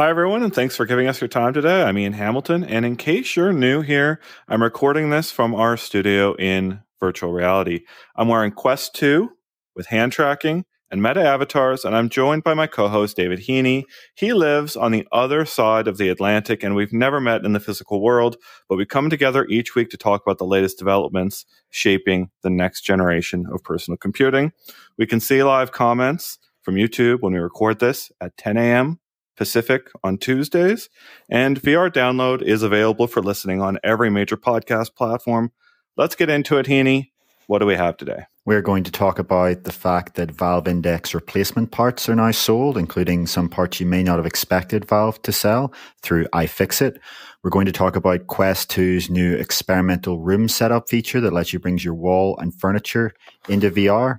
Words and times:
Hi, 0.00 0.08
everyone, 0.08 0.42
and 0.42 0.54
thanks 0.54 0.76
for 0.76 0.86
giving 0.86 1.08
us 1.08 1.20
your 1.20 1.28
time 1.28 1.52
today. 1.52 1.82
I'm 1.82 1.98
Ian 1.98 2.14
Hamilton, 2.14 2.64
and 2.64 2.86
in 2.86 2.96
case 2.96 3.36
you're 3.36 3.52
new 3.52 3.82
here, 3.82 4.18
I'm 4.48 4.62
recording 4.62 5.10
this 5.10 5.30
from 5.30 5.54
our 5.54 5.76
studio 5.76 6.34
in 6.36 6.80
virtual 6.98 7.34
reality. 7.34 7.80
I'm 8.16 8.28
wearing 8.28 8.52
Quest 8.52 8.94
2 8.94 9.30
with 9.76 9.88
hand 9.88 10.12
tracking 10.12 10.64
and 10.90 11.02
meta 11.02 11.22
avatars, 11.22 11.84
and 11.84 11.94
I'm 11.94 12.08
joined 12.08 12.44
by 12.44 12.54
my 12.54 12.66
co 12.66 12.88
host, 12.88 13.14
David 13.14 13.40
Heaney. 13.40 13.84
He 14.14 14.32
lives 14.32 14.74
on 14.74 14.90
the 14.90 15.06
other 15.12 15.44
side 15.44 15.86
of 15.86 15.98
the 15.98 16.08
Atlantic, 16.08 16.64
and 16.64 16.74
we've 16.74 16.94
never 16.94 17.20
met 17.20 17.44
in 17.44 17.52
the 17.52 17.60
physical 17.60 18.00
world, 18.00 18.38
but 18.70 18.76
we 18.76 18.86
come 18.86 19.10
together 19.10 19.44
each 19.50 19.74
week 19.74 19.90
to 19.90 19.98
talk 19.98 20.22
about 20.24 20.38
the 20.38 20.46
latest 20.46 20.78
developments 20.78 21.44
shaping 21.68 22.30
the 22.42 22.48
next 22.48 22.86
generation 22.86 23.44
of 23.52 23.62
personal 23.64 23.98
computing. 23.98 24.52
We 24.96 25.04
can 25.04 25.20
see 25.20 25.42
live 25.42 25.72
comments 25.72 26.38
from 26.62 26.76
YouTube 26.76 27.20
when 27.20 27.34
we 27.34 27.38
record 27.38 27.80
this 27.80 28.10
at 28.22 28.38
10 28.38 28.56
a.m. 28.56 28.99
Pacific 29.40 29.90
on 30.04 30.18
Tuesdays. 30.18 30.90
And 31.30 31.58
VR 31.58 31.90
download 31.90 32.42
is 32.42 32.62
available 32.62 33.06
for 33.06 33.22
listening 33.22 33.62
on 33.62 33.78
every 33.82 34.10
major 34.10 34.36
podcast 34.36 34.94
platform. 34.94 35.50
Let's 35.96 36.14
get 36.14 36.28
into 36.28 36.58
it, 36.58 36.66
Heaney. 36.66 37.12
What 37.46 37.60
do 37.60 37.66
we 37.66 37.74
have 37.74 37.96
today? 37.96 38.24
We're 38.44 38.60
going 38.60 38.84
to 38.84 38.90
talk 38.90 39.18
about 39.18 39.64
the 39.64 39.72
fact 39.72 40.16
that 40.16 40.30
Valve 40.30 40.68
Index 40.68 41.14
replacement 41.14 41.70
parts 41.70 42.06
are 42.06 42.14
now 42.14 42.32
sold, 42.32 42.76
including 42.76 43.26
some 43.26 43.48
parts 43.48 43.80
you 43.80 43.86
may 43.86 44.02
not 44.02 44.18
have 44.18 44.26
expected 44.26 44.84
Valve 44.84 45.22
to 45.22 45.32
sell 45.32 45.72
through 46.02 46.26
iFixit. 46.34 46.98
We're 47.42 47.48
going 47.48 47.64
to 47.64 47.72
talk 47.72 47.96
about 47.96 48.26
Quest 48.26 48.70
2's 48.72 49.08
new 49.08 49.36
experimental 49.36 50.20
room 50.20 50.48
setup 50.48 50.90
feature 50.90 51.22
that 51.22 51.32
lets 51.32 51.54
you 51.54 51.58
bring 51.58 51.78
your 51.78 51.94
wall 51.94 52.36
and 52.38 52.54
furniture 52.60 53.14
into 53.48 53.70
VR 53.70 54.18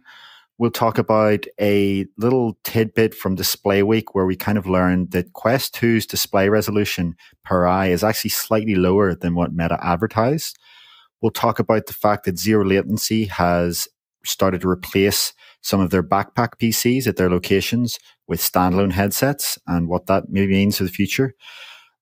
we'll 0.62 0.70
talk 0.70 1.00
about 1.00 1.48
a 1.60 2.06
little 2.20 2.56
tidbit 2.64 3.16
from 3.16 3.34
Display 3.34 3.82
Week 3.82 4.14
where 4.14 4.28
we 4.28 4.36
kind 4.36 4.60
of 4.60 4.68
learned 4.68 5.10
that 5.10 5.34
Quest 5.34 5.74
2's 5.74 6.06
display 6.06 6.50
resolution 6.50 7.16
per 7.44 7.66
eye 7.66 7.88
is 7.88 8.04
actually 8.04 8.30
slightly 8.30 8.76
lower 8.76 9.16
than 9.16 9.34
what 9.34 9.56
Meta 9.56 9.80
advertised. 9.82 10.60
We'll 11.20 11.32
talk 11.32 11.58
about 11.58 11.88
the 11.88 11.94
fact 11.94 12.26
that 12.26 12.38
zero 12.38 12.64
latency 12.64 13.26
has 13.26 13.88
started 14.24 14.62
to 14.62 14.70
replace 14.70 15.34
some 15.62 15.80
of 15.80 15.90
their 15.90 16.04
backpack 16.04 16.50
PCs 16.62 17.08
at 17.08 17.18
their 17.18 17.32
locations 17.32 17.98
with 18.28 18.40
standalone 18.40 18.92
headsets 18.92 19.58
and 19.66 19.88
what 19.88 20.06
that 20.06 20.26
maybe 20.30 20.54
means 20.54 20.78
for 20.78 20.84
the 20.84 20.92
future. 20.92 21.34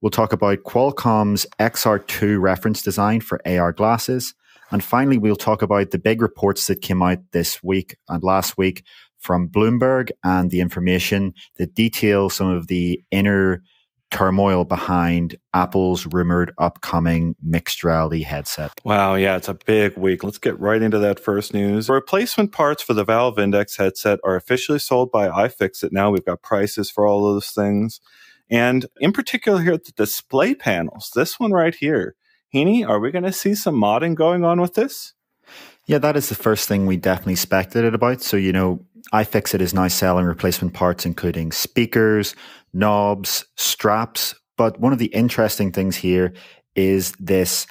We'll 0.01 0.09
talk 0.09 0.33
about 0.33 0.63
Qualcomm's 0.65 1.45
XR2 1.61 2.41
reference 2.41 2.81
design 2.81 3.21
for 3.21 3.39
AR 3.47 3.71
glasses. 3.71 4.33
And 4.71 4.83
finally, 4.83 5.17
we'll 5.17 5.35
talk 5.35 5.61
about 5.61 5.91
the 5.91 5.99
big 5.99 6.21
reports 6.21 6.67
that 6.67 6.81
came 6.81 7.01
out 7.01 7.19
this 7.31 7.63
week 7.63 7.97
and 8.07 8.23
last 8.23 8.57
week 8.57 8.83
from 9.17 9.49
Bloomberg 9.49 10.11
and 10.23 10.49
the 10.51 10.61
information 10.61 11.33
that 11.57 11.75
detail 11.75 12.29
some 12.29 12.47
of 12.47 12.67
the 12.67 13.03
inner 13.11 13.63
turmoil 14.11 14.65
behind 14.65 15.35
Apple's 15.53 16.05
rumored 16.07 16.51
upcoming 16.57 17.35
mixed 17.43 17.83
reality 17.83 18.23
headset. 18.23 18.71
Wow, 18.83 19.15
yeah, 19.15 19.35
it's 19.35 19.49
a 19.49 19.53
big 19.53 19.95
week. 19.97 20.23
Let's 20.23 20.39
get 20.39 20.59
right 20.59 20.81
into 20.81 20.97
that 20.99 21.19
first 21.19 21.53
news. 21.53 21.89
Replacement 21.89 22.51
parts 22.51 22.81
for 22.81 22.93
the 22.93 23.03
Valve 23.03 23.37
Index 23.37 23.77
headset 23.77 24.19
are 24.23 24.35
officially 24.35 24.79
sold 24.79 25.11
by 25.11 25.27
iFixit 25.27 25.91
now. 25.91 26.09
We've 26.09 26.25
got 26.25 26.41
prices 26.41 26.89
for 26.89 27.05
all 27.05 27.21
those 27.21 27.51
things. 27.51 28.01
And 28.49 28.87
in 28.99 29.11
particular 29.11 29.61
here, 29.61 29.77
the 29.77 29.91
display 29.95 30.55
panels, 30.55 31.11
this 31.13 31.39
one 31.39 31.51
right 31.51 31.75
here, 31.75 32.15
Heaney, 32.53 32.87
are 32.87 32.99
we 32.99 33.11
going 33.11 33.25
to 33.25 33.31
see 33.31 33.53
some 33.53 33.75
modding 33.75 34.15
going 34.15 34.43
on 34.43 34.59
with 34.59 34.73
this? 34.73 35.13
Yeah, 35.85 35.99
that 35.99 36.15
is 36.15 36.29
the 36.29 36.35
first 36.35 36.67
thing 36.67 36.85
we 36.85 36.97
definitely 36.97 37.35
speculated 37.35 37.93
about. 37.93 38.21
So, 38.21 38.37
you 38.37 38.51
know, 38.51 38.83
iFixit 39.13 39.61
is 39.61 39.73
now 39.73 39.87
selling 39.87 40.25
replacement 40.25 40.73
parts, 40.73 41.05
including 41.05 41.51
speakers, 41.51 42.35
knobs, 42.73 43.45
straps. 43.55 44.33
But 44.57 44.79
one 44.79 44.93
of 44.93 44.99
the 44.99 45.07
interesting 45.07 45.71
things 45.71 45.95
here 45.95 46.33
is 46.75 47.13
this 47.19 47.67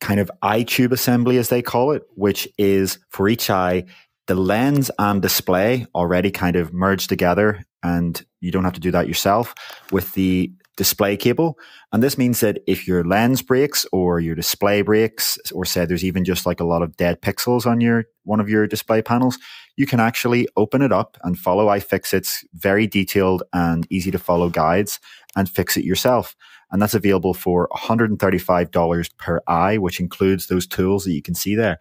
kind 0.00 0.20
of 0.20 0.30
eye 0.42 0.62
tube 0.64 0.92
assembly, 0.92 1.38
as 1.38 1.48
they 1.48 1.62
call 1.62 1.92
it, 1.92 2.02
which 2.14 2.48
is 2.58 2.98
for 3.08 3.28
each 3.28 3.50
eye, 3.50 3.84
the 4.26 4.34
lens 4.34 4.90
and 4.98 5.20
display 5.20 5.86
already 5.94 6.30
kind 6.30 6.56
of 6.56 6.72
merged 6.72 7.08
together. 7.08 7.64
And 7.82 8.22
you 8.40 8.50
don't 8.50 8.64
have 8.64 8.74
to 8.74 8.80
do 8.80 8.90
that 8.90 9.08
yourself 9.08 9.54
with 9.90 10.12
the 10.12 10.52
display 10.80 11.14
cable. 11.14 11.58
And 11.92 12.02
this 12.02 12.16
means 12.16 12.40
that 12.40 12.62
if 12.66 12.88
your 12.88 13.04
lens 13.04 13.42
breaks 13.42 13.84
or 13.92 14.18
your 14.18 14.34
display 14.34 14.80
breaks, 14.80 15.36
or 15.52 15.66
say 15.66 15.84
there's 15.84 16.06
even 16.06 16.24
just 16.24 16.46
like 16.46 16.58
a 16.58 16.64
lot 16.64 16.80
of 16.80 16.96
dead 16.96 17.20
pixels 17.20 17.66
on 17.66 17.82
your 17.82 18.06
one 18.22 18.40
of 18.40 18.48
your 18.48 18.66
display 18.66 19.02
panels, 19.02 19.36
you 19.76 19.86
can 19.86 20.00
actually 20.00 20.48
open 20.56 20.80
it 20.80 20.90
up 20.90 21.18
and 21.22 21.38
follow 21.38 21.66
iFixit's 21.66 22.46
very 22.54 22.86
detailed 22.86 23.42
and 23.52 23.86
easy 23.90 24.10
to 24.10 24.18
follow 24.18 24.48
guides 24.48 24.98
and 25.36 25.50
fix 25.50 25.76
it 25.76 25.84
yourself. 25.84 26.34
And 26.70 26.80
that's 26.80 26.94
available 26.94 27.34
for 27.34 27.68
$135 27.74 29.16
per 29.18 29.42
eye, 29.46 29.76
which 29.76 30.00
includes 30.00 30.46
those 30.46 30.66
tools 30.66 31.04
that 31.04 31.12
you 31.12 31.20
can 31.20 31.34
see 31.34 31.56
there. 31.56 31.78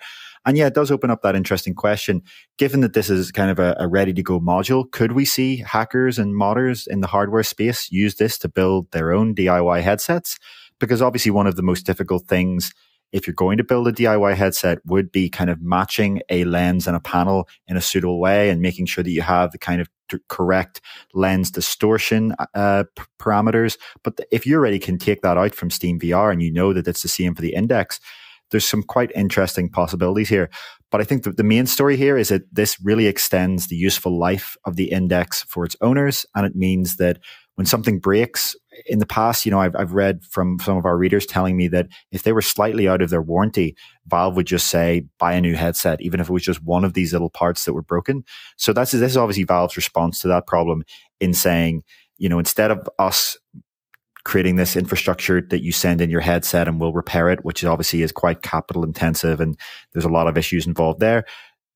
And 0.49 0.57
yeah, 0.57 0.65
it 0.65 0.73
does 0.73 0.89
open 0.89 1.11
up 1.11 1.21
that 1.21 1.35
interesting 1.35 1.75
question. 1.75 2.23
Given 2.57 2.81
that 2.81 2.93
this 2.93 3.07
is 3.07 3.31
kind 3.31 3.51
of 3.51 3.59
a, 3.59 3.75
a 3.77 3.87
ready 3.87 4.13
to 4.13 4.23
go 4.23 4.39
module, 4.39 4.89
could 4.89 5.11
we 5.11 5.23
see 5.23 5.57
hackers 5.57 6.17
and 6.17 6.33
modders 6.33 6.87
in 6.87 7.01
the 7.01 7.07
hardware 7.07 7.43
space 7.43 7.91
use 7.91 8.15
this 8.15 8.39
to 8.39 8.49
build 8.49 8.89
their 8.89 9.11
own 9.11 9.35
DIY 9.35 9.83
headsets? 9.83 10.39
Because 10.79 11.03
obviously 11.03 11.29
one 11.29 11.45
of 11.45 11.55
the 11.55 11.61
most 11.61 11.85
difficult 11.85 12.25
things 12.25 12.73
if 13.11 13.27
you're 13.27 13.35
going 13.35 13.59
to 13.59 13.63
build 13.63 13.87
a 13.87 13.91
DIY 13.91 14.35
headset 14.35 14.79
would 14.85 15.11
be 15.11 15.29
kind 15.29 15.51
of 15.51 15.61
matching 15.61 16.23
a 16.29 16.43
lens 16.45 16.87
and 16.87 16.95
a 16.97 16.99
panel 16.99 17.47
in 17.67 17.77
a 17.77 17.81
suitable 17.81 18.19
way 18.19 18.49
and 18.49 18.59
making 18.59 18.87
sure 18.87 19.03
that 19.03 19.11
you 19.11 19.21
have 19.21 19.51
the 19.51 19.59
kind 19.59 19.81
of 19.81 19.87
correct 20.29 20.81
lens 21.13 21.51
distortion 21.51 22.33
uh, 22.55 22.85
parameters. 23.19 23.77
But 24.03 24.19
if 24.31 24.47
you 24.47 24.55
already 24.55 24.79
can 24.79 24.97
take 24.97 25.21
that 25.21 25.37
out 25.37 25.53
from 25.53 25.69
Steam 25.69 25.99
VR 25.99 26.31
and 26.31 26.41
you 26.41 26.51
know 26.51 26.73
that 26.73 26.87
it's 26.87 27.03
the 27.03 27.07
same 27.07 27.35
for 27.35 27.43
the 27.43 27.53
index, 27.53 27.99
there's 28.51 28.65
some 28.65 28.83
quite 28.83 29.11
interesting 29.15 29.69
possibilities 29.69 30.29
here. 30.29 30.49
But 30.91 31.01
I 31.01 31.03
think 31.03 31.23
the, 31.23 31.31
the 31.31 31.43
main 31.43 31.67
story 31.67 31.97
here 31.97 32.17
is 32.17 32.29
that 32.29 32.43
this 32.51 32.79
really 32.83 33.05
extends 33.05 33.67
the 33.67 33.75
useful 33.75 34.17
life 34.17 34.57
of 34.65 34.75
the 34.75 34.91
index 34.91 35.43
for 35.43 35.63
its 35.65 35.75
owners. 35.81 36.25
And 36.35 36.45
it 36.45 36.55
means 36.55 36.97
that 36.97 37.19
when 37.55 37.65
something 37.65 37.99
breaks 37.99 38.55
in 38.85 38.99
the 38.99 39.05
past, 39.05 39.45
you 39.45 39.51
know, 39.51 39.59
I've, 39.59 39.75
I've 39.75 39.91
read 39.91 40.23
from 40.23 40.57
some 40.59 40.77
of 40.77 40.85
our 40.85 40.97
readers 40.97 41.25
telling 41.25 41.57
me 41.57 41.67
that 41.67 41.87
if 42.11 42.23
they 42.23 42.31
were 42.31 42.41
slightly 42.41 42.87
out 42.87 43.01
of 43.01 43.09
their 43.09 43.21
warranty, 43.21 43.75
Valve 44.07 44.35
would 44.37 44.47
just 44.47 44.67
say, 44.67 45.05
buy 45.19 45.33
a 45.33 45.41
new 45.41 45.55
headset, 45.55 46.01
even 46.01 46.19
if 46.19 46.29
it 46.29 46.33
was 46.33 46.43
just 46.43 46.63
one 46.63 46.85
of 46.85 46.93
these 46.93 47.11
little 47.11 47.29
parts 47.29 47.65
that 47.65 47.73
were 47.73 47.81
broken. 47.81 48.23
So 48.57 48.71
that's, 48.73 48.91
this 48.91 49.11
is 49.11 49.17
obviously 49.17 49.43
Valve's 49.43 49.75
response 49.75 50.21
to 50.21 50.29
that 50.29 50.47
problem 50.47 50.83
in 51.19 51.33
saying, 51.33 51.83
you 52.17 52.29
know, 52.29 52.39
instead 52.39 52.71
of 52.71 52.89
us 52.97 53.37
creating 54.23 54.55
this 54.57 54.75
infrastructure 54.75 55.41
that 55.41 55.63
you 55.63 55.71
send 55.71 56.01
in 56.01 56.09
your 56.09 56.21
headset 56.21 56.67
and 56.67 56.79
will 56.79 56.93
repair 56.93 57.29
it, 57.29 57.43
which 57.45 57.63
obviously 57.63 58.01
is 58.01 58.11
quite 58.11 58.41
capital 58.41 58.83
intensive 58.83 59.39
and 59.39 59.57
there's 59.93 60.05
a 60.05 60.09
lot 60.09 60.27
of 60.27 60.37
issues 60.37 60.67
involved 60.67 60.99
there. 60.99 61.25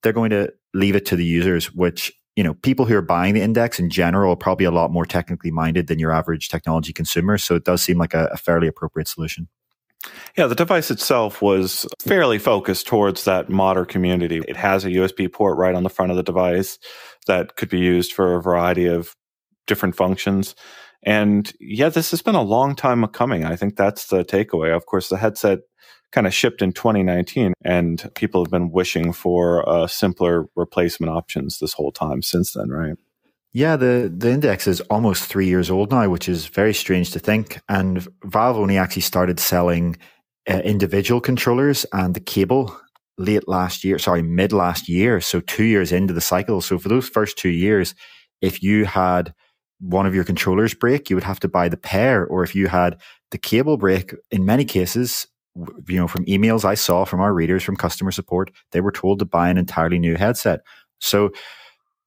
They're 0.02 0.14
going 0.14 0.32
to 0.32 0.52
leave 0.74 0.96
it 0.96 1.06
to 1.08 1.16
the 1.16 1.26
users, 1.26 1.74
which, 1.74 2.12
you 2.36 2.44
know, 2.44 2.54
people 2.56 2.86
who 2.86 2.96
are 2.96 3.02
buying 3.02 3.34
the 3.34 3.42
index 3.42 3.80
in 3.80 3.90
general 3.90 4.34
are 4.34 4.38
probably 4.38 4.66
a 4.66 4.72
lot 4.72 4.92
more 4.92 5.06
technically 5.06 5.52
minded 5.52 5.88
than 5.88 6.00
your 6.00 6.12
average 6.12 6.50
technology 6.50 6.92
consumer. 6.92 7.38
So 7.38 7.56
it 7.56 7.64
does 7.64 7.82
seem 7.82 7.98
like 7.98 8.14
a, 8.14 8.26
a 8.34 8.38
fairly 8.38 8.68
appropriate 8.68 9.08
solution. 9.08 9.48
Yeah, 10.38 10.48
the 10.48 10.56
device 10.56 10.92
itself 10.92 11.42
was 11.42 11.86
fairly 12.00 12.40
focused 12.40 12.88
towards 12.88 13.24
that 13.24 13.50
modder 13.50 13.86
community. 13.86 14.42
It 14.48 14.58
has 14.58 14.84
a 14.84 14.90
USB 14.90 15.32
port 15.32 15.58
right 15.58 15.76
on 15.76 15.84
the 15.84 15.90
front 15.90 16.12
of 16.12 16.18
the 16.18 16.24
device 16.24 16.78
that 17.28 17.56
could 17.56 17.70
be 17.70 17.80
used 17.80 18.12
for 18.12 18.36
a 18.36 18.42
variety 18.42 18.86
of 18.88 19.16
different 19.66 19.96
functions. 19.96 20.56
And 21.06 21.52
yeah, 21.60 21.90
this 21.90 22.12
has 22.12 22.22
been 22.22 22.36
a 22.36 22.42
long 22.42 22.76
time 22.76 23.06
coming. 23.08 23.46
I 23.46 23.56
think 23.56 23.76
that's 23.76 24.08
the 24.08 24.24
takeaway. 24.24 24.76
Of 24.76 24.86
course, 24.86 25.10
the 25.10 25.18
headset 25.18 25.60
kind 26.12 26.28
of 26.28 26.34
shipped 26.34 26.62
in 26.62 26.72
2019 26.72 27.54
and 27.66 28.10
people 28.16 28.44
have 28.44 28.52
been 28.52 28.72
wishing 28.72 29.12
for 29.12 29.68
uh, 29.68 29.88
simpler 29.88 30.46
replacement 30.56 31.12
options 31.12 31.58
this 31.60 31.74
whole 31.74 31.92
time 31.92 32.22
since 32.22 32.54
then, 32.54 32.70
right? 32.70 32.96
Yeah, 33.52 33.76
the, 33.76 34.12
the 34.16 34.32
index 34.32 34.68
is 34.68 34.82
almost 34.82 35.26
three 35.26 35.48
years 35.48 35.70
old 35.70 35.92
now, 35.92 36.10
which 36.10 36.30
is 36.30 36.48
very 36.48 36.74
strange 36.74 37.12
to 37.12 37.20
think. 37.20 37.60
And 37.68 38.08
Valve 38.24 38.58
only 38.58 38.78
actually 38.78 39.04
started 39.04 39.40
selling 39.40 39.98
uh, 40.50 40.60
individual 40.60 41.22
controllers 41.22 41.86
and 41.94 42.16
the 42.16 42.20
cable 42.20 42.76
late 43.18 43.48
last 43.48 43.84
year, 43.84 44.00
sorry, 44.00 44.24
mid 44.24 44.54
last 44.54 44.90
year. 44.90 45.22
So 45.22 45.40
two 45.40 45.64
years 45.64 45.92
into 45.92 46.14
the 46.14 46.22
cycle. 46.22 46.62
So 46.62 46.80
for 46.80 46.90
those 46.90 47.08
first 47.08 47.38
two 47.38 47.50
years, 47.50 47.94
if 48.42 48.64
you 48.64 48.86
had 48.86 49.34
one 49.84 50.06
of 50.06 50.16
your 50.16 50.24
controllers 50.24 50.74
break, 50.74 51.10
you 51.10 51.16
would 51.16 51.24
have 51.24 51.40
to 51.42 51.48
buy 51.48 51.68
the 51.68 51.78
pair. 51.78 52.26
Or 52.26 52.44
if 52.44 52.56
you 52.56 52.68
had 52.68 53.00
the 53.32 53.38
cable 53.38 53.78
break, 53.78 54.14
in 54.32 54.46
many 54.46 54.66
cases, 54.66 55.28
you 55.88 55.98
know, 55.98 56.08
from 56.08 56.26
emails 56.26 56.66
I 56.66 56.74
saw 56.74 57.04
from 57.06 57.20
our 57.20 57.34
readers 57.34 57.64
from 57.64 57.76
customer 57.76 58.12
support, 58.12 58.52
they 58.72 58.82
were 58.82 58.92
told 58.92 59.20
to 59.20 59.26
buy 59.26 59.50
an 59.50 59.58
entirely 59.58 60.00
new 60.00 60.16
headset. 60.16 60.62
So 61.00 61.32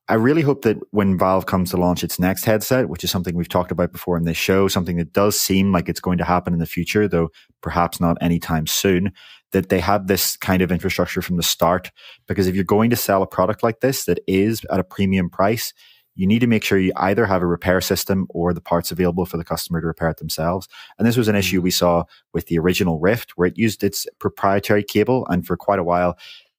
I 0.09 0.15
really 0.15 0.43
hope 0.43 0.63
that 0.63 0.79
when 0.93 1.19
Valve 1.19 1.47
comes 1.47 1.71
to 1.71 1.77
launch 1.77 2.03
its 2.03 2.19
next 2.19 2.45
headset, 2.45 2.89
which 2.89 3.05
is 3.05 3.11
something 3.11 3.35
we've 3.35 3.49
talked 3.49 3.73
about 3.73 3.93
before 3.93 4.17
in 4.17 4.25
this 4.25 4.37
show, 4.37 4.69
something 4.69 4.97
that 4.97 5.13
does 5.13 5.39
seem 5.39 5.73
like 5.73 5.89
it's 5.89 6.01
going 6.01 6.19
to 6.19 6.25
happen 6.25 6.53
in 6.53 6.61
the 6.61 6.67
future, 6.67 7.09
though 7.09 7.29
perhaps 7.61 8.01
not 8.01 8.17
anytime 8.21 8.67
soon, 8.67 9.13
that 9.53 9.69
they 9.69 9.81
have 9.81 10.07
this 10.07 10.37
kind 10.37 10.63
of 10.63 10.71
infrastructure 10.73 11.23
from 11.23 11.37
the 11.37 11.43
start. 11.43 11.91
Because 12.27 12.47
if 12.47 12.55
you're 12.55 12.65
going 12.65 12.91
to 12.91 12.97
sell 12.97 13.23
a 13.23 13.27
product 13.27 13.63
like 13.63 13.81
this 13.81 14.05
that 14.05 14.21
is 14.27 14.65
at 14.71 14.81
a 14.81 14.85
premium 14.85 15.29
price, 15.29 15.73
you 16.17 16.27
need 16.27 16.41
to 16.41 16.47
make 16.47 16.65
sure 16.65 16.79
you 16.79 16.93
either 16.97 17.27
have 17.27 17.43
a 17.43 17.47
repair 17.47 17.81
system 17.81 18.27
or 18.31 18.53
the 18.53 18.61
parts 18.61 18.91
available 18.91 19.27
for 19.27 19.37
the 19.37 19.45
customer 19.45 19.81
to 19.81 19.87
repair 19.87 20.09
it 20.09 20.17
themselves. 20.17 20.67
And 20.99 21.07
this 21.07 21.17
was 21.17 21.29
an 21.29 21.37
issue 21.37 21.61
mm. 21.61 21.65
we 21.65 21.71
saw 21.71 22.05
with 22.33 22.47
the 22.47 22.59
original 22.59 22.99
Rift 22.99 23.33
where 23.37 23.47
it 23.47 23.59
used 23.59 23.85
its 23.85 24.07
proprietary 24.19 24.83
cable. 24.83 25.27
And 25.29 25.47
for 25.47 25.57
quite 25.57 25.79
a 25.79 25.85
while, 25.85 26.19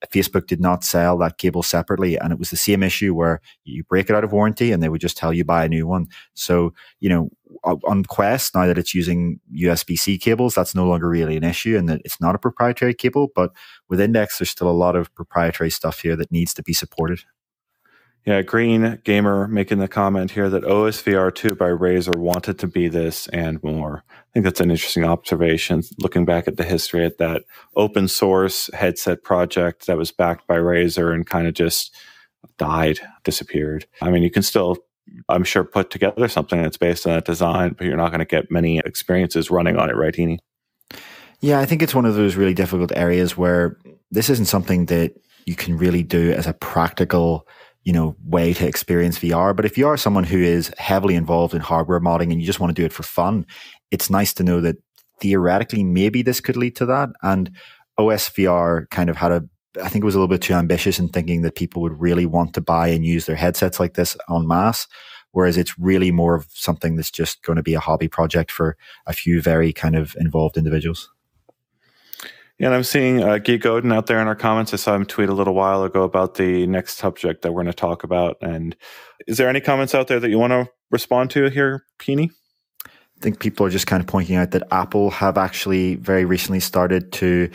Facebook 0.10 0.46
did 0.46 0.62
not 0.62 0.84
sell 0.84 1.18
that 1.18 1.40
cable 1.40 1.64
separately. 1.64 2.18
And 2.18 2.32
it 2.32 2.38
was 2.38 2.52
the 2.52 2.56
same 2.56 2.84
issue 2.84 3.16
where 3.16 3.42
you 3.64 3.84
break 3.84 4.10
it 4.10 4.16
out 4.16 4.24
of 4.24 4.32
warranty 4.32 4.72
and 4.72 4.82
they 4.82 4.90
would 4.90 5.02
just 5.02 5.18
tell 5.18 5.34
you 5.34 5.44
buy 5.44 5.66
a 5.66 5.70
new 5.70 5.88
one. 5.88 6.08
So, 6.36 6.74
you 7.00 7.10
know, 7.10 7.30
on 7.64 8.04
Quest, 8.04 8.54
now 8.54 8.68
that 8.68 8.78
it's 8.78 8.94
using 8.94 9.40
USB 9.56 9.98
C 9.98 10.20
cables, 10.20 10.54
that's 10.54 10.76
no 10.76 10.86
longer 10.86 11.10
really 11.10 11.36
an 11.36 11.44
issue 11.44 11.76
and 11.76 11.90
that 11.90 12.02
it's 12.06 12.22
not 12.22 12.36
a 12.36 12.40
proprietary 12.40 12.94
cable. 12.94 13.30
But 13.34 13.52
with 13.90 14.00
Index, 14.00 14.38
there's 14.38 14.52
still 14.52 14.70
a 14.70 14.72
lot 14.72 14.96
of 14.96 15.14
proprietary 15.16 15.72
stuff 15.72 16.02
here 16.02 16.16
that 16.16 16.32
needs 16.32 16.54
to 16.54 16.64
be 16.64 16.74
supported. 16.74 17.24
Yeah, 18.26 18.42
Green 18.42 19.00
Gamer 19.06 19.48
making 19.48 19.80
the 19.80 19.88
comment 19.88 20.32
here 20.32 20.50
that 20.50 20.64
OSVR 20.64 21.34
2 21.34 21.56
by 21.56 21.70
Razer 21.70 22.16
wanted 22.18 22.60
to 22.60 22.68
be 22.68 22.90
this 22.90 23.28
and 23.28 23.64
more. 23.64 24.04
I 24.10 24.14
think 24.34 24.44
that's 24.44 24.60
an 24.60 24.70
interesting 24.70 25.06
observation 25.06 25.82
looking 26.00 26.26
back 26.26 26.46
at 26.46 26.58
the 26.58 26.66
history 26.66 27.06
at 27.06 27.20
that 27.20 27.44
open 27.78 28.10
source 28.10 28.70
headset 28.74 29.24
project 29.24 29.88
that 29.88 29.98
was 29.98 30.12
backed 30.12 30.46
by 30.46 30.58
Razer 30.58 31.14
and 31.14 31.26
kind 31.26 31.48
of 31.48 31.54
just 31.54 31.96
died, 32.58 33.00
disappeared. 33.24 33.86
I 34.02 34.10
mean, 34.10 34.24
you 34.24 34.32
can 34.32 34.44
still, 34.44 34.78
I'm 35.30 35.46
sure, 35.46 35.64
put 35.64 35.90
together 35.90 36.28
something 36.28 36.62
that's 36.62 36.78
based 36.78 37.08
on 37.08 37.14
that 37.14 37.26
design, 37.26 37.76
but 37.78 37.88
you're 37.88 37.96
not 37.96 38.10
going 38.10 38.20
to 38.20 38.26
get 38.26 38.52
many 38.52 38.80
experiences 38.80 39.50
running 39.50 39.78
on 39.78 39.90
it, 39.90 39.96
right, 39.96 40.14
Heaney? 40.14 40.40
Yeah, 41.40 41.60
I 41.60 41.66
think 41.66 41.82
it's 41.82 41.96
one 41.96 42.06
of 42.06 42.16
those 42.16 42.36
really 42.36 42.54
difficult 42.54 42.92
areas 42.94 43.38
where 43.38 43.78
this 44.12 44.30
isn't 44.30 44.46
something 44.46 44.88
that 44.88 45.14
you 45.46 45.56
can 45.56 45.78
really 45.78 46.04
do 46.04 46.34
as 46.34 46.46
a 46.46 46.54
practical 46.54 47.48
you 47.88 47.94
know, 47.94 48.18
way 48.26 48.54
to 48.54 48.68
experience 48.68 49.18
VR. 49.18 49.56
But 49.56 49.64
if 49.64 49.78
you 49.78 49.88
are 49.88 49.96
someone 49.96 50.26
who 50.26 50.40
is 50.40 50.74
heavily 50.78 51.16
involved 51.16 51.54
in 51.54 51.62
hardware 51.62 52.02
modding 52.02 52.34
and 52.34 52.42
you 52.42 52.46
just 52.46 52.60
want 52.60 52.76
to 52.76 52.82
do 52.82 52.86
it 52.86 52.92
for 52.92 53.04
fun, 53.04 53.46
it's 53.92 54.10
nice 54.10 54.34
to 54.34 54.44
know 54.44 54.60
that 54.60 54.76
theoretically 55.22 55.86
maybe 55.86 56.22
this 56.22 56.42
could 56.42 56.58
lead 56.58 56.76
to 56.76 56.86
that. 56.88 57.08
And 57.24 57.50
OSVR 57.98 58.90
kind 58.90 59.10
of 59.10 59.16
had 59.16 59.32
a, 59.32 59.46
I 59.82 59.88
think 59.88 60.04
it 60.04 60.06
was 60.06 60.16
a 60.16 60.18
little 60.18 60.28
bit 60.28 60.42
too 60.42 60.54
ambitious 60.54 61.00
in 61.00 61.08
thinking 61.08 61.44
that 61.44 61.56
people 61.56 61.82
would 61.82 61.98
really 61.98 62.26
want 62.26 62.54
to 62.56 62.62
buy 62.62 62.90
and 62.90 63.06
use 63.06 63.26
their 63.26 63.38
headsets 63.38 63.80
like 63.80 63.94
this 63.94 64.18
en 64.30 64.46
masse. 64.46 64.86
Whereas 65.32 65.56
it's 65.56 65.80
really 65.80 66.12
more 66.12 66.36
of 66.36 66.48
something 66.50 66.98
that's 66.98 67.10
just 67.10 67.42
going 67.44 67.56
to 67.56 67.64
be 67.64 67.74
a 67.74 67.80
hobby 67.80 68.10
project 68.10 68.52
for 68.52 68.76
a 69.06 69.14
few 69.14 69.42
very 69.42 69.72
kind 69.72 69.96
of 69.96 70.14
involved 70.20 70.58
individuals. 70.58 71.10
And 72.60 72.74
I'm 72.74 72.84
seeing 72.84 73.22
uh, 73.22 73.38
Guy 73.38 73.58
Godin 73.58 73.92
out 73.92 74.08
there 74.08 74.20
in 74.20 74.28
our 74.28 74.36
comments. 74.36 74.74
I 74.74 74.78
saw 74.78 74.96
him 74.96 75.06
tweet 75.06 75.30
a 75.30 75.34
little 75.34 75.54
while 75.54 75.84
ago 75.84 76.02
about 76.02 76.36
the 76.36 76.66
next 76.66 76.98
subject 76.98 77.44
that 77.44 77.52
we're 77.52 77.62
going 77.64 77.68
to 77.68 77.74
talk 77.74 78.04
about. 78.04 78.38
And 78.42 78.76
is 79.28 79.38
there 79.38 79.48
any 79.48 79.62
comments 79.62 79.94
out 79.94 80.08
there 80.08 80.20
that 80.20 80.30
you 80.30 80.40
want 80.40 80.52
to 80.52 80.68
respond 80.90 81.30
to 81.32 81.50
here, 81.50 81.84
Heaney? 82.00 82.32
I 82.86 83.20
think 83.22 83.40
people 83.40 83.66
are 83.66 83.70
just 83.70 83.88
kind 83.88 84.02
of 84.02 84.08
pointing 84.08 84.36
out 84.36 84.52
that 84.52 84.68
Apple 84.72 85.12
have 85.12 85.38
actually 85.38 85.96
very 85.96 86.26
recently 86.26 86.60
started 86.60 87.12
to 87.14 87.50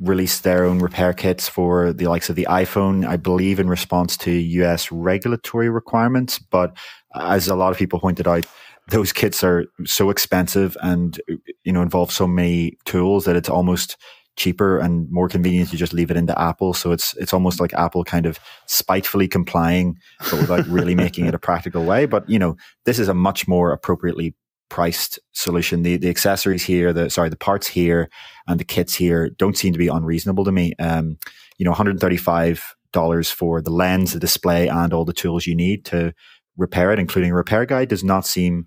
release 0.00 0.40
their 0.40 0.64
own 0.64 0.80
repair 0.80 1.12
kits 1.12 1.48
for 1.48 1.92
the 1.92 2.08
likes 2.08 2.28
of 2.28 2.34
the 2.34 2.46
iPhone, 2.50 3.06
I 3.06 3.16
believe 3.16 3.60
in 3.60 3.68
response 3.68 4.16
to 4.18 4.30
US 4.30 4.90
regulatory 4.90 5.68
requirements. 5.68 6.40
But 6.40 6.76
as 7.14 7.46
a 7.46 7.54
lot 7.54 7.70
of 7.70 7.78
people 7.78 8.00
pointed 8.00 8.26
out, 8.26 8.46
those 8.88 9.12
kits 9.12 9.44
are 9.44 9.66
so 9.84 10.10
expensive 10.10 10.76
and 10.82 11.20
you 11.62 11.72
know 11.72 11.82
involve 11.82 12.10
so 12.10 12.26
many 12.26 12.76
tools 12.84 13.24
that 13.26 13.36
it's 13.36 13.48
almost 13.48 13.96
cheaper 14.36 14.78
and 14.78 15.10
more 15.10 15.28
convenient 15.28 15.70
to 15.70 15.76
just 15.76 15.92
leave 15.92 16.10
it 16.10 16.16
into 16.16 16.38
Apple. 16.40 16.74
So 16.74 16.92
it's 16.92 17.14
it's 17.16 17.32
almost 17.32 17.60
like 17.60 17.74
Apple 17.74 18.04
kind 18.04 18.26
of 18.26 18.38
spitefully 18.66 19.28
complying, 19.28 19.96
but 20.30 20.40
without 20.40 20.66
really 20.66 20.94
making 20.94 21.26
it 21.26 21.34
a 21.34 21.38
practical 21.38 21.84
way. 21.84 22.06
But 22.06 22.28
you 22.28 22.38
know, 22.38 22.56
this 22.84 22.98
is 22.98 23.08
a 23.08 23.14
much 23.14 23.46
more 23.46 23.72
appropriately 23.72 24.34
priced 24.68 25.18
solution. 25.32 25.82
The 25.82 25.96
the 25.98 26.08
accessories 26.08 26.64
here, 26.64 26.92
the 26.92 27.10
sorry, 27.10 27.28
the 27.28 27.36
parts 27.36 27.66
here 27.66 28.08
and 28.46 28.58
the 28.58 28.64
kits 28.64 28.94
here 28.94 29.30
don't 29.30 29.56
seem 29.56 29.72
to 29.72 29.78
be 29.78 29.88
unreasonable 29.88 30.44
to 30.44 30.52
me. 30.52 30.72
Um, 30.78 31.18
you 31.58 31.64
know, 31.64 31.70
135 31.70 32.74
dollars 32.92 33.30
for 33.30 33.60
the 33.60 33.70
lens, 33.70 34.12
the 34.12 34.20
display, 34.20 34.68
and 34.68 34.92
all 34.92 35.04
the 35.04 35.12
tools 35.12 35.46
you 35.46 35.54
need 35.54 35.84
to 35.86 36.12
repair 36.56 36.92
it, 36.92 36.98
including 36.98 37.32
a 37.32 37.34
repair 37.34 37.66
guide, 37.66 37.88
does 37.88 38.04
not 38.04 38.26
seem 38.26 38.66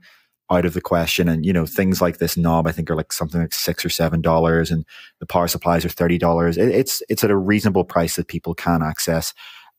out 0.52 0.66
of 0.66 0.74
the 0.74 0.82
question. 0.82 1.28
And, 1.28 1.46
you 1.46 1.52
know, 1.52 1.66
things 1.66 2.02
like 2.02 2.18
this 2.18 2.38
knob, 2.38 2.68
I 2.68 2.72
think 2.72 2.90
are 2.90 2.96
like 2.96 3.12
something 3.12 3.42
like 3.42 3.54
six 3.54 3.84
or 3.84 3.90
seven 3.90 4.22
dollars 4.22 4.72
and 4.72 4.86
the 5.20 5.26
power 5.26 5.48
supplies 5.48 5.86
are 5.86 5.90
$30. 5.90 6.58
It, 6.58 6.70
it's, 6.70 7.02
it's 7.10 7.24
at 7.24 7.32
a 7.32 7.38
reasonable 7.38 7.84
price 7.84 8.16
that 8.16 8.28
people 8.28 8.54
can 8.54 8.84
access. 8.84 9.34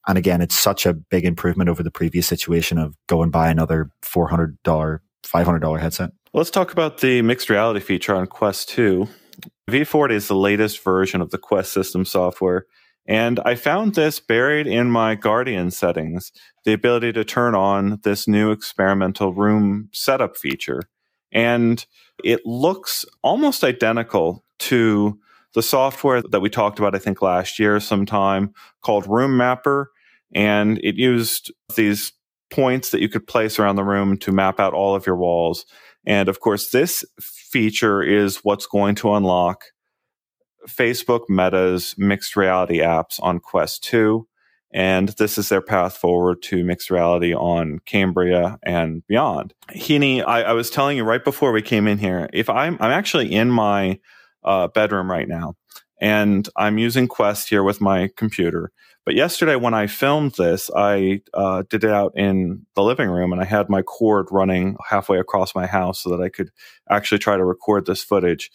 And 0.09 0.19
again, 0.19 0.41
it's 0.41 0.59
such 0.59 0.87
a 0.87 0.95
big 0.95 1.25
improvement 1.25 1.69
over 1.69 1.83
the 1.83 1.91
previous 1.91 2.27
situation 2.27 2.79
of 2.79 2.97
go 3.09 3.23
and 3.23 3.33
buy 3.33 3.51
another 3.51 3.91
$400, 4.03 4.57
$500 5.25 5.81
headset. 5.81 6.11
Let's 6.33 6.51
talk 6.51 6.73
about 6.73 6.99
the 6.99 7.23
mixed 7.23 7.49
reality 7.49 7.81
feature 7.81 8.15
on 8.15 8.27
Quest 8.27 8.69
2. 8.71 9.09
V40 9.71 10.13
is 10.13 10.29
the 10.29 10.37
latest 10.37 10.83
version 10.83 11.21
of 11.21 11.31
the 11.31 11.39
Quest 11.39 11.73
system 11.73 12.05
software. 12.05 12.67
And 13.09 13.41
I 13.45 13.55
found 13.55 13.95
this 13.95 14.19
buried 14.19 14.67
in 14.67 14.91
my 14.91 15.15
Guardian 15.15 15.71
settings, 15.71 16.33
the 16.65 16.73
ability 16.73 17.13
to 17.13 17.25
turn 17.25 17.55
on 17.55 18.01
this 18.03 18.27
new 18.27 18.51
experimental 18.51 19.33
room 19.33 19.89
setup 19.93 20.37
feature. 20.37 20.83
And 21.33 21.85
it 22.25 22.45
looks 22.45 23.05
almost 23.23 23.63
identical 23.63 24.45
to 24.59 25.19
the 25.55 25.63
software 25.63 26.23
that 26.23 26.41
we 26.41 26.51
talked 26.51 26.79
about, 26.79 26.95
I 26.95 26.99
think 26.99 27.23
last 27.23 27.59
year 27.59 27.79
sometime 27.81 28.53
called 28.83 29.07
Room 29.07 29.37
Mapper. 29.37 29.91
And 30.35 30.79
it 30.79 30.97
used 30.97 31.53
these 31.77 32.13
points 32.51 32.91
that 32.91 33.01
you 33.01 33.09
could 33.09 33.27
place 33.27 33.59
around 33.59 33.77
the 33.77 33.85
room 33.85 34.17
to 34.19 34.33
map 34.33 34.61
out 34.61 34.75
all 34.75 34.95
of 34.95 35.07
your 35.07 35.17
walls. 35.17 35.65
And 36.05 36.29
of 36.29 36.41
course, 36.41 36.71
this 36.71 37.05
feature 37.21 38.03
is 38.03 38.39
what's 38.39 38.67
going 38.67 38.95
to 38.97 39.15
unlock 39.15 39.65
Facebook 40.69 41.23
Meta's 41.29 41.95
mixed 41.99 42.37
reality 42.37 42.79
apps 42.79 43.19
on 43.21 43.41
Quest 43.41 43.85
2. 43.85 44.27
And 44.73 45.11
this 45.11 45.39
is 45.39 45.49
their 45.49 45.63
path 45.63 45.97
forward 45.97 46.43
to 46.43 46.65
mixed 46.65 46.91
reality 46.91 47.35
on 47.35 47.79
Cambria 47.87 48.59
and 48.63 49.07
beyond. 49.07 49.55
Heaney, 49.71 50.23
I, 50.27 50.43
I 50.43 50.53
was 50.53 50.71
telling 50.71 50.97
you 50.97 51.05
right 51.05 51.25
before 51.25 51.53
we 51.53 51.63
came 51.63 51.87
in 51.87 51.99
here, 51.99 52.29
if 52.33 52.51
I'm, 52.51 52.77
I'm 52.81 52.91
actually 52.91 53.33
in 53.33 53.51
my 53.51 53.99
uh, 54.45 54.69
bedroom 54.69 55.11
right 55.11 55.29
now 55.29 55.55
and 56.01 56.49
I'm 56.57 56.79
using 56.79 57.09
Quest 57.09 57.49
here 57.49 57.63
with 57.63 57.81
my 57.81 58.11
computer. 58.17 58.71
But 59.07 59.15
yesterday, 59.15 59.55
when 59.55 59.73
I 59.73 59.87
filmed 59.87 60.33
this, 60.33 60.69
I 60.75 61.23
uh, 61.33 61.63
did 61.71 61.85
it 61.85 61.91
out 61.91 62.13
in 62.17 62.67
the 62.75 62.83
living 62.83 63.09
room 63.09 63.33
and 63.33 63.41
I 63.41 63.45
had 63.45 63.71
my 63.71 63.83
cord 63.83 64.27
running 64.33 64.77
halfway 64.91 65.19
across 65.19 65.55
my 65.55 65.67
house 65.67 66.03
so 66.03 66.11
that 66.11 66.21
I 66.21 66.29
could 66.29 66.51
actually 66.91 67.19
try 67.19 67.37
to 67.37 67.45
record 67.45 67.87
this 67.87 68.03
footage 68.03 68.51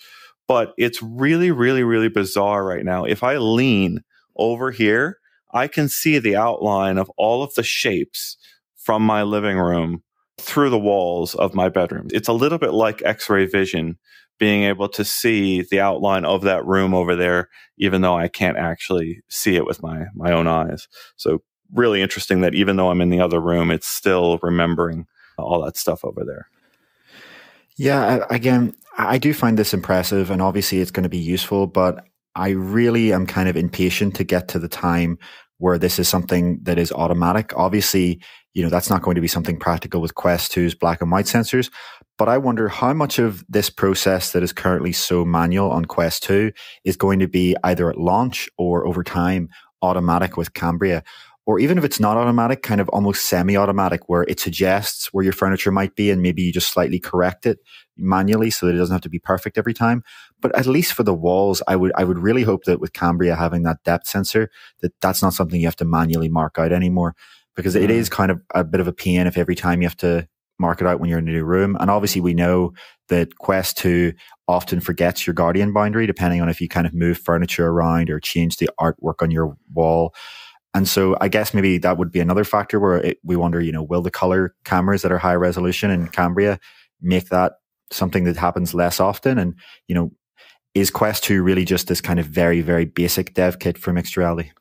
but 0.48 0.74
it's 0.78 1.02
really, 1.02 1.52
really, 1.52 1.84
really 1.84 2.10
bizarre 2.10 2.66
right 2.66 2.86
now. 2.86 3.06
If 3.06 3.24
I 3.24 3.38
lean 3.38 4.02
over 4.36 4.72
here, 4.72 5.20
I 5.54 5.68
can 5.68 5.90
see 5.90 6.20
the 6.20 6.36
outline 6.36 6.98
of 6.98 7.12
all 7.18 7.44
of 7.44 7.54
the 7.56 7.64
shapes 7.64 8.38
from 8.76 9.04
my 9.04 9.24
living 9.24 9.58
room 9.58 10.04
through 10.40 10.70
the 10.70 10.80
walls 10.80 11.36
of 11.36 11.54
my 11.54 11.70
bedroom. 11.70 12.08
It's 12.12 12.28
a 12.28 12.34
little 12.34 12.58
bit 12.58 12.74
like 12.74 13.02
x 13.04 13.30
ray 13.30 13.46
vision, 13.46 13.98
being 14.40 14.64
able 14.64 14.90
to 14.90 15.06
see 15.06 15.62
the 15.62 15.80
outline 15.80 16.26
of 16.26 16.42
that 16.42 16.66
room 16.66 16.96
over 16.96 17.16
there, 17.16 17.50
even 17.78 18.02
though 18.02 18.18
I 18.18 18.28
can't 18.28 18.58
actually 18.58 19.22
see 19.30 19.56
it 19.56 19.66
with 19.66 19.84
my, 19.84 20.06
my 20.16 20.32
own 20.32 20.48
eyes. 20.48 20.88
So, 21.16 21.44
really 21.74 22.02
interesting 22.02 22.42
that 22.42 22.56
even 22.56 22.76
though 22.76 22.90
I'm 22.90 23.02
in 23.02 23.12
the 23.12 23.22
other 23.22 23.40
room, 23.40 23.72
it's 23.72 23.88
still 23.88 24.40
remembering 24.42 25.06
all 25.38 25.64
that 25.64 25.78
stuff 25.78 26.04
over 26.04 26.26
there. 26.26 26.48
Yeah, 27.78 28.26
again, 28.30 28.74
I 28.98 29.18
do 29.18 29.34
find 29.34 29.58
this 29.58 29.74
impressive 29.74 30.30
and 30.30 30.42
obviously 30.42 30.80
it's 30.80 30.92
going 30.92 31.04
to 31.04 31.10
be 31.10 31.18
useful, 31.18 31.68
but 31.68 32.06
I 32.36 32.50
really 32.50 33.14
am 33.14 33.26
kind 33.26 33.50
of 33.50 33.58
impatient 33.58 34.16
to 34.16 34.24
get 34.24 34.48
to 34.50 34.60
the 34.60 34.68
time 34.68 35.18
where 35.58 35.78
this 35.78 36.00
is 36.00 36.08
something 36.08 36.60
that 36.64 36.78
is 36.78 36.92
automatic. 36.92 37.54
Obviously, 37.56 38.22
you 38.54 38.64
know, 38.64 38.70
that's 38.70 38.90
not 38.90 39.02
going 39.02 39.16
to 39.16 39.22
be 39.22 39.28
something 39.28 39.58
practical 39.58 40.02
with 40.02 40.16
Quest 40.16 40.52
2's 40.52 40.76
black 40.76 41.02
and 41.02 41.12
white 41.12 41.26
sensors, 41.26 41.70
but 42.18 42.28
I 42.28 42.38
wonder 42.38 42.68
how 42.68 42.94
much 42.94 43.20
of 43.20 43.44
this 43.48 43.70
process 43.70 44.32
that 44.32 44.44
is 44.44 44.54
currently 44.54 44.92
so 44.92 45.24
manual 45.24 45.72
on 45.72 45.86
Quest 45.86 46.24
2 46.24 46.52
is 46.84 46.98
going 46.98 47.20
to 47.20 47.28
be 47.28 47.56
either 47.64 47.90
at 47.90 47.98
launch 47.98 48.50
or 48.58 48.86
over 48.86 49.04
time 49.04 49.50
automatic 49.82 50.38
with 50.38 50.54
Cambria 50.54 51.04
or 51.46 51.60
even 51.60 51.78
if 51.78 51.84
it's 51.84 52.00
not 52.00 52.18
automatic, 52.18 52.62
kind 52.62 52.80
of 52.80 52.88
almost 52.90 53.26
semi 53.26 53.58
automatic, 53.58 54.08
where 54.08 54.24
it 54.24 54.40
suggests 54.40 55.12
where 55.12 55.24
your 55.24 55.34
furniture 55.34 55.72
might 55.72 55.96
be 55.96 56.12
and 56.12 56.22
maybe 56.22 56.42
you 56.42 56.54
just 56.54 56.72
slightly 56.72 57.00
correct 57.00 57.46
it 57.46 57.60
manually 57.98 58.50
so 58.50 58.66
that 58.66 58.76
it 58.76 58.78
doesn't 58.78 58.94
have 58.94 59.02
to 59.02 59.10
be 59.10 59.20
perfect 59.20 59.58
every 59.58 59.74
time. 59.74 60.04
But 60.40 60.56
at 60.56 60.68
least 60.68 60.94
for 60.94 61.04
the 61.04 61.14
walls, 61.14 61.62
I 61.68 61.76
would, 61.76 61.92
I 61.96 62.04
would 62.04 62.20
really 62.20 62.44
hope 62.44 62.66
that 62.66 62.80
with 62.80 62.94
Cambria 62.94 63.36
having 63.36 63.64
that 63.64 63.84
depth 63.84 64.08
sensor, 64.08 64.50
that 64.82 64.94
that's 65.02 65.22
not 65.22 65.34
something 65.34 65.60
you 65.60 65.68
have 65.68 65.76
to 65.78 65.86
manually 65.86 66.30
mark 66.30 66.60
out 66.60 66.72
anymore 66.72 67.16
because 67.56 67.76
mm. 67.76 67.82
it 67.82 67.92
is 67.92 68.10
kind 68.10 68.32
of 68.32 68.42
a 68.54 68.64
bit 68.64 68.80
of 68.80 68.88
a 68.88 68.94
pain 68.94 69.28
if 69.28 69.38
every 69.38 69.56
time 69.56 69.82
you 69.82 69.88
have 69.88 69.98
to 69.98 70.28
mark 70.60 70.80
it 70.80 70.88
out 70.88 71.00
when 71.00 71.10
you're 71.10 71.20
in 71.20 71.28
a 71.28 71.32
new 71.32 71.44
room. 71.44 71.76
And 71.80 71.90
obviously 71.90 72.22
we 72.22 72.34
know 72.36 72.74
that 73.10 73.36
Quest 73.38 73.78
2 73.80 74.14
often 74.48 74.80
forgets 74.80 75.26
your 75.26 75.34
Guardian 75.34 75.74
boundary 75.74 76.06
depending 76.06 76.40
on 76.42 76.50
if 76.50 76.62
you 76.62 76.70
kind 76.70 76.86
of 76.86 76.94
move 76.94 77.18
furniture 77.18 77.68
around 77.68 78.10
or 78.10 78.20
change 78.20 78.58
the 78.58 78.70
artwork 78.80 79.22
on 79.22 79.32
your 79.32 79.58
wall. 79.74 80.14
And 80.74 80.88
so 80.88 81.18
I 81.20 81.28
guess 81.28 81.54
maybe 81.54 81.78
that 81.80 81.98
would 81.98 82.12
be 82.12 82.20
another 82.20 82.44
factor 82.44 82.80
where 82.80 82.98
it, 82.98 83.20
we 83.24 83.36
wonder, 83.36 83.60
you 83.60 83.72
know, 83.72 83.84
will 83.84 84.02
the 84.02 84.12
color 84.12 84.56
cameras 84.64 85.02
that 85.02 85.12
are 85.12 85.18
high 85.18 85.36
resolution 85.36 85.92
in 85.92 86.08
Cambria 86.08 86.60
make 87.02 87.30
that 87.30 87.54
something 87.92 88.24
that 88.24 88.38
happens 88.38 88.74
less 88.74 89.00
often? 89.00 89.38
And, 89.38 89.56
you 89.88 89.96
know, 89.96 90.12
is 90.74 90.90
Quest 90.90 91.24
2 91.26 91.44
really 91.44 91.66
just 91.66 91.88
this 91.88 92.00
kind 92.00 92.20
of 92.20 92.26
very, 92.26 92.62
very 92.62 92.86
basic 92.86 93.34
dev 93.34 93.60
kit 93.60 93.78
for 93.78 93.92
mixed 93.92 94.16
reality? 94.16 94.52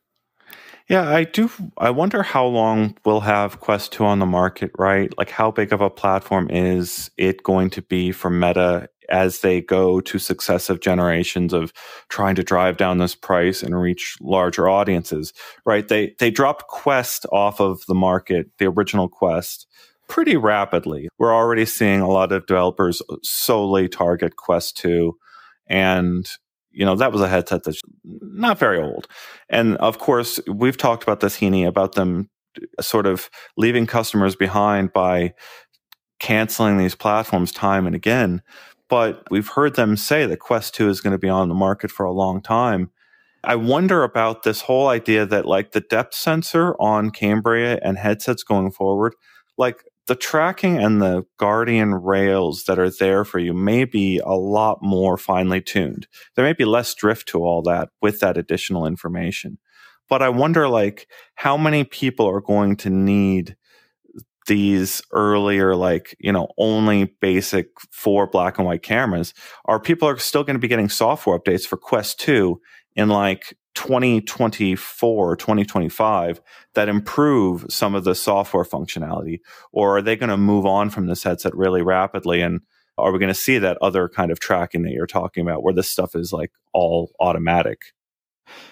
Yeah, 0.88 1.08
I 1.08 1.22
do. 1.22 1.48
I 1.78 1.90
wonder 1.90 2.24
how 2.24 2.44
long 2.46 2.96
we'll 3.04 3.20
have 3.20 3.60
Quest 3.60 3.92
2 3.92 4.04
on 4.04 4.18
the 4.18 4.26
market, 4.26 4.72
right? 4.76 5.16
Like, 5.16 5.30
how 5.30 5.52
big 5.52 5.72
of 5.72 5.80
a 5.80 5.88
platform 5.88 6.50
is 6.50 7.12
it 7.16 7.44
going 7.44 7.70
to 7.70 7.82
be 7.82 8.10
for 8.10 8.28
Meta 8.28 8.88
as 9.10 9.40
they 9.40 9.60
go 9.60 10.00
to 10.00 10.18
successive 10.18 10.80
generations 10.80 11.52
of 11.52 11.72
trying 12.08 12.34
to 12.36 12.42
drive 12.42 12.76
down 12.76 12.98
this 12.98 13.14
price 13.14 13.62
and 13.62 13.80
reach 13.80 14.16
larger 14.20 14.68
audiences, 14.68 15.32
right? 15.64 15.88
They, 15.88 16.14
they 16.18 16.30
dropped 16.30 16.68
Quest 16.68 17.26
off 17.32 17.60
of 17.60 17.84
the 17.86 17.94
market, 17.94 18.50
the 18.58 18.66
original 18.66 19.08
Quest, 19.08 19.66
pretty 20.08 20.36
rapidly. 20.36 21.08
We're 21.18 21.34
already 21.34 21.64
seeing 21.64 22.00
a 22.00 22.08
lot 22.08 22.32
of 22.32 22.46
developers 22.46 23.02
solely 23.22 23.88
target 23.88 24.36
Quest 24.36 24.76
2 24.78 25.16
and 25.70 26.28
you 26.72 26.84
know 26.84 26.96
that 26.96 27.12
was 27.12 27.22
a 27.22 27.28
headset 27.28 27.64
that's 27.64 27.80
not 28.04 28.58
very 28.58 28.80
old 28.80 29.06
and 29.48 29.76
of 29.78 29.98
course 29.98 30.40
we've 30.46 30.76
talked 30.76 31.02
about 31.02 31.20
this 31.20 31.38
heaney 31.38 31.66
about 31.66 31.94
them 31.94 32.28
uh, 32.78 32.82
sort 32.82 33.06
of 33.06 33.30
leaving 33.56 33.86
customers 33.86 34.36
behind 34.36 34.92
by 34.92 35.32
canceling 36.18 36.76
these 36.76 36.94
platforms 36.94 37.50
time 37.50 37.86
and 37.86 37.96
again 37.96 38.42
but 38.90 39.22
we've 39.30 39.48
heard 39.48 39.76
them 39.76 39.96
say 39.96 40.26
that 40.26 40.38
quest 40.38 40.74
2 40.74 40.88
is 40.88 41.00
going 41.00 41.12
to 41.12 41.18
be 41.18 41.28
on 41.28 41.48
the 41.48 41.54
market 41.54 41.90
for 41.90 42.04
a 42.04 42.12
long 42.12 42.42
time 42.42 42.90
i 43.44 43.54
wonder 43.54 44.02
about 44.02 44.42
this 44.42 44.62
whole 44.62 44.88
idea 44.88 45.24
that 45.24 45.46
like 45.46 45.72
the 45.72 45.80
depth 45.80 46.14
sensor 46.14 46.74
on 46.80 47.10
cambria 47.10 47.78
and 47.82 47.96
headsets 47.96 48.42
going 48.42 48.70
forward 48.70 49.14
like 49.56 49.84
the 50.10 50.16
tracking 50.16 50.76
and 50.76 51.00
the 51.00 51.24
Guardian 51.38 51.94
rails 51.94 52.64
that 52.64 52.80
are 52.80 52.90
there 52.90 53.24
for 53.24 53.38
you 53.38 53.54
may 53.54 53.84
be 53.84 54.18
a 54.18 54.34
lot 54.34 54.78
more 54.82 55.16
finely 55.16 55.60
tuned. 55.60 56.08
There 56.34 56.44
may 56.44 56.52
be 56.52 56.64
less 56.64 56.92
drift 56.96 57.28
to 57.28 57.44
all 57.44 57.62
that 57.62 57.90
with 58.02 58.18
that 58.18 58.36
additional 58.36 58.86
information. 58.86 59.58
But 60.08 60.20
I 60.20 60.28
wonder 60.28 60.68
like 60.68 61.06
how 61.36 61.56
many 61.56 61.84
people 61.84 62.26
are 62.26 62.40
going 62.40 62.74
to 62.78 62.90
need 62.90 63.56
these 64.50 65.00
earlier 65.12 65.76
like 65.76 66.16
you 66.18 66.32
know 66.32 66.48
only 66.58 67.04
basic 67.20 67.68
four 67.92 68.26
black 68.26 68.58
and 68.58 68.66
white 68.66 68.82
cameras 68.82 69.32
are 69.66 69.78
people 69.78 70.08
are 70.08 70.18
still 70.18 70.42
going 70.42 70.56
to 70.56 70.60
be 70.60 70.66
getting 70.66 70.88
software 70.88 71.38
updates 71.38 71.64
for 71.64 71.76
quest 71.76 72.18
2 72.18 72.60
in 72.96 73.08
like 73.08 73.56
2024 73.76 75.36
2025 75.36 76.40
that 76.74 76.88
improve 76.88 77.64
some 77.70 77.94
of 77.94 78.02
the 78.02 78.16
software 78.16 78.64
functionality? 78.64 79.38
Or 79.70 79.98
are 79.98 80.02
they 80.02 80.16
going 80.16 80.30
to 80.30 80.36
move 80.36 80.66
on 80.66 80.90
from 80.90 81.06
this 81.06 81.22
headset 81.22 81.54
really 81.54 81.80
rapidly? 81.80 82.40
And 82.40 82.62
are 82.98 83.12
we 83.12 83.20
going 83.20 83.28
to 83.28 83.34
see 83.34 83.58
that 83.58 83.78
other 83.80 84.08
kind 84.08 84.32
of 84.32 84.40
tracking 84.40 84.82
that 84.82 84.90
you're 84.90 85.06
talking 85.06 85.46
about 85.46 85.62
where 85.62 85.72
this 85.72 85.88
stuff 85.88 86.16
is 86.16 86.32
like 86.32 86.50
all 86.72 87.12
automatic 87.20 87.78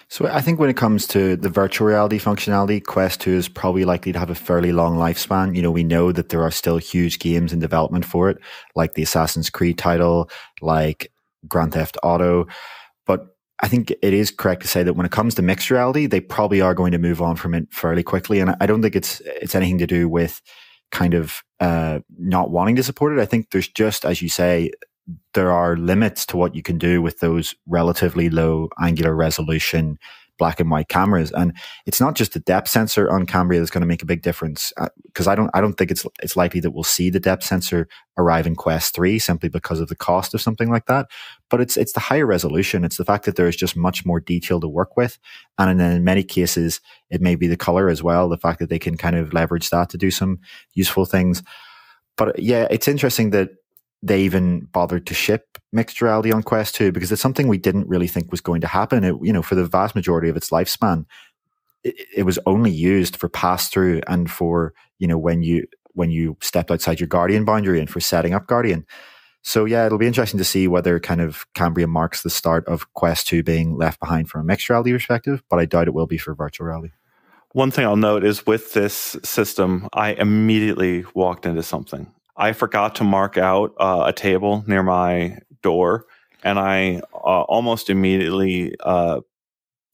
so 0.09 0.25
I 0.27 0.41
think 0.41 0.59
when 0.59 0.69
it 0.69 0.77
comes 0.77 1.05
to 1.07 1.35
the 1.35 1.49
virtual 1.49 1.87
reality 1.87 2.19
functionality, 2.19 2.83
Quest 2.83 3.21
2 3.21 3.31
is 3.31 3.47
probably 3.47 3.85
likely 3.85 4.11
to 4.11 4.19
have 4.19 4.31
a 4.31 4.35
fairly 4.35 4.71
long 4.71 4.97
lifespan. 4.97 5.55
You 5.55 5.61
know, 5.61 5.69
we 5.69 5.83
know 5.83 6.11
that 6.11 6.29
there 6.29 6.41
are 6.41 6.51
still 6.51 6.77
huge 6.77 7.19
games 7.19 7.53
in 7.53 7.59
development 7.59 8.05
for 8.05 8.29
it, 8.29 8.39
like 8.75 8.95
the 8.95 9.03
Assassin's 9.03 9.51
Creed 9.51 9.77
title, 9.77 10.29
like 10.61 11.11
Grand 11.47 11.73
Theft 11.73 11.97
Auto. 12.01 12.47
But 13.05 13.27
I 13.61 13.67
think 13.67 13.91
it 14.01 14.13
is 14.13 14.31
correct 14.31 14.63
to 14.63 14.67
say 14.67 14.81
that 14.81 14.95
when 14.95 15.05
it 15.05 15.11
comes 15.11 15.35
to 15.35 15.43
mixed 15.43 15.69
reality, 15.69 16.07
they 16.07 16.21
probably 16.21 16.59
are 16.59 16.73
going 16.73 16.91
to 16.91 16.97
move 16.97 17.21
on 17.21 17.35
from 17.35 17.53
it 17.53 17.67
fairly 17.71 18.03
quickly. 18.03 18.39
And 18.39 18.55
I 18.59 18.65
don't 18.65 18.81
think 18.81 18.95
it's 18.95 19.21
it's 19.25 19.53
anything 19.53 19.77
to 19.77 19.87
do 19.87 20.09
with 20.09 20.41
kind 20.91 21.13
of 21.13 21.43
uh, 21.59 21.99
not 22.17 22.49
wanting 22.49 22.75
to 22.77 22.83
support 22.83 23.15
it. 23.15 23.21
I 23.21 23.25
think 23.25 23.51
there's 23.51 23.67
just, 23.67 24.05
as 24.05 24.21
you 24.21 24.29
say, 24.29 24.71
there 25.33 25.51
are 25.51 25.77
limits 25.77 26.25
to 26.27 26.37
what 26.37 26.55
you 26.55 26.61
can 26.61 26.77
do 26.77 27.01
with 27.01 27.19
those 27.19 27.55
relatively 27.67 28.29
low 28.29 28.69
angular 28.79 29.15
resolution 29.15 29.97
black 30.39 30.59
and 30.59 30.71
white 30.71 30.87
cameras. 30.87 31.31
And 31.33 31.53
it's 31.85 32.01
not 32.01 32.15
just 32.15 32.33
the 32.33 32.39
depth 32.39 32.69
sensor 32.69 33.11
on 33.11 33.27
Cambria 33.27 33.59
that's 33.59 33.69
going 33.69 33.81
to 33.81 33.87
make 33.87 34.01
a 34.01 34.07
big 34.07 34.23
difference. 34.23 34.73
Because 35.05 35.27
uh, 35.27 35.31
I 35.31 35.35
don't, 35.35 35.51
I 35.53 35.61
don't 35.61 35.73
think 35.73 35.91
it's 35.91 36.07
it's 36.23 36.35
likely 36.35 36.61
that 36.61 36.71
we'll 36.71 36.83
see 36.83 37.11
the 37.11 37.19
depth 37.19 37.43
sensor 37.43 37.87
arrive 38.17 38.47
in 38.47 38.55
Quest 38.55 38.95
Three 38.95 39.19
simply 39.19 39.49
because 39.49 39.79
of 39.79 39.89
the 39.89 39.95
cost 39.95 40.33
of 40.33 40.41
something 40.41 40.69
like 40.71 40.87
that. 40.87 41.07
But 41.49 41.61
it's 41.61 41.77
it's 41.77 41.93
the 41.93 41.99
higher 41.99 42.25
resolution. 42.25 42.83
It's 42.83 42.97
the 42.97 43.05
fact 43.05 43.25
that 43.25 43.35
there 43.35 43.47
is 43.47 43.55
just 43.55 43.75
much 43.75 44.05
more 44.05 44.19
detail 44.19 44.59
to 44.61 44.67
work 44.67 44.97
with, 44.97 45.19
and 45.59 45.79
then 45.79 45.91
in 45.91 46.03
many 46.03 46.23
cases, 46.23 46.81
it 47.11 47.21
may 47.21 47.35
be 47.35 47.47
the 47.47 47.57
color 47.57 47.89
as 47.89 48.01
well. 48.01 48.29
The 48.29 48.37
fact 48.37 48.59
that 48.59 48.69
they 48.69 48.79
can 48.79 48.97
kind 48.97 49.15
of 49.15 49.33
leverage 49.33 49.69
that 49.69 49.89
to 49.89 49.97
do 49.97 50.09
some 50.09 50.39
useful 50.73 51.05
things. 51.05 51.43
But 52.17 52.39
yeah, 52.39 52.67
it's 52.71 52.87
interesting 52.87 53.29
that 53.29 53.49
they 54.01 54.21
even 54.21 54.61
bothered 54.71 55.05
to 55.07 55.13
ship 55.13 55.57
mixed 55.71 56.01
reality 56.01 56.31
on 56.31 56.43
Quest 56.43 56.75
2 56.75 56.91
because 56.91 57.11
it's 57.11 57.21
something 57.21 57.47
we 57.47 57.57
didn't 57.57 57.87
really 57.87 58.07
think 58.07 58.31
was 58.31 58.41
going 58.41 58.61
to 58.61 58.67
happen. 58.67 59.03
It, 59.03 59.15
you 59.21 59.33
know, 59.33 59.41
for 59.41 59.55
the 59.55 59.65
vast 59.65 59.95
majority 59.95 60.29
of 60.29 60.37
its 60.37 60.49
lifespan, 60.49 61.05
it, 61.83 61.95
it 62.15 62.23
was 62.23 62.39
only 62.45 62.71
used 62.71 63.17
for 63.17 63.29
pass 63.29 63.69
through 63.69 64.01
and 64.07 64.29
for, 64.31 64.73
you 64.99 65.07
know, 65.07 65.17
when 65.17 65.43
you, 65.43 65.67
when 65.93 66.11
you 66.11 66.37
stepped 66.41 66.71
outside 66.71 66.99
your 66.99 67.07
Guardian 67.07 67.45
boundary 67.45 67.79
and 67.79 67.89
for 67.89 67.99
setting 67.99 68.33
up 68.33 68.47
Guardian. 68.47 68.85
So 69.41 69.65
yeah, 69.65 69.85
it'll 69.85 69.97
be 69.97 70.07
interesting 70.07 70.37
to 70.37 70.43
see 70.43 70.67
whether 70.67 70.99
kind 70.99 71.21
of 71.21 71.45
Cambria 71.53 71.87
marks 71.87 72.23
the 72.23 72.29
start 72.29 72.67
of 72.67 72.93
Quest 72.93 73.27
2 73.27 73.43
being 73.43 73.77
left 73.77 73.99
behind 73.99 74.29
from 74.29 74.41
a 74.41 74.43
mixed 74.43 74.69
reality 74.69 74.91
perspective, 74.91 75.43
but 75.49 75.59
I 75.59 75.65
doubt 75.65 75.87
it 75.87 75.93
will 75.93 76.07
be 76.07 76.17
for 76.17 76.33
virtual 76.33 76.67
reality. 76.67 76.93
One 77.53 77.71
thing 77.71 77.85
I'll 77.85 77.95
note 77.95 78.23
is 78.23 78.45
with 78.45 78.73
this 78.73 79.17
system, 79.23 79.87
I 79.93 80.13
immediately 80.13 81.05
walked 81.15 81.45
into 81.45 81.63
something. 81.63 82.13
I 82.39 82.53
forgot 82.53 82.95
to 82.95 83.03
mark 83.03 83.37
out 83.37 83.73
uh, 83.79 84.03
a 84.07 84.13
table 84.13 84.63
near 84.65 84.81
my 84.81 85.37
door, 85.61 86.05
and 86.41 86.57
I 86.57 87.01
uh, 87.13 87.41
almost 87.41 87.89
immediately 87.89 88.75
uh, 88.79 89.19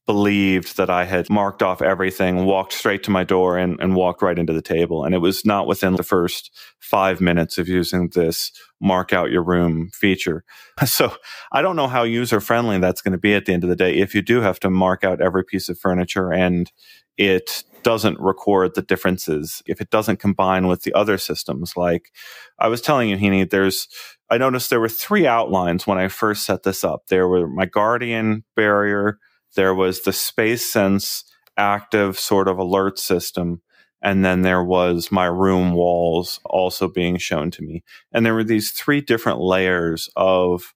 believed 0.05 0.77
that 0.77 0.91
I 0.91 1.05
had 1.05 1.27
marked 1.27 1.63
off 1.63 1.81
everything, 1.81 2.45
walked 2.45 2.73
straight 2.73 3.01
to 3.03 3.11
my 3.11 3.23
door, 3.23 3.57
and, 3.57 3.79
and 3.79 3.95
walked 3.95 4.21
right 4.21 4.37
into 4.37 4.53
the 4.53 4.61
table. 4.61 5.03
And 5.03 5.15
it 5.15 5.17
was 5.17 5.43
not 5.43 5.65
within 5.65 5.95
the 5.95 6.03
first 6.03 6.51
five 6.79 7.19
minutes 7.19 7.57
of 7.57 7.67
using 7.67 8.09
this 8.09 8.51
mark 8.79 9.11
out 9.11 9.31
your 9.31 9.43
room 9.43 9.89
feature. 9.93 10.43
So 10.85 11.13
I 11.51 11.61
don't 11.61 11.77
know 11.77 11.87
how 11.87 12.03
user 12.03 12.39
friendly 12.39 12.77
that's 12.77 13.01
going 13.01 13.13
to 13.13 13.17
be 13.17 13.33
at 13.33 13.45
the 13.45 13.53
end 13.53 13.63
of 13.63 13.69
the 13.69 13.75
day 13.77 13.97
if 13.97 14.13
you 14.13 14.21
do 14.21 14.41
have 14.41 14.59
to 14.59 14.69
mark 14.69 15.03
out 15.03 15.21
every 15.21 15.43
piece 15.43 15.67
of 15.69 15.79
furniture 15.79 16.31
and 16.31 16.71
it 17.17 17.63
doesn't 17.85 18.19
record 18.19 18.73
the 18.73 18.81
differences, 18.81 19.61
if 19.67 19.79
it 19.79 19.91
doesn't 19.91 20.19
combine 20.19 20.65
with 20.65 20.81
the 20.81 20.93
other 20.93 21.19
systems. 21.19 21.77
Like 21.77 22.11
I 22.57 22.67
was 22.67 22.81
telling 22.81 23.09
you, 23.09 23.15
Heaney, 23.15 23.47
there's, 23.47 23.87
I 24.27 24.39
noticed 24.39 24.71
there 24.71 24.79
were 24.79 24.89
three 24.89 25.27
outlines 25.27 25.85
when 25.85 25.99
I 25.99 26.07
first 26.07 26.45
set 26.45 26.63
this 26.63 26.83
up. 26.83 27.05
There 27.09 27.27
were 27.27 27.47
my 27.47 27.67
Guardian 27.67 28.43
barrier, 28.55 29.19
there 29.55 29.75
was 29.75 30.01
the 30.01 30.11
Space 30.11 30.65
Sense 30.65 31.23
active 31.57 32.17
sort 32.19 32.47
of 32.47 32.57
alert 32.57 32.97
system, 32.97 33.61
and 34.01 34.25
then 34.25 34.41
there 34.41 34.63
was 34.63 35.11
my 35.11 35.27
room 35.27 35.73
walls 35.73 36.39
also 36.43 36.87
being 36.87 37.17
shown 37.17 37.51
to 37.51 37.61
me. 37.61 37.83
And 38.11 38.25
there 38.25 38.33
were 38.33 38.43
these 38.43 38.71
three 38.71 38.99
different 38.99 39.41
layers 39.41 40.09
of 40.15 40.73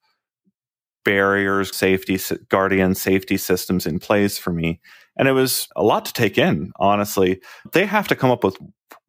barriers, 1.03 1.75
safety, 1.75 2.19
guardian 2.49 2.93
safety 2.93 3.37
systems 3.37 3.87
in 3.87 3.97
place 3.97 4.37
for 4.37 4.53
me. 4.53 4.79
And 5.19 5.27
it 5.27 5.33
was 5.33 5.67
a 5.75 5.83
lot 5.83 6.05
to 6.05 6.13
take 6.13 6.37
in, 6.37 6.71
honestly. 6.77 7.41
They 7.73 7.85
have 7.85 8.07
to 8.07 8.15
come 8.15 8.31
up 8.31 8.43
with 8.43 8.57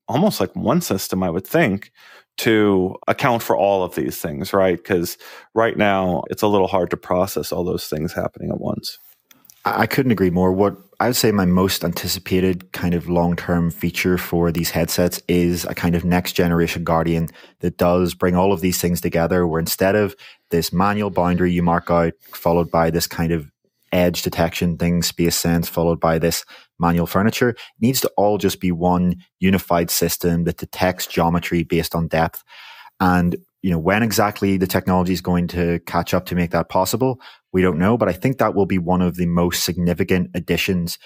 almost 0.08 0.40
like 0.40 0.54
one 0.56 0.80
system, 0.80 1.22
I 1.22 1.30
would 1.30 1.46
think, 1.46 1.92
to 2.38 2.96
account 3.06 3.42
for 3.42 3.56
all 3.56 3.84
of 3.84 3.94
these 3.94 4.18
things, 4.18 4.52
right? 4.52 4.76
Because 4.76 5.16
right 5.54 5.76
now 5.78 6.24
it's 6.28 6.42
a 6.42 6.48
little 6.48 6.66
hard 6.66 6.90
to 6.90 6.96
process 6.96 7.52
all 7.52 7.64
those 7.64 7.86
things 7.86 8.12
happening 8.12 8.50
at 8.50 8.60
once. 8.60 8.98
I 9.64 9.86
couldn't 9.86 10.12
agree 10.12 10.30
more. 10.30 10.52
What 10.52 10.76
I 11.00 11.06
would 11.06 11.16
say 11.16 11.32
my 11.32 11.44
most 11.44 11.84
anticipated 11.84 12.72
kind 12.72 12.94
of 12.94 13.08
long 13.08 13.36
term 13.36 13.70
feature 13.70 14.16
for 14.18 14.50
these 14.50 14.70
headsets 14.70 15.20
is 15.28 15.64
a 15.66 15.74
kind 15.74 15.94
of 15.94 16.04
next 16.04 16.32
generation 16.32 16.82
Guardian 16.82 17.28
that 17.60 17.76
does 17.76 18.14
bring 18.14 18.34
all 18.34 18.52
of 18.52 18.62
these 18.62 18.80
things 18.80 19.00
together, 19.00 19.46
where 19.46 19.60
instead 19.60 19.94
of 19.94 20.16
this 20.50 20.72
manual 20.72 21.10
boundary 21.10 21.52
you 21.52 21.62
mark 21.62 21.90
out, 21.90 22.14
followed 22.32 22.70
by 22.70 22.90
this 22.90 23.06
kind 23.06 23.32
of 23.32 23.50
edge 23.92 24.22
detection 24.22 24.76
thing, 24.76 25.02
space 25.02 25.36
sense, 25.36 25.68
followed 25.68 26.00
by 26.00 26.18
this 26.18 26.44
manual 26.78 27.06
furniture. 27.06 27.54
Needs 27.80 28.00
to 28.02 28.10
all 28.16 28.38
just 28.38 28.60
be 28.60 28.72
one 28.72 29.16
unified 29.38 29.90
system 29.90 30.44
that 30.44 30.58
detects 30.58 31.06
geometry 31.06 31.62
based 31.62 31.94
on 31.94 32.08
depth. 32.08 32.42
And, 33.00 33.36
you 33.62 33.70
know, 33.70 33.78
when 33.78 34.02
exactly 34.02 34.56
the 34.56 34.66
technology 34.66 35.12
is 35.12 35.20
going 35.20 35.48
to 35.48 35.80
catch 35.86 36.14
up 36.14 36.26
to 36.26 36.34
make 36.34 36.50
that 36.50 36.68
possible, 36.68 37.20
we 37.52 37.62
don't 37.62 37.78
know. 37.78 37.96
But 37.96 38.08
I 38.08 38.12
think 38.12 38.38
that 38.38 38.54
will 38.54 38.66
be 38.66 38.78
one 38.78 39.02
of 39.02 39.16
the 39.16 39.26
most 39.26 39.64
significant 39.64 40.30
additions, 40.34 40.98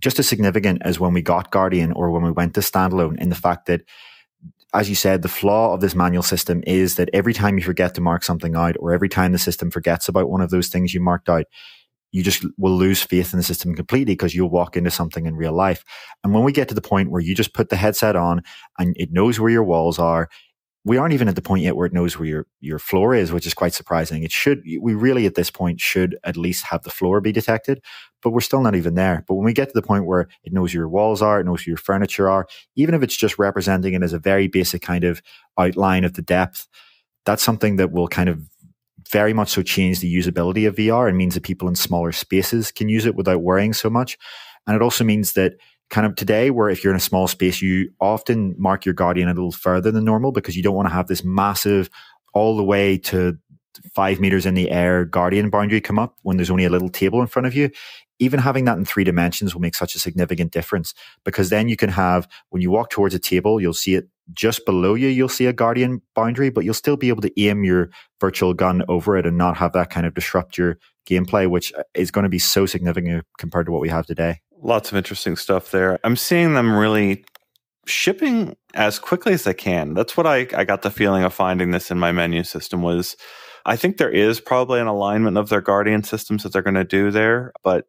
just 0.00 0.18
as 0.18 0.28
significant 0.28 0.82
as 0.84 0.98
when 0.98 1.12
we 1.12 1.22
got 1.22 1.50
Guardian 1.50 1.92
or 1.92 2.10
when 2.10 2.22
we 2.22 2.32
went 2.32 2.54
to 2.54 2.60
standalone 2.60 3.20
in 3.20 3.28
the 3.28 3.34
fact 3.34 3.66
that 3.66 3.82
as 4.74 4.88
you 4.88 4.94
said, 4.94 5.20
the 5.20 5.28
flaw 5.28 5.74
of 5.74 5.80
this 5.80 5.94
manual 5.94 6.22
system 6.22 6.62
is 6.66 6.94
that 6.94 7.10
every 7.12 7.34
time 7.34 7.58
you 7.58 7.64
forget 7.64 7.94
to 7.94 8.00
mark 8.00 8.22
something 8.22 8.56
out 8.56 8.74
or 8.80 8.92
every 8.92 9.08
time 9.08 9.32
the 9.32 9.38
system 9.38 9.70
forgets 9.70 10.08
about 10.08 10.30
one 10.30 10.40
of 10.40 10.50
those 10.50 10.68
things 10.68 10.94
you 10.94 11.00
marked 11.00 11.28
out, 11.28 11.44
you 12.12 12.22
just 12.22 12.44
will 12.58 12.76
lose 12.76 13.02
faith 13.02 13.32
in 13.32 13.38
the 13.38 13.42
system 13.42 13.74
completely 13.74 14.12
because 14.12 14.34
you'll 14.34 14.50
walk 14.50 14.76
into 14.76 14.90
something 14.90 15.26
in 15.26 15.34
real 15.34 15.52
life. 15.52 15.82
And 16.22 16.32
when 16.32 16.44
we 16.44 16.52
get 16.52 16.68
to 16.68 16.74
the 16.74 16.80
point 16.82 17.10
where 17.10 17.22
you 17.22 17.34
just 17.34 17.54
put 17.54 17.70
the 17.70 17.76
headset 17.76 18.16
on 18.16 18.42
and 18.78 18.94
it 18.98 19.12
knows 19.12 19.40
where 19.40 19.50
your 19.50 19.64
walls 19.64 19.98
are, 19.98 20.28
we 20.84 20.96
aren't 20.96 21.14
even 21.14 21.28
at 21.28 21.36
the 21.36 21.42
point 21.42 21.62
yet 21.62 21.76
where 21.76 21.86
it 21.86 21.92
knows 21.92 22.18
where 22.18 22.28
your, 22.28 22.46
your 22.60 22.78
floor 22.78 23.14
is, 23.14 23.32
which 23.32 23.46
is 23.46 23.54
quite 23.54 23.72
surprising. 23.72 24.24
It 24.24 24.32
should, 24.32 24.62
we 24.80 24.94
really 24.94 25.26
at 25.26 25.36
this 25.36 25.50
point 25.50 25.80
should 25.80 26.18
at 26.24 26.36
least 26.36 26.66
have 26.66 26.82
the 26.82 26.90
floor 26.90 27.20
be 27.20 27.30
detected, 27.30 27.80
but 28.20 28.30
we're 28.30 28.40
still 28.40 28.62
not 28.62 28.74
even 28.74 28.94
there. 28.94 29.24
But 29.28 29.34
when 29.34 29.44
we 29.44 29.52
get 29.52 29.68
to 29.68 29.74
the 29.74 29.86
point 29.86 30.06
where 30.06 30.28
it 30.42 30.52
knows 30.52 30.74
your 30.74 30.88
walls 30.88 31.22
are, 31.22 31.38
it 31.38 31.46
knows 31.46 31.66
your 31.66 31.76
furniture 31.76 32.28
are, 32.28 32.48
even 32.74 32.94
if 32.94 33.02
it's 33.02 33.16
just 33.16 33.38
representing 33.38 33.94
it 33.94 34.02
as 34.02 34.12
a 34.12 34.18
very 34.18 34.48
basic 34.48 34.82
kind 34.82 35.04
of 35.04 35.22
outline 35.56 36.04
of 36.04 36.14
the 36.14 36.22
depth, 36.22 36.66
that's 37.24 37.44
something 37.44 37.76
that 37.76 37.92
will 37.92 38.08
kind 38.08 38.28
of 38.28 38.40
very 39.12 39.32
much 39.32 39.50
so 39.50 39.62
change 39.62 40.00
the 40.00 40.12
usability 40.12 40.66
of 40.66 40.74
VR 40.74 41.08
and 41.08 41.16
means 41.16 41.34
that 41.34 41.42
people 41.42 41.68
in 41.68 41.76
smaller 41.76 42.12
spaces 42.12 42.72
can 42.72 42.88
use 42.88 43.06
it 43.06 43.14
without 43.14 43.42
worrying 43.42 43.74
so 43.74 43.90
much. 43.90 44.18
And 44.66 44.74
it 44.74 44.82
also 44.82 45.04
means 45.04 45.34
that 45.34 45.54
kind 45.90 46.06
of 46.06 46.16
today 46.16 46.50
where 46.50 46.70
if 46.70 46.82
you're 46.82 46.92
in 46.92 46.96
a 46.96 47.00
small 47.00 47.28
space, 47.28 47.60
you 47.60 47.90
often 48.00 48.54
mark 48.58 48.86
your 48.86 48.94
guardian 48.94 49.28
a 49.28 49.34
little 49.34 49.52
further 49.52 49.90
than 49.90 50.04
normal 50.04 50.32
because 50.32 50.56
you 50.56 50.62
don't 50.62 50.74
want 50.74 50.88
to 50.88 50.94
have 50.94 51.06
this 51.06 51.22
massive 51.22 51.90
all 52.32 52.56
the 52.56 52.64
way 52.64 52.96
to 52.96 53.38
five 53.94 54.18
meters 54.20 54.46
in 54.46 54.54
the 54.54 54.70
air 54.70 55.04
guardian 55.04 55.50
boundary 55.50 55.80
come 55.80 55.98
up 55.98 56.16
when 56.22 56.36
there's 56.36 56.50
only 56.50 56.64
a 56.64 56.70
little 56.70 56.88
table 56.88 57.20
in 57.20 57.26
front 57.26 57.46
of 57.46 57.54
you. 57.54 57.70
Even 58.18 58.40
having 58.40 58.64
that 58.64 58.78
in 58.78 58.84
three 58.84 59.04
dimensions 59.04 59.54
will 59.54 59.60
make 59.60 59.74
such 59.74 59.94
a 59.94 59.98
significant 59.98 60.52
difference 60.52 60.94
because 61.24 61.50
then 61.50 61.68
you 61.68 61.76
can 61.76 61.90
have, 61.90 62.28
when 62.50 62.62
you 62.62 62.70
walk 62.70 62.90
towards 62.90 63.14
a 63.14 63.18
table, 63.18 63.60
you'll 63.60 63.74
see 63.74 63.94
it 63.94 64.08
just 64.34 64.64
below 64.66 64.94
you, 64.94 65.08
you'll 65.08 65.28
see 65.28 65.46
a 65.46 65.52
guardian 65.52 66.02
boundary, 66.14 66.50
but 66.50 66.64
you'll 66.64 66.74
still 66.74 66.96
be 66.96 67.08
able 67.08 67.22
to 67.22 67.40
aim 67.40 67.64
your 67.64 67.90
virtual 68.20 68.54
gun 68.54 68.82
over 68.88 69.16
it 69.16 69.26
and 69.26 69.38
not 69.38 69.56
have 69.56 69.72
that 69.72 69.90
kind 69.90 70.06
of 70.06 70.14
disrupt 70.14 70.58
your 70.58 70.78
gameplay, 71.08 71.48
which 71.48 71.72
uh, 71.74 71.82
is 71.94 72.10
going 72.10 72.24
to 72.24 72.28
be 72.28 72.38
so 72.38 72.66
significant 72.66 73.24
compared 73.38 73.66
to 73.66 73.72
what 73.72 73.80
we 73.80 73.88
have 73.88 74.06
today. 74.06 74.40
Lots 74.62 74.90
of 74.90 74.96
interesting 74.96 75.36
stuff 75.36 75.70
there. 75.70 75.98
I'm 76.04 76.16
seeing 76.16 76.54
them 76.54 76.76
really 76.76 77.24
shipping 77.86 78.56
as 78.74 78.98
quickly 78.98 79.32
as 79.32 79.44
they 79.44 79.54
can. 79.54 79.94
That's 79.94 80.16
what 80.16 80.26
I, 80.26 80.46
I 80.54 80.64
got 80.64 80.82
the 80.82 80.90
feeling 80.90 81.24
of 81.24 81.34
finding 81.34 81.72
this 81.72 81.90
in 81.90 81.98
my 81.98 82.12
menu 82.12 82.44
system 82.44 82.82
was 82.82 83.16
I 83.64 83.76
think 83.76 83.96
there 83.96 84.10
is 84.10 84.40
probably 84.40 84.80
an 84.80 84.86
alignment 84.86 85.36
of 85.36 85.48
their 85.48 85.60
Guardian 85.60 86.02
systems 86.02 86.42
that 86.42 86.52
they're 86.52 86.62
going 86.62 86.74
to 86.74 86.84
do 86.84 87.10
there, 87.10 87.52
but 87.62 87.86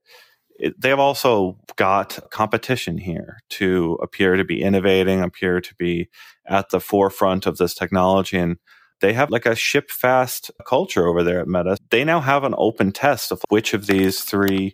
it, 0.59 0.79
they 0.79 0.89
have 0.89 0.99
also 0.99 1.57
got 1.75 2.19
competition 2.31 2.97
here 2.97 3.39
to 3.49 3.97
appear 4.01 4.35
to 4.35 4.43
be 4.43 4.61
innovating, 4.61 5.21
appear 5.21 5.61
to 5.61 5.75
be 5.75 6.09
at 6.47 6.69
the 6.69 6.79
forefront 6.79 7.45
of 7.45 7.57
this 7.57 7.73
technology. 7.73 8.37
And 8.37 8.57
they 9.01 9.13
have 9.13 9.29
like 9.29 9.45
a 9.45 9.55
ship 9.55 9.89
fast 9.89 10.51
culture 10.67 11.07
over 11.07 11.23
there 11.23 11.41
at 11.41 11.47
Meta. 11.47 11.77
They 11.89 12.03
now 12.03 12.21
have 12.21 12.43
an 12.43 12.55
open 12.57 12.91
test 12.91 13.31
of 13.31 13.41
which 13.49 13.73
of 13.73 13.87
these 13.87 14.21
three 14.21 14.73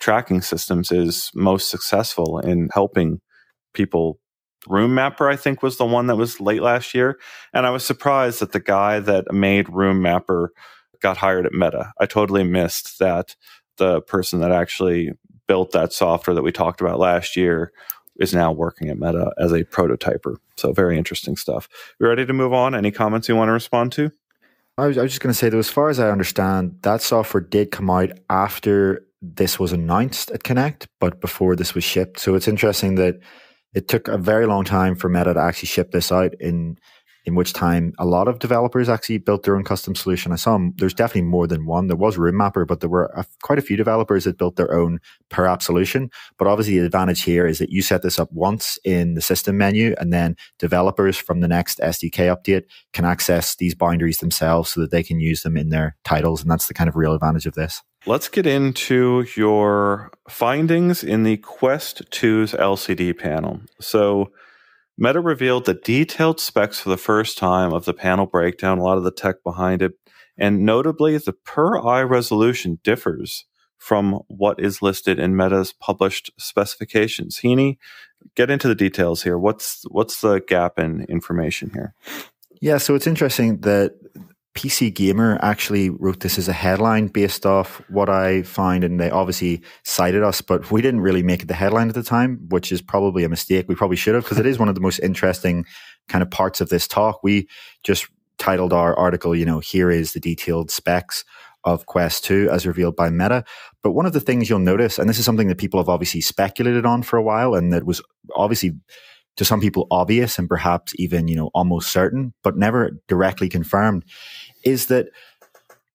tracking 0.00 0.40
systems 0.40 0.90
is 0.92 1.30
most 1.34 1.70
successful 1.70 2.38
in 2.38 2.68
helping 2.72 3.20
people. 3.74 4.18
Room 4.66 4.94
Mapper, 4.94 5.28
I 5.28 5.36
think, 5.36 5.62
was 5.62 5.76
the 5.76 5.86
one 5.86 6.08
that 6.08 6.16
was 6.16 6.40
late 6.40 6.62
last 6.62 6.94
year. 6.94 7.18
And 7.54 7.66
I 7.66 7.70
was 7.70 7.84
surprised 7.84 8.40
that 8.40 8.52
the 8.52 8.60
guy 8.60 9.00
that 9.00 9.32
made 9.32 9.68
Room 9.68 10.02
Mapper 10.02 10.52
got 11.00 11.16
hired 11.16 11.46
at 11.46 11.52
Meta. 11.52 11.92
I 12.00 12.06
totally 12.06 12.44
missed 12.44 12.98
that 12.98 13.36
the 13.76 14.00
person 14.02 14.40
that 14.40 14.50
actually 14.50 15.12
built 15.46 15.70
that 15.72 15.92
software 15.92 16.34
that 16.34 16.42
we 16.42 16.52
talked 16.52 16.80
about 16.80 16.98
last 16.98 17.36
year 17.36 17.72
is 18.18 18.34
now 18.34 18.52
working 18.52 18.88
at 18.88 18.98
Meta 18.98 19.32
as 19.38 19.52
a 19.52 19.64
prototyper. 19.64 20.36
So 20.56 20.72
very 20.72 20.98
interesting 20.98 21.36
stuff. 21.36 21.68
You 22.00 22.08
ready 22.08 22.26
to 22.26 22.32
move 22.32 22.52
on? 22.52 22.74
Any 22.74 22.90
comments 22.90 23.28
you 23.28 23.36
want 23.36 23.48
to 23.48 23.52
respond 23.52 23.92
to? 23.92 24.10
I 24.76 24.86
was, 24.86 24.98
I 24.98 25.02
was 25.02 25.12
just 25.12 25.20
going 25.20 25.32
to 25.32 25.38
say 25.38 25.48
that 25.48 25.58
as 25.58 25.70
far 25.70 25.88
as 25.88 25.98
I 25.98 26.10
understand, 26.10 26.78
that 26.82 27.02
software 27.02 27.40
did 27.40 27.70
come 27.70 27.90
out 27.90 28.10
after 28.30 29.04
this 29.20 29.58
was 29.58 29.72
announced 29.72 30.30
at 30.30 30.44
Connect, 30.44 30.86
but 31.00 31.20
before 31.20 31.56
this 31.56 31.74
was 31.74 31.82
shipped. 31.82 32.20
So 32.20 32.34
it's 32.34 32.46
interesting 32.46 32.94
that 32.96 33.18
it 33.74 33.88
took 33.88 34.08
a 34.08 34.16
very 34.16 34.46
long 34.46 34.64
time 34.64 34.94
for 34.94 35.08
Meta 35.08 35.34
to 35.34 35.40
actually 35.40 35.66
ship 35.66 35.90
this 35.90 36.12
out 36.12 36.34
in 36.40 36.78
in 37.24 37.34
which 37.34 37.52
time 37.52 37.92
a 37.98 38.06
lot 38.06 38.28
of 38.28 38.38
developers 38.38 38.88
actually 38.88 39.18
built 39.18 39.42
their 39.42 39.56
own 39.56 39.64
custom 39.64 39.94
solution. 39.94 40.32
I 40.32 40.36
saw 40.36 40.58
there's 40.76 40.94
definitely 40.94 41.28
more 41.28 41.46
than 41.46 41.66
one. 41.66 41.86
There 41.86 41.96
was 41.96 42.16
Room 42.16 42.36
Mapper, 42.36 42.64
but 42.64 42.80
there 42.80 42.88
were 42.88 43.12
a, 43.14 43.24
quite 43.42 43.58
a 43.58 43.62
few 43.62 43.76
developers 43.76 44.24
that 44.24 44.38
built 44.38 44.56
their 44.56 44.74
own 44.74 45.00
per 45.28 45.46
app 45.46 45.62
solution. 45.62 46.10
But 46.38 46.48
obviously, 46.48 46.78
the 46.78 46.86
advantage 46.86 47.22
here 47.22 47.46
is 47.46 47.58
that 47.58 47.70
you 47.70 47.82
set 47.82 48.02
this 48.02 48.18
up 48.18 48.32
once 48.32 48.78
in 48.84 49.14
the 49.14 49.20
system 49.20 49.58
menu, 49.58 49.94
and 49.98 50.12
then 50.12 50.36
developers 50.58 51.16
from 51.16 51.40
the 51.40 51.48
next 51.48 51.78
SDK 51.80 52.34
update 52.34 52.64
can 52.92 53.04
access 53.04 53.56
these 53.56 53.74
boundaries 53.74 54.18
themselves 54.18 54.70
so 54.70 54.80
that 54.80 54.90
they 54.90 55.02
can 55.02 55.20
use 55.20 55.42
them 55.42 55.56
in 55.56 55.68
their 55.68 55.96
titles. 56.04 56.42
And 56.42 56.50
that's 56.50 56.66
the 56.66 56.74
kind 56.74 56.88
of 56.88 56.96
real 56.96 57.14
advantage 57.14 57.46
of 57.46 57.54
this. 57.54 57.82
Let's 58.06 58.28
get 58.28 58.46
into 58.46 59.26
your 59.36 60.12
findings 60.28 61.04
in 61.04 61.24
the 61.24 61.36
Quest 61.38 62.10
2's 62.10 62.52
LCD 62.52 63.18
panel. 63.18 63.60
So, 63.80 64.30
Meta 65.00 65.20
revealed 65.20 65.64
the 65.64 65.74
detailed 65.74 66.40
specs 66.40 66.80
for 66.80 66.88
the 66.88 66.96
first 66.96 67.38
time 67.38 67.72
of 67.72 67.84
the 67.84 67.94
panel 67.94 68.26
breakdown, 68.26 68.78
a 68.78 68.82
lot 68.82 68.98
of 68.98 69.04
the 69.04 69.12
tech 69.12 69.36
behind 69.44 69.80
it, 69.80 69.92
and 70.36 70.64
notably 70.64 71.16
the 71.16 71.32
per 71.32 71.78
eye 71.78 72.02
resolution 72.02 72.80
differs 72.82 73.44
from 73.76 74.20
what 74.26 74.58
is 74.58 74.82
listed 74.82 75.20
in 75.20 75.36
Meta's 75.36 75.72
published 75.72 76.32
specifications. 76.36 77.38
Heaney, 77.38 77.76
get 78.34 78.50
into 78.50 78.66
the 78.66 78.74
details 78.74 79.22
here. 79.22 79.38
What's 79.38 79.84
what's 79.88 80.20
the 80.20 80.40
gap 80.40 80.80
in 80.80 81.04
information 81.04 81.70
here? 81.72 81.94
Yeah, 82.60 82.78
so 82.78 82.96
it's 82.96 83.06
interesting 83.06 83.60
that 83.60 83.94
PC 84.54 84.92
Gamer 84.92 85.38
actually 85.40 85.90
wrote 85.90 86.20
this 86.20 86.38
as 86.38 86.48
a 86.48 86.52
headline 86.52 87.06
based 87.06 87.46
off 87.46 87.80
what 87.88 88.08
I 88.08 88.42
find, 88.42 88.82
and 88.82 88.98
they 88.98 89.10
obviously 89.10 89.62
cited 89.84 90.22
us, 90.22 90.40
but 90.40 90.70
we 90.70 90.82
didn't 90.82 91.00
really 91.00 91.22
make 91.22 91.42
it 91.42 91.46
the 91.46 91.54
headline 91.54 91.88
at 91.88 91.94
the 91.94 92.02
time, 92.02 92.40
which 92.48 92.72
is 92.72 92.82
probably 92.82 93.24
a 93.24 93.28
mistake. 93.28 93.66
We 93.68 93.76
probably 93.76 93.96
should 93.96 94.14
have 94.14 94.24
because 94.24 94.38
it 94.38 94.46
is 94.46 94.58
one 94.58 94.68
of 94.68 94.74
the 94.74 94.80
most 94.80 94.98
interesting 94.98 95.64
kind 96.08 96.22
of 96.22 96.30
parts 96.30 96.60
of 96.60 96.70
this 96.70 96.88
talk. 96.88 97.22
We 97.22 97.48
just 97.84 98.08
titled 98.38 98.72
our 98.72 98.96
article, 98.96 99.34
you 99.34 99.44
know, 99.44 99.60
here 99.60 99.90
is 99.90 100.12
the 100.12 100.20
detailed 100.20 100.70
specs 100.70 101.24
of 101.64 101.86
Quest 101.86 102.24
2 102.24 102.48
as 102.50 102.66
revealed 102.66 102.96
by 102.96 103.10
Meta. 103.10 103.44
But 103.82 103.92
one 103.92 104.06
of 104.06 104.12
the 104.12 104.20
things 104.20 104.48
you'll 104.48 104.60
notice, 104.60 104.98
and 104.98 105.08
this 105.08 105.18
is 105.18 105.24
something 105.24 105.48
that 105.48 105.58
people 105.58 105.80
have 105.80 105.88
obviously 105.88 106.20
speculated 106.20 106.86
on 106.86 107.02
for 107.02 107.16
a 107.16 107.22
while, 107.22 107.54
and 107.54 107.72
that 107.72 107.84
was 107.84 108.00
obviously 108.34 108.72
to 109.38 109.44
some 109.44 109.60
people 109.60 109.86
obvious 109.90 110.38
and 110.38 110.48
perhaps 110.48 110.92
even, 110.96 111.28
you 111.28 111.36
know, 111.36 111.50
almost 111.54 111.90
certain, 111.90 112.34
but 112.42 112.56
never 112.56 112.90
directly 113.06 113.48
confirmed, 113.48 114.04
is 114.64 114.86
that 114.86 115.06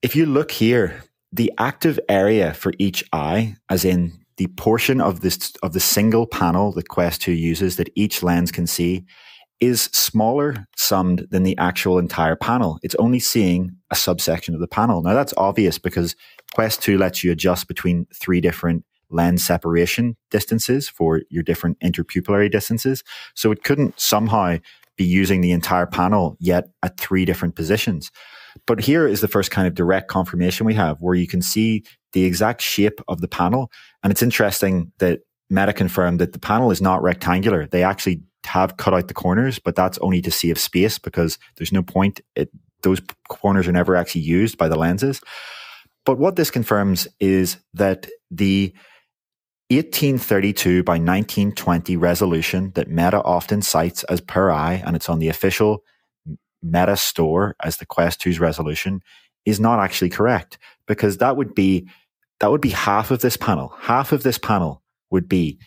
if 0.01 0.15
you 0.15 0.25
look 0.25 0.51
here, 0.51 1.03
the 1.31 1.51
active 1.57 1.99
area 2.09 2.53
for 2.53 2.73
each 2.79 3.03
eye, 3.11 3.55
as 3.69 3.85
in 3.85 4.13
the 4.37 4.47
portion 4.47 4.99
of 4.99 5.21
this 5.21 5.53
of 5.61 5.73
the 5.73 5.79
single 5.79 6.25
panel 6.25 6.71
that 6.71 6.89
Quest 6.89 7.21
2 7.21 7.31
uses 7.31 7.75
that 7.75 7.91
each 7.95 8.23
lens 8.23 8.51
can 8.51 8.65
see, 8.65 9.05
is 9.59 9.83
smaller 9.93 10.67
summed 10.75 11.27
than 11.29 11.43
the 11.43 11.57
actual 11.57 11.99
entire 11.99 12.35
panel. 12.35 12.79
It's 12.81 12.95
only 12.95 13.19
seeing 13.19 13.71
a 13.91 13.95
subsection 13.95 14.53
of 14.53 14.61
the 14.61 14.67
panel. 14.67 15.01
Now 15.01 15.13
that's 15.13 15.33
obvious 15.37 15.77
because 15.77 16.15
Quest 16.53 16.81
2 16.81 16.97
lets 16.97 17.23
you 17.23 17.31
adjust 17.31 17.67
between 17.67 18.05
three 18.13 18.41
different 18.41 18.85
lens 19.13 19.45
separation 19.45 20.17
distances 20.31 20.89
for 20.89 21.21
your 21.29 21.43
different 21.43 21.79
interpupillary 21.79 22.51
distances. 22.51 23.03
So 23.35 23.51
it 23.51 23.63
couldn't 23.63 23.99
somehow 23.99 24.57
be 24.97 25.05
using 25.05 25.41
the 25.41 25.51
entire 25.51 25.87
panel 25.87 26.37
yet 26.39 26.65
at 26.83 26.99
three 26.99 27.25
different 27.25 27.55
positions. 27.55 28.11
But 28.67 28.81
here 28.81 29.07
is 29.07 29.21
the 29.21 29.27
first 29.27 29.51
kind 29.51 29.67
of 29.67 29.73
direct 29.73 30.07
confirmation 30.07 30.65
we 30.65 30.75
have 30.75 30.97
where 30.99 31.15
you 31.15 31.27
can 31.27 31.41
see 31.41 31.83
the 32.13 32.25
exact 32.25 32.61
shape 32.61 32.99
of 33.07 33.21
the 33.21 33.27
panel. 33.27 33.71
And 34.03 34.11
it's 34.11 34.21
interesting 34.21 34.91
that 34.99 35.21
Meta 35.49 35.73
confirmed 35.73 36.19
that 36.19 36.33
the 36.33 36.39
panel 36.39 36.71
is 36.71 36.81
not 36.81 37.01
rectangular. 37.01 37.67
They 37.67 37.83
actually 37.83 38.21
have 38.45 38.77
cut 38.77 38.93
out 38.93 39.07
the 39.07 39.13
corners, 39.13 39.59
but 39.59 39.75
that's 39.75 39.97
only 39.99 40.21
to 40.21 40.31
save 40.31 40.59
space 40.59 40.99
because 40.99 41.37
there's 41.57 41.71
no 41.71 41.81
point. 41.81 42.21
It, 42.35 42.49
those 42.81 43.01
corners 43.29 43.67
are 43.67 43.71
never 43.71 43.95
actually 43.95 44.21
used 44.21 44.57
by 44.57 44.67
the 44.67 44.77
lenses. 44.77 45.21
But 46.05 46.17
what 46.17 46.35
this 46.35 46.51
confirms 46.51 47.07
is 47.19 47.57
that 47.73 48.07
the 48.29 48.73
1832 49.75 50.83
by 50.83 50.93
1920 50.93 51.97
resolution 51.97 52.71
that 52.75 52.89
Meta 52.89 53.21
often 53.23 53.61
cites 53.61 54.03
as 54.05 54.21
per 54.21 54.51
eye, 54.51 54.81
and 54.85 54.95
it's 54.95 55.09
on 55.09 55.19
the 55.19 55.29
official 55.29 55.83
Meta 56.61 56.95
store 56.95 57.55
as 57.63 57.77
the 57.77 57.85
Quest 57.85 58.21
2's 58.21 58.39
resolution, 58.39 59.01
is 59.45 59.59
not 59.59 59.79
actually 59.79 60.09
correct 60.09 60.57
because 60.87 61.17
that 61.17 61.35
would 61.37 61.53
be 61.53 61.87
that 62.39 62.51
would 62.51 62.61
be 62.61 62.69
half 62.69 63.11
of 63.11 63.21
this 63.21 63.37
panel. 63.37 63.73
Half 63.79 64.11
of 64.11 64.23
this 64.23 64.37
panel 64.37 64.81
would 65.11 65.29
be 65.29 65.59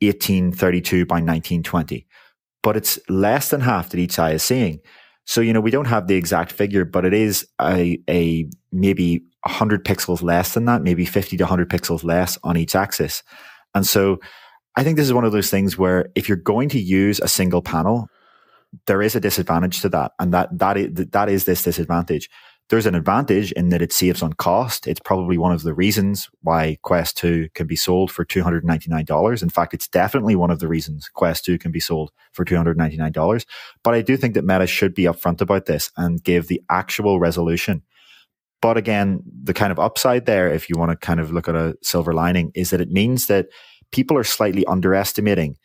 1832 0.00 1.06
by 1.06 1.16
1920, 1.16 2.06
but 2.62 2.76
it's 2.76 2.98
less 3.08 3.50
than 3.50 3.60
half 3.60 3.90
that 3.90 4.00
each 4.00 4.18
eye 4.18 4.32
is 4.32 4.42
seeing. 4.42 4.80
So 5.26 5.40
you 5.40 5.52
know 5.52 5.60
we 5.60 5.70
don't 5.70 5.86
have 5.86 6.06
the 6.06 6.14
exact 6.14 6.52
figure, 6.52 6.84
but 6.84 7.04
it 7.04 7.12
is 7.12 7.46
a 7.60 7.98
a 8.08 8.48
maybe 8.72 9.22
100 9.42 9.84
pixels 9.84 10.22
less 10.22 10.54
than 10.54 10.64
that, 10.64 10.82
maybe 10.82 11.04
50 11.04 11.36
to 11.36 11.44
100 11.44 11.68
pixels 11.68 12.02
less 12.02 12.38
on 12.42 12.56
each 12.56 12.74
axis. 12.74 13.22
And 13.74 13.86
so 13.86 14.18
I 14.76 14.84
think 14.84 14.96
this 14.96 15.06
is 15.06 15.12
one 15.12 15.24
of 15.24 15.32
those 15.32 15.50
things 15.50 15.78
where 15.78 16.10
if 16.14 16.28
you're 16.28 16.36
going 16.36 16.68
to 16.70 16.80
use 16.80 17.20
a 17.20 17.28
single 17.28 17.62
panel, 17.62 18.08
there 18.86 19.00
is 19.02 19.16
a 19.16 19.20
disadvantage 19.20 19.80
to 19.80 19.88
that. 19.90 20.12
And 20.18 20.34
that, 20.34 20.56
that 20.58 20.76
is, 20.76 20.92
that 20.94 21.28
is 21.28 21.44
this 21.44 21.62
disadvantage. 21.62 22.28
There's 22.68 22.86
an 22.86 22.96
advantage 22.96 23.52
in 23.52 23.68
that 23.68 23.82
it 23.82 23.92
saves 23.92 24.22
on 24.22 24.32
cost. 24.32 24.88
It's 24.88 25.00
probably 25.00 25.38
one 25.38 25.52
of 25.52 25.62
the 25.62 25.74
reasons 25.74 26.28
why 26.42 26.78
Quest 26.82 27.16
2 27.18 27.50
can 27.54 27.66
be 27.66 27.76
sold 27.76 28.10
for 28.10 28.24
$299. 28.24 29.42
In 29.42 29.48
fact, 29.50 29.72
it's 29.72 29.86
definitely 29.86 30.34
one 30.34 30.50
of 30.50 30.58
the 30.58 30.66
reasons 30.66 31.08
Quest 31.08 31.44
2 31.44 31.58
can 31.58 31.70
be 31.70 31.78
sold 31.78 32.10
for 32.32 32.44
$299. 32.44 33.46
But 33.84 33.94
I 33.94 34.02
do 34.02 34.16
think 34.16 34.34
that 34.34 34.44
Meta 34.44 34.66
should 34.66 34.94
be 34.94 35.04
upfront 35.04 35.40
about 35.40 35.66
this 35.66 35.92
and 35.96 36.22
give 36.22 36.48
the 36.48 36.60
actual 36.68 37.20
resolution. 37.20 37.82
But 38.60 38.76
again, 38.76 39.22
the 39.44 39.54
kind 39.54 39.70
of 39.70 39.78
upside 39.78 40.26
there, 40.26 40.48
if 40.52 40.68
you 40.68 40.76
want 40.76 40.90
to 40.90 40.96
kind 40.96 41.20
of 41.20 41.30
look 41.30 41.48
at 41.48 41.54
a 41.54 41.76
silver 41.82 42.14
lining, 42.14 42.50
is 42.54 42.70
that 42.70 42.80
it 42.80 42.90
means 42.90 43.26
that 43.26 43.46
people 43.92 44.18
are 44.18 44.24
slightly 44.24 44.66
underestimating 44.66 45.56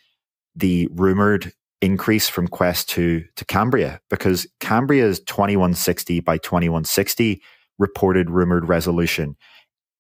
the 0.56 0.88
rumored 0.92 1.52
increase 1.82 2.30
from 2.30 2.48
Quest 2.48 2.90
2 2.90 3.24
to 3.36 3.46
Cambria 3.46 4.00
because 4.10 4.48
Cambria's 4.60 5.20
2160 5.22 6.20
by 6.20 6.38
2160 6.38 7.42
reported 7.80 8.30
rumored 8.30 8.70
resolution 8.70 9.36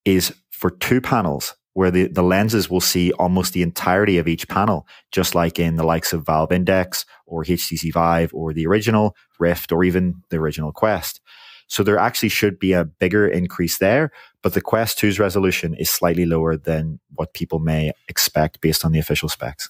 is 0.06 0.34
for 0.52 0.70
two 0.70 1.02
panels 1.02 1.56
where 1.74 1.92
the, 1.92 2.08
the 2.08 2.22
lenses 2.24 2.70
will 2.70 2.82
see 2.82 3.12
almost 3.14 3.54
the 3.54 3.64
entirety 3.64 4.18
of 4.18 4.28
each 4.28 4.48
panel, 4.48 4.86
just 5.12 5.34
like 5.34 5.58
in 5.58 5.78
the 5.78 5.86
likes 5.86 6.12
of 6.12 6.26
Valve 6.26 6.52
Index 6.52 7.06
or 7.26 7.44
HTC 7.44 7.94
Vive 7.94 8.34
or 8.34 8.54
the 8.54 8.68
original 8.68 9.16
Rift 9.40 9.72
or 9.72 9.84
even 9.84 10.16
the 10.30 10.38
original 10.38 10.72
Quest. 10.72 11.22
So 11.68 11.84
there 11.84 11.98
actually 11.98 12.30
should 12.30 12.60
be 12.60 12.74
a 12.74 12.84
bigger 12.84 13.26
increase 13.26 13.78
there, 13.78 14.12
but 14.44 14.54
the 14.54 14.62
Quest 14.62 15.00
2's 15.00 15.20
resolution 15.20 15.74
is 15.76 15.90
slightly 15.90 16.26
lower 16.26 16.58
than 16.58 17.00
what 17.16 17.34
people 17.34 17.60
may 17.60 17.94
expect 18.10 18.60
based 18.60 18.84
on 18.84 18.92
the 18.92 19.00
official 19.00 19.30
specs. 19.30 19.70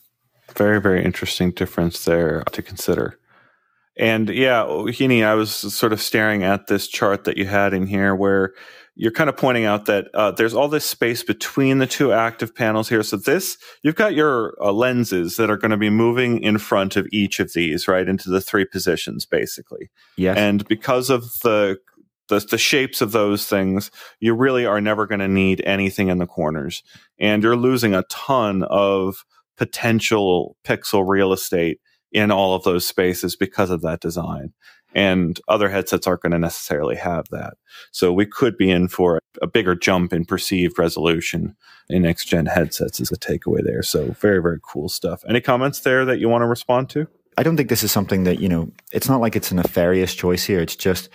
Very, 0.56 0.82
very 0.82 1.04
interesting 1.04 1.52
difference 1.52 2.06
there 2.06 2.44
to 2.52 2.62
consider. 2.62 3.18
And 3.98 4.30
yeah, 4.30 4.64
Heaney, 4.64 5.24
I 5.24 5.36
was 5.36 5.52
sort 5.52 5.94
of 5.94 6.02
staring 6.02 6.44
at 6.44 6.68
this 6.68 6.88
chart 6.88 7.26
that 7.26 7.38
you 7.38 7.46
had 7.46 7.74
in 7.74 7.88
here 7.88 8.16
where 8.16 8.54
you're 8.96 9.12
kind 9.12 9.30
of 9.30 9.38
pointing 9.38 9.66
out 9.66 9.86
that 9.86 10.08
uh, 10.14 10.32
there's 10.32 10.54
all 10.54 10.68
this 10.68 10.86
space 10.86 11.24
between 11.24 11.80
the 11.80 11.88
two 11.88 12.12
active 12.12 12.54
panels 12.54 12.90
here. 12.90 13.04
So 13.04 13.18
this, 13.18 13.58
you've 13.84 13.96
got 13.96 14.14
your 14.14 14.56
uh, 14.62 14.72
lenses 14.72 15.38
that 15.38 15.50
are 15.50 15.58
going 15.58 15.72
to 15.72 15.78
be 15.78 15.90
moving 15.90 16.42
in 16.42 16.58
front 16.58 16.96
of 16.96 17.08
each 17.12 17.40
of 17.40 17.54
these, 17.54 17.88
right, 17.88 18.08
into 18.08 18.30
the 18.30 18.42
three 18.42 18.66
positions, 18.66 19.26
basically. 19.26 19.90
Yes. 20.18 20.38
And 20.38 20.68
because 20.68 21.10
of 21.10 21.24
the 21.40 21.78
the, 22.28 22.40
the 22.40 22.58
shapes 22.58 23.02
of 23.02 23.12
those 23.12 23.46
things, 23.46 23.92
you 24.22 24.34
really 24.34 24.66
are 24.66 24.80
never 24.80 25.06
going 25.06 25.20
to 25.20 25.28
need 25.28 25.62
anything 25.66 26.08
in 26.08 26.18
the 26.18 26.26
corners, 26.26 26.82
and 27.20 27.44
you're 27.44 27.58
losing 27.58 27.94
a 27.94 28.04
ton 28.04 28.64
of 28.64 29.26
potential 29.58 30.56
pixel 30.64 31.08
real 31.08 31.34
estate 31.34 31.80
in 32.12 32.32
all 32.32 32.56
of 32.56 32.64
those 32.64 32.86
spaces 32.86 33.36
because 33.36 33.70
of 33.70 33.82
that 33.82 34.02
design. 34.02 34.54
And 34.94 35.40
other 35.48 35.70
headsets 35.70 36.06
aren't 36.06 36.22
going 36.22 36.34
to 36.34 36.40
necessarily 36.40 36.98
have 36.98 37.26
that. 37.32 37.54
So 37.92 38.12
we 38.12 38.26
could 38.26 38.58
be 38.58 38.70
in 38.70 38.90
for 38.90 39.22
a 39.42 39.48
bigger 39.48 39.74
jump 39.74 40.12
in 40.12 40.26
perceived 40.26 40.78
resolution 40.78 41.56
in 41.90 42.02
next 42.02 42.26
gen 42.26 42.48
headsets 42.48 43.00
is 43.00 43.08
the 43.08 43.18
takeaway 43.18 43.64
there. 43.64 43.84
So 43.84 44.12
very, 44.20 44.42
very 44.42 44.60
cool 44.62 44.90
stuff. 44.90 45.24
Any 45.30 45.40
comments 45.40 45.80
there 45.80 46.04
that 46.04 46.20
you 46.20 46.28
want 46.28 46.42
to 46.42 46.48
respond 46.48 46.90
to? 46.90 47.08
I 47.38 47.44
don't 47.44 47.56
think 47.56 47.70
this 47.70 47.84
is 47.84 47.92
something 47.94 48.26
that, 48.26 48.42
you 48.42 48.50
know, 48.50 48.70
it's 48.92 49.08
not 49.08 49.22
like 49.22 49.38
it's 49.38 49.52
a 49.52 49.56
nefarious 49.56 50.14
choice 50.14 50.44
here. 50.44 50.60
It's 50.60 50.76
just 50.76 51.08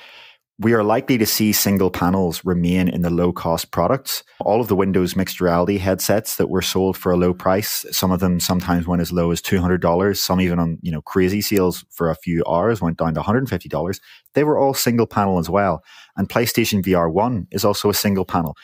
we 0.59 0.73
are 0.73 0.83
likely 0.83 1.19
to 1.19 1.27
see 1.27 1.53
single 1.53 1.91
panels 1.91 2.43
remain 2.45 2.89
in 2.89 3.03
the 3.03 3.11
low 3.11 3.31
cost 3.31 3.73
products. 3.73 4.23
All 4.41 4.61
of 4.61 4.69
the 4.69 4.77
Windows 4.77 5.15
mixed 5.15 5.39
reality 5.39 5.77
headsets 5.77 6.37
that 6.37 6.49
were 6.49 6.63
sold 6.63 6.97
for 6.97 7.13
a 7.13 7.17
low 7.17 7.35
price, 7.35 7.85
some 7.91 8.11
of 8.11 8.21
them 8.21 8.41
sometimes 8.41 8.87
went 8.87 9.03
as 9.03 9.13
low 9.13 9.31
as 9.31 9.43
$200. 9.43 10.17
Some 10.17 10.41
even 10.41 10.59
on, 10.59 10.79
you 10.81 10.91
know, 10.91 11.03
crazy 11.03 11.43
sales 11.43 11.85
for 11.91 12.11
a 12.11 12.15
few 12.15 12.43
hours 12.49 12.81
went 12.81 12.97
down 12.97 13.13
to 13.15 13.21
$150. 13.21 14.01
They 14.33 14.45
were 14.45 14.59
all 14.59 14.73
single 14.73 15.07
panel 15.07 15.39
as 15.39 15.51
well. 15.51 15.85
And 16.17 16.29
PlayStation 16.29 16.83
VR 16.83 17.13
1 17.13 17.49
is 17.51 17.65
also 17.65 17.91
a 17.91 17.95
single 17.95 18.25
panel. 18.25 18.57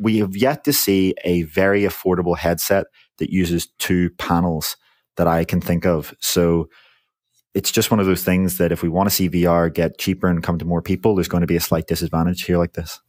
We 0.00 0.18
have 0.18 0.34
yet 0.34 0.64
to 0.64 0.72
see 0.72 1.14
a 1.24 1.42
very 1.42 1.82
affordable 1.82 2.38
headset 2.38 2.86
that 3.18 3.30
uses 3.30 3.66
two 3.78 4.10
panels 4.10 4.76
that 5.16 5.26
I 5.26 5.44
can 5.44 5.60
think 5.60 5.84
of. 5.84 6.14
So, 6.20 6.70
it's 7.58 7.72
just 7.72 7.90
one 7.90 7.98
of 7.98 8.06
those 8.06 8.22
things 8.22 8.58
that 8.58 8.70
if 8.70 8.84
we 8.84 8.88
want 8.88 9.08
to 9.08 9.14
see 9.14 9.28
VR 9.28 9.74
get 9.74 9.98
cheaper 9.98 10.28
and 10.28 10.44
come 10.44 10.60
to 10.60 10.64
more 10.64 10.80
people, 10.80 11.16
there's 11.16 11.26
going 11.26 11.40
to 11.40 11.46
be 11.48 11.56
a 11.56 11.60
slight 11.60 11.88
disadvantage 11.88 12.44
here 12.44 12.56
like 12.56 12.74
this. 12.74 13.00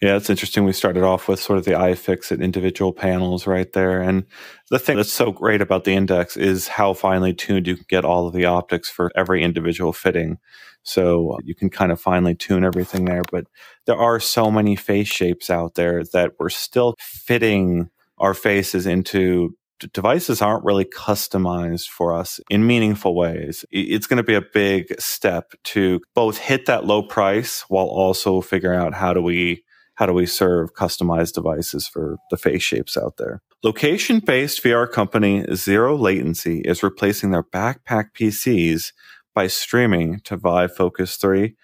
Yeah, 0.00 0.14
it's 0.14 0.30
interesting. 0.30 0.62
We 0.62 0.72
started 0.72 1.02
off 1.02 1.26
with 1.26 1.40
sort 1.40 1.58
of 1.58 1.64
the 1.64 1.72
iFixit 1.72 2.40
individual 2.40 2.92
panels 2.92 3.48
right 3.48 3.70
there. 3.72 4.00
And 4.00 4.26
the 4.70 4.78
thing 4.78 4.96
that's 4.96 5.12
so 5.12 5.32
great 5.32 5.60
about 5.60 5.82
the 5.82 5.94
index 5.94 6.36
is 6.36 6.68
how 6.68 6.94
finely 6.94 7.34
tuned 7.34 7.66
you 7.66 7.74
can 7.74 7.84
get 7.88 8.04
all 8.04 8.28
of 8.28 8.32
the 8.32 8.44
optics 8.44 8.88
for 8.88 9.10
every 9.16 9.42
individual 9.42 9.92
fitting. 9.92 10.38
So 10.84 11.36
you 11.42 11.56
can 11.56 11.68
kind 11.68 11.90
of 11.90 12.00
finely 12.00 12.36
tune 12.36 12.64
everything 12.64 13.06
there. 13.06 13.22
But 13.32 13.46
there 13.86 13.98
are 13.98 14.20
so 14.20 14.52
many 14.52 14.76
face 14.76 15.08
shapes 15.08 15.50
out 15.50 15.74
there 15.74 16.04
that 16.12 16.34
we're 16.38 16.48
still 16.48 16.94
fitting 17.00 17.90
our 18.18 18.34
faces 18.34 18.86
into 18.86 19.57
devices 19.78 20.42
aren't 20.42 20.64
really 20.64 20.84
customized 20.84 21.88
for 21.88 22.12
us 22.14 22.40
in 22.50 22.66
meaningful 22.66 23.14
ways. 23.14 23.64
It's 23.70 24.06
going 24.06 24.18
to 24.18 24.22
be 24.22 24.34
a 24.34 24.42
big 24.42 25.00
step 25.00 25.52
to 25.64 26.00
both 26.14 26.38
hit 26.38 26.66
that 26.66 26.84
low 26.84 27.02
price 27.02 27.64
while 27.68 27.86
also 27.86 28.40
figuring 28.40 28.78
out 28.78 28.94
how 28.94 29.12
do 29.12 29.22
we 29.22 29.64
how 29.94 30.06
do 30.06 30.12
we 30.12 30.26
serve 30.26 30.74
customized 30.74 31.32
devices 31.32 31.88
for 31.88 32.18
the 32.30 32.36
face 32.36 32.62
shapes 32.62 32.96
out 32.96 33.16
there. 33.16 33.42
Location 33.64 34.20
based 34.20 34.62
VR 34.62 34.90
company 34.90 35.44
Zero 35.56 35.96
Latency 35.96 36.60
is 36.60 36.84
replacing 36.84 37.32
their 37.32 37.42
backpack 37.42 38.10
PCs 38.14 38.92
by 39.34 39.48
streaming 39.48 40.20
to 40.20 40.36
Vive 40.36 40.74
Focus 40.74 41.16
3 41.16 41.56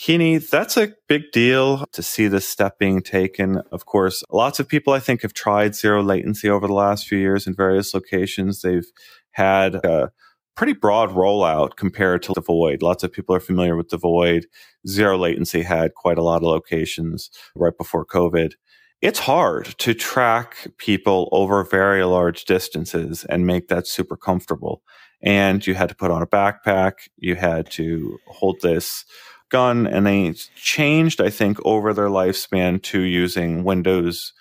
Heaney, 0.00 0.48
that's 0.48 0.78
a 0.78 0.94
big 1.08 1.30
deal 1.30 1.84
to 1.92 2.02
see 2.02 2.26
this 2.26 2.48
step 2.48 2.78
being 2.78 3.02
taken. 3.02 3.60
Of 3.70 3.84
course, 3.84 4.24
lots 4.30 4.58
of 4.58 4.66
people 4.66 4.94
I 4.94 4.98
think 4.98 5.20
have 5.20 5.34
tried 5.34 5.74
zero 5.74 6.02
latency 6.02 6.48
over 6.48 6.66
the 6.66 6.72
last 6.72 7.06
few 7.06 7.18
years 7.18 7.46
in 7.46 7.54
various 7.54 7.92
locations. 7.92 8.62
They've 8.62 8.90
had 9.32 9.74
a 9.74 10.10
pretty 10.56 10.72
broad 10.72 11.10
rollout 11.10 11.76
compared 11.76 12.22
to 12.22 12.32
the 12.32 12.40
Void. 12.40 12.80
Lots 12.80 13.04
of 13.04 13.12
people 13.12 13.34
are 13.34 13.40
familiar 13.40 13.76
with 13.76 13.90
the 13.90 13.98
Void. 13.98 14.46
Zero 14.88 15.18
latency 15.18 15.60
had 15.60 15.94
quite 15.94 16.16
a 16.16 16.22
lot 16.22 16.38
of 16.38 16.44
locations 16.44 17.28
right 17.54 17.76
before 17.76 18.06
COVID. 18.06 18.52
It's 19.02 19.18
hard 19.18 19.66
to 19.78 19.92
track 19.92 20.68
people 20.78 21.28
over 21.30 21.62
very 21.62 22.04
large 22.04 22.46
distances 22.46 23.26
and 23.26 23.46
make 23.46 23.68
that 23.68 23.86
super 23.86 24.16
comfortable. 24.16 24.82
And 25.22 25.66
you 25.66 25.74
had 25.74 25.90
to 25.90 25.94
put 25.94 26.10
on 26.10 26.22
a 26.22 26.26
backpack. 26.26 27.08
You 27.18 27.34
had 27.34 27.70
to 27.72 28.16
hold 28.26 28.62
this 28.62 29.04
gun 29.50 29.86
and 29.86 30.06
they 30.06 30.32
changed, 30.56 31.20
I 31.20 31.30
think, 31.30 31.58
over 31.64 31.92
their 31.92 32.08
lifespan 32.08 32.82
to 32.84 33.00
using 33.00 33.64
Windows 33.64 34.32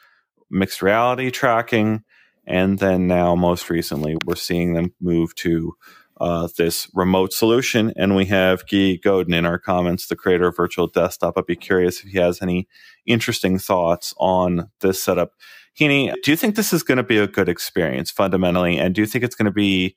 mixed 0.49 0.81
reality 0.81 1.31
tracking. 1.31 2.03
And 2.45 2.79
then 2.79 3.07
now, 3.07 3.35
most 3.35 3.69
recently, 3.69 4.17
we're 4.25 4.35
seeing 4.35 4.73
them 4.73 4.93
move 4.99 5.35
to 5.35 5.75
uh, 6.19 6.47
this 6.57 6.89
remote 6.93 7.31
solution. 7.31 7.93
And 7.95 8.15
we 8.15 8.25
have 8.25 8.67
Guy 8.67 8.99
Godin 9.01 9.33
in 9.33 9.45
our 9.45 9.59
comments, 9.59 10.07
the 10.07 10.15
creator 10.15 10.47
of 10.47 10.57
Virtual 10.57 10.87
Desktop. 10.87 11.37
I'd 11.37 11.45
be 11.45 11.55
curious 11.55 12.03
if 12.03 12.09
he 12.09 12.17
has 12.17 12.41
any 12.41 12.67
interesting 13.05 13.59
thoughts 13.59 14.13
on 14.17 14.69
this 14.81 15.01
setup. 15.01 15.33
Heaney, 15.79 16.13
do 16.23 16.31
you 16.31 16.37
think 16.37 16.55
this 16.55 16.73
is 16.73 16.83
going 16.83 16.97
to 16.97 17.03
be 17.03 17.17
a 17.17 17.27
good 17.27 17.47
experience 17.47 18.11
fundamentally? 18.11 18.77
And 18.77 18.93
do 18.93 19.01
you 19.01 19.07
think 19.07 19.23
it's 19.23 19.35
going 19.35 19.45
to 19.45 19.51
be 19.51 19.95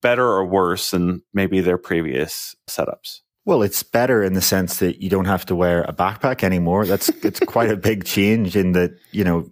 better 0.00 0.24
or 0.24 0.44
worse 0.44 0.92
than 0.92 1.22
maybe 1.34 1.60
their 1.60 1.78
previous 1.78 2.54
setups? 2.68 3.20
Well, 3.48 3.62
it's 3.62 3.82
better 3.82 4.22
in 4.22 4.34
the 4.34 4.42
sense 4.42 4.76
that 4.80 5.00
you 5.00 5.08
don't 5.08 5.24
have 5.24 5.46
to 5.46 5.56
wear 5.56 5.80
a 5.84 5.92
backpack 5.94 6.44
anymore. 6.44 6.84
That's 6.84 7.08
it's 7.08 7.40
quite 7.40 7.70
a 7.70 7.76
big 7.88 8.04
change 8.04 8.54
in 8.54 8.72
that, 8.72 8.90
you 9.10 9.24
know, 9.24 9.48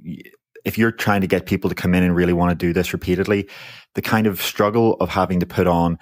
if 0.66 0.76
you're 0.76 0.92
trying 0.92 1.22
to 1.22 1.26
get 1.26 1.46
people 1.46 1.70
to 1.70 1.74
come 1.74 1.94
in 1.94 2.02
and 2.02 2.14
really 2.14 2.34
want 2.34 2.50
to 2.50 2.66
do 2.66 2.74
this 2.74 2.92
repeatedly, 2.92 3.48
the 3.94 4.02
kind 4.02 4.26
of 4.26 4.42
struggle 4.42 4.96
of 5.00 5.08
having 5.08 5.40
to 5.40 5.46
put 5.46 5.66
on 5.66 5.98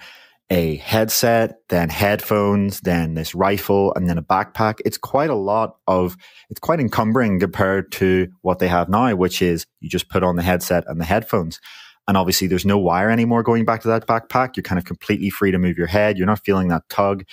a 0.49 0.75
headset, 0.75 1.55
then 1.69 1.87
headphones, 1.87 2.81
then 2.81 3.13
this 3.13 3.33
rifle, 3.33 3.93
and 3.95 4.09
then 4.09 4.17
a 4.17 4.21
backpack. 4.21 4.81
It's 4.83 4.97
quite 4.97 5.29
a 5.29 5.35
lot 5.35 5.77
of, 5.87 6.17
it's 6.49 6.59
quite 6.59 6.81
encumbering 6.81 7.39
compared 7.39 7.93
to 7.93 8.27
what 8.41 8.59
they 8.59 8.67
have 8.67 8.89
now, 8.89 9.15
which 9.15 9.41
is 9.41 9.65
you 9.79 9.89
just 9.89 10.09
put 10.09 10.21
on 10.21 10.35
the 10.35 10.43
headset 10.43 10.83
and 10.87 10.99
the 10.99 11.05
headphones. 11.05 11.61
And 12.09 12.17
obviously 12.17 12.47
there's 12.47 12.65
no 12.65 12.77
wire 12.77 13.09
anymore 13.09 13.41
going 13.41 13.63
back 13.63 13.83
to 13.83 13.87
that 13.87 14.05
backpack. 14.05 14.57
You're 14.57 14.63
kind 14.63 14.79
of 14.79 14.83
completely 14.83 15.29
free 15.29 15.51
to 15.51 15.57
move 15.57 15.77
your 15.77 15.87
head. 15.87 16.17
You're 16.17 16.27
not 16.27 16.43
feeling 16.43 16.67
that 16.67 16.83
tug 16.89 17.23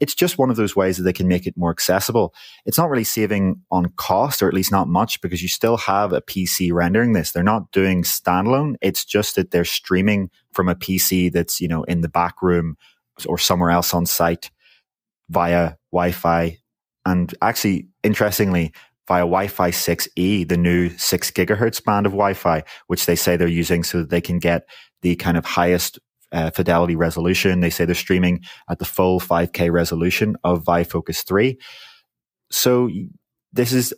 it's 0.00 0.14
just 0.14 0.38
one 0.38 0.50
of 0.50 0.56
those 0.56 0.76
ways 0.76 0.96
that 0.96 1.02
they 1.02 1.12
can 1.12 1.28
make 1.28 1.46
it 1.46 1.56
more 1.56 1.70
accessible. 1.70 2.34
It's 2.64 2.78
not 2.78 2.90
really 2.90 3.04
saving 3.04 3.60
on 3.70 3.92
cost, 3.96 4.42
or 4.42 4.48
at 4.48 4.54
least 4.54 4.72
not 4.72 4.88
much, 4.88 5.20
because 5.20 5.42
you 5.42 5.48
still 5.48 5.76
have 5.76 6.12
a 6.12 6.22
PC 6.22 6.72
rendering 6.72 7.12
this. 7.12 7.32
They're 7.32 7.42
not 7.42 7.70
doing 7.72 8.02
standalone. 8.02 8.76
It's 8.80 9.04
just 9.04 9.36
that 9.36 9.50
they're 9.50 9.64
streaming 9.64 10.30
from 10.52 10.68
a 10.68 10.74
PC 10.74 11.32
that's, 11.32 11.60
you 11.60 11.68
know, 11.68 11.82
in 11.84 12.00
the 12.00 12.08
back 12.08 12.42
room 12.42 12.76
or 13.26 13.38
somewhere 13.38 13.70
else 13.70 13.92
on 13.92 14.06
site 14.06 14.50
via 15.28 15.74
Wi-Fi. 15.92 16.58
And 17.04 17.34
actually, 17.42 17.88
interestingly, 18.02 18.72
via 19.08 19.22
Wi-Fi 19.22 19.70
6E, 19.70 20.48
the 20.48 20.56
new 20.56 20.90
six 20.90 21.30
gigahertz 21.30 21.82
band 21.82 22.06
of 22.06 22.12
Wi-Fi, 22.12 22.62
which 22.86 23.06
they 23.06 23.16
say 23.16 23.36
they're 23.36 23.48
using 23.48 23.82
so 23.82 23.98
that 23.98 24.10
they 24.10 24.20
can 24.20 24.38
get 24.38 24.68
the 25.02 25.16
kind 25.16 25.36
of 25.36 25.44
highest 25.44 25.98
uh, 26.32 26.50
fidelity 26.50 26.96
resolution. 26.96 27.60
They 27.60 27.70
say 27.70 27.84
they're 27.84 27.94
streaming 27.94 28.42
at 28.70 28.78
the 28.78 28.84
full 28.84 29.20
5K 29.20 29.70
resolution 29.72 30.36
of 30.44 30.64
Vive 30.64 30.88
Focus 30.88 31.22
3. 31.22 31.58
So 32.50 32.90
this 33.52 33.72
is 33.72 33.94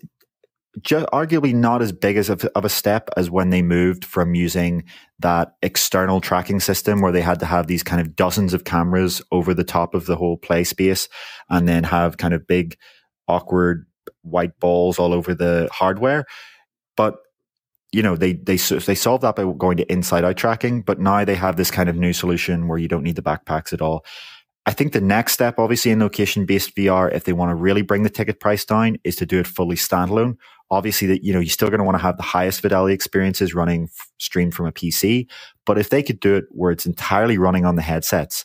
arguably 0.78 1.54
not 1.54 1.82
as 1.82 1.92
big 1.92 2.16
as 2.16 2.30
a, 2.30 2.38
of 2.56 2.64
a 2.64 2.68
step 2.68 3.10
as 3.16 3.30
when 3.30 3.50
they 3.50 3.62
moved 3.62 4.04
from 4.04 4.34
using 4.34 4.84
that 5.18 5.54
external 5.62 6.20
tracking 6.20 6.60
system 6.60 7.00
where 7.00 7.12
they 7.12 7.20
had 7.20 7.40
to 7.40 7.46
have 7.46 7.66
these 7.66 7.82
kind 7.82 8.00
of 8.00 8.14
dozens 8.14 8.54
of 8.54 8.64
cameras 8.64 9.20
over 9.32 9.52
the 9.52 9.64
top 9.64 9.94
of 9.94 10.06
the 10.06 10.16
whole 10.16 10.36
play 10.36 10.62
space 10.62 11.08
and 11.48 11.68
then 11.68 11.82
have 11.82 12.18
kind 12.18 12.34
of 12.34 12.46
big 12.46 12.76
awkward 13.26 13.86
white 14.22 14.58
balls 14.60 14.98
all 14.98 15.12
over 15.12 15.34
the 15.34 15.68
hardware 15.72 16.24
but 16.96 17.16
you 17.92 18.02
know 18.02 18.16
they 18.16 18.34
they 18.34 18.56
they 18.56 18.94
solved 18.94 19.22
that 19.22 19.36
by 19.36 19.44
going 19.58 19.76
to 19.76 19.92
inside 19.92 20.24
out 20.24 20.36
tracking 20.36 20.82
but 20.82 21.00
now 21.00 21.24
they 21.24 21.34
have 21.34 21.56
this 21.56 21.70
kind 21.70 21.88
of 21.88 21.96
new 21.96 22.12
solution 22.12 22.68
where 22.68 22.78
you 22.78 22.88
don't 22.88 23.02
need 23.02 23.16
the 23.16 23.22
backpacks 23.22 23.72
at 23.72 23.80
all 23.82 24.04
I 24.66 24.72
think 24.72 24.92
the 24.92 25.00
next 25.00 25.32
step, 25.32 25.58
obviously, 25.58 25.90
in 25.90 26.00
location 26.00 26.44
based 26.44 26.76
VR, 26.76 27.12
if 27.12 27.24
they 27.24 27.32
want 27.32 27.50
to 27.50 27.54
really 27.54 27.82
bring 27.82 28.02
the 28.02 28.10
ticket 28.10 28.40
price 28.40 28.64
down, 28.64 28.98
is 29.04 29.16
to 29.16 29.26
do 29.26 29.40
it 29.40 29.46
fully 29.46 29.76
standalone. 29.76 30.36
Obviously, 30.70 31.08
that 31.08 31.24
you 31.24 31.32
know 31.32 31.40
you're 31.40 31.48
still 31.48 31.70
going 31.70 31.78
to 31.78 31.84
want 31.84 31.96
to 31.96 32.02
have 32.02 32.16
the 32.16 32.22
highest 32.22 32.60
fidelity 32.60 32.94
experiences 32.94 33.54
running 33.54 33.84
f- 33.84 34.12
streamed 34.18 34.54
from 34.54 34.66
a 34.66 34.72
PC, 34.72 35.26
but 35.64 35.78
if 35.78 35.90
they 35.90 36.02
could 36.02 36.20
do 36.20 36.36
it 36.36 36.44
where 36.50 36.70
it's 36.70 36.86
entirely 36.86 37.38
running 37.38 37.64
on 37.64 37.76
the 37.76 37.82
headsets, 37.82 38.44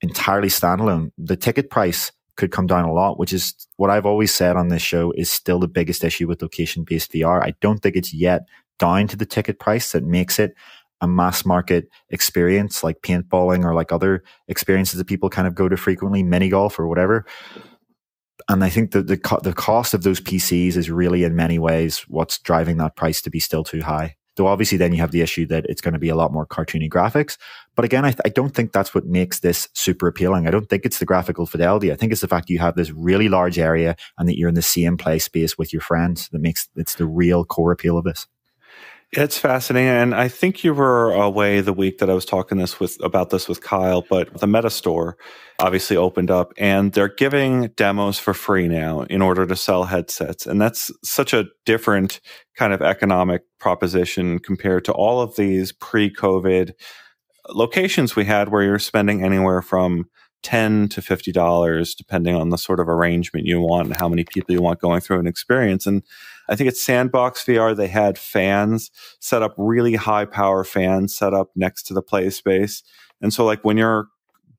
entirely 0.00 0.48
standalone, 0.48 1.10
the 1.18 1.36
ticket 1.36 1.68
price 1.68 2.12
could 2.36 2.52
come 2.52 2.66
down 2.66 2.84
a 2.84 2.92
lot. 2.92 3.18
Which 3.18 3.32
is 3.32 3.54
what 3.76 3.90
I've 3.90 4.06
always 4.06 4.32
said 4.32 4.56
on 4.56 4.68
this 4.68 4.82
show 4.82 5.12
is 5.12 5.30
still 5.30 5.58
the 5.58 5.68
biggest 5.68 6.04
issue 6.04 6.28
with 6.28 6.42
location 6.42 6.84
based 6.84 7.12
VR. 7.12 7.42
I 7.42 7.54
don't 7.60 7.80
think 7.80 7.96
it's 7.96 8.14
yet 8.14 8.42
down 8.80 9.06
to 9.06 9.16
the 9.16 9.26
ticket 9.26 9.60
price 9.60 9.92
that 9.92 10.02
makes 10.02 10.40
it 10.40 10.54
a 11.00 11.08
mass 11.08 11.46
market 11.46 11.88
experience 12.10 12.82
like 12.82 13.00
paintballing 13.02 13.64
or 13.64 13.74
like 13.74 13.92
other 13.92 14.22
experiences 14.48 14.98
that 14.98 15.06
people 15.06 15.30
kind 15.30 15.46
of 15.46 15.54
go 15.54 15.68
to 15.68 15.76
frequently, 15.76 16.22
mini 16.22 16.48
golf 16.48 16.78
or 16.78 16.88
whatever. 16.88 17.24
And 18.48 18.64
I 18.64 18.68
think 18.68 18.90
that 18.92 19.06
the 19.06 19.16
co- 19.16 19.40
the 19.40 19.52
cost 19.52 19.94
of 19.94 20.02
those 20.02 20.20
PCs 20.20 20.76
is 20.76 20.90
really 20.90 21.24
in 21.24 21.36
many 21.36 21.58
ways 21.58 22.00
what's 22.08 22.38
driving 22.38 22.78
that 22.78 22.96
price 22.96 23.22
to 23.22 23.30
be 23.30 23.40
still 23.40 23.64
too 23.64 23.82
high. 23.82 24.16
Though 24.36 24.46
obviously 24.46 24.78
then 24.78 24.92
you 24.92 25.00
have 25.00 25.10
the 25.10 25.20
issue 25.20 25.46
that 25.46 25.66
it's 25.68 25.80
going 25.80 25.92
to 25.94 26.00
be 26.00 26.08
a 26.08 26.14
lot 26.14 26.32
more 26.32 26.46
cartoony 26.46 26.88
graphics. 26.88 27.36
But 27.76 27.84
again, 27.84 28.04
I, 28.04 28.10
th- 28.10 28.20
I 28.24 28.30
don't 28.30 28.54
think 28.54 28.72
that's 28.72 28.94
what 28.94 29.04
makes 29.04 29.40
this 29.40 29.68
super 29.74 30.06
appealing. 30.06 30.46
I 30.46 30.50
don't 30.50 30.68
think 30.68 30.84
it's 30.84 30.98
the 30.98 31.04
graphical 31.04 31.46
fidelity. 31.46 31.92
I 31.92 31.96
think 31.96 32.12
it's 32.12 32.20
the 32.20 32.28
fact 32.28 32.48
you 32.48 32.58
have 32.58 32.76
this 32.76 32.90
really 32.90 33.28
large 33.28 33.58
area 33.58 33.96
and 34.18 34.28
that 34.28 34.38
you're 34.38 34.48
in 34.48 34.54
the 34.54 34.62
same 34.62 34.96
play 34.96 35.18
space 35.18 35.58
with 35.58 35.72
your 35.72 35.82
friends 35.82 36.28
that 36.30 36.40
makes 36.40 36.68
it's 36.76 36.94
the 36.94 37.06
real 37.06 37.44
core 37.44 37.72
appeal 37.72 37.98
of 37.98 38.04
this. 38.04 38.26
It's 39.12 39.38
fascinating, 39.38 39.88
and 39.88 40.14
I 40.14 40.28
think 40.28 40.62
you 40.62 40.72
were 40.72 41.10
away 41.12 41.60
the 41.60 41.72
week 41.72 41.98
that 41.98 42.08
I 42.08 42.14
was 42.14 42.24
talking 42.24 42.58
this 42.58 42.78
with 42.78 42.96
about 43.02 43.30
this 43.30 43.48
with 43.48 43.60
Kyle. 43.60 44.04
But 44.08 44.32
the 44.38 44.46
Meta 44.46 44.70
Store 44.70 45.16
obviously 45.58 45.96
opened 45.96 46.30
up, 46.30 46.52
and 46.56 46.92
they're 46.92 47.08
giving 47.08 47.70
demos 47.74 48.20
for 48.20 48.34
free 48.34 48.68
now 48.68 49.02
in 49.02 49.20
order 49.20 49.46
to 49.46 49.56
sell 49.56 49.82
headsets, 49.82 50.46
and 50.46 50.60
that's 50.60 50.92
such 51.02 51.34
a 51.34 51.46
different 51.66 52.20
kind 52.56 52.72
of 52.72 52.82
economic 52.82 53.42
proposition 53.58 54.38
compared 54.38 54.84
to 54.84 54.92
all 54.92 55.20
of 55.20 55.34
these 55.34 55.72
pre-COVID 55.72 56.70
locations 57.48 58.14
we 58.14 58.26
had, 58.26 58.50
where 58.50 58.62
you're 58.62 58.78
spending 58.78 59.24
anywhere 59.24 59.60
from 59.60 60.04
10 60.44 60.88
to 60.88 61.02
50 61.02 61.32
dollars 61.32 61.94
depending 61.94 62.34
on 62.34 62.50
the 62.50 62.56
sort 62.56 62.80
of 62.80 62.88
arrangement 62.88 63.44
you 63.44 63.60
want 63.60 63.88
and 63.88 63.96
how 63.96 64.08
many 64.08 64.24
people 64.24 64.54
you 64.54 64.62
want 64.62 64.80
going 64.80 65.00
through 65.00 65.18
an 65.18 65.26
experience 65.26 65.86
and 65.86 66.02
i 66.50 66.56
think 66.56 66.68
it's 66.68 66.84
sandbox 66.84 67.44
vr 67.44 67.74
they 67.74 67.88
had 67.88 68.18
fans 68.18 68.90
set 69.20 69.42
up 69.42 69.54
really 69.56 69.94
high 69.94 70.24
power 70.24 70.64
fans 70.64 71.14
set 71.16 71.32
up 71.32 71.50
next 71.56 71.84
to 71.84 71.94
the 71.94 72.02
play 72.02 72.30
space. 72.30 72.82
And 73.22 73.32
so 73.32 73.44
like 73.44 73.64
when 73.64 73.76
you're 73.76 74.08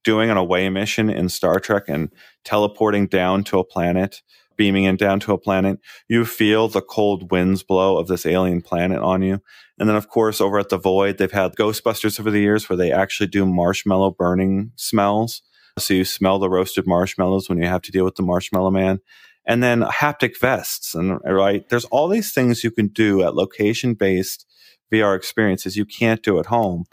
doing 0.04 0.30
an 0.30 0.38
away 0.38 0.70
mission 0.70 1.10
in 1.10 1.30
star 1.30 1.60
trek 1.60 1.84
and 1.88 2.10
teleporting 2.44 3.08
down 3.08 3.44
to 3.46 3.60
a 3.60 3.64
planet 3.64 4.22
beaming 4.58 4.84
in 4.84 4.96
down 4.96 5.20
to 5.20 5.34
a 5.34 5.38
planet 5.38 5.80
you 6.08 6.26
feel 6.26 6.68
the 6.68 6.82
cold 6.82 7.32
winds 7.32 7.64
blow 7.64 7.98
of 7.98 8.08
this 8.08 8.26
alien 8.26 8.62
planet 8.62 9.00
on 9.00 9.22
you. 9.22 9.42
And 9.80 9.90
then 9.90 9.96
of 9.96 10.10
course 10.10 10.40
over 10.40 10.60
at 10.60 10.70
the 10.70 10.78
void 10.78 11.18
they've 11.18 11.32
had 11.32 11.56
ghostbusters 11.56 12.20
over 12.20 12.32
the 12.32 12.40
years 12.40 12.70
where 12.70 12.78
they 12.78 12.92
actually 12.92 13.28
do 13.28 13.46
marshmallow 13.46 14.12
burning 14.12 14.72
smells. 14.76 15.42
So 15.80 15.94
you 15.94 16.06
smell 16.06 16.38
the 16.38 16.50
roasted 16.50 16.86
marshmallows 16.86 17.50
when 17.50 17.58
you 17.58 17.68
have 17.68 17.82
to 17.84 17.92
deal 17.92 18.06
with 18.06 18.16
the 18.16 18.24
marshmallow 18.24 18.72
man. 18.72 19.00
And 19.46 19.64
then 19.64 19.82
haptic 19.82 20.40
vests. 20.40 20.94
And 20.94 21.20
right, 21.26 21.68
there's 21.70 21.86
all 21.86 22.08
these 22.08 22.32
things 22.32 22.64
you 22.64 22.72
can 22.72 22.88
do 22.88 23.24
at 23.24 23.36
location 23.36 23.96
based 23.96 24.46
VR 24.92 25.16
experiences 25.16 25.78
you 25.78 25.86
can't 25.86 26.22
do 26.22 26.40
at 26.40 26.48
home. 26.48 26.86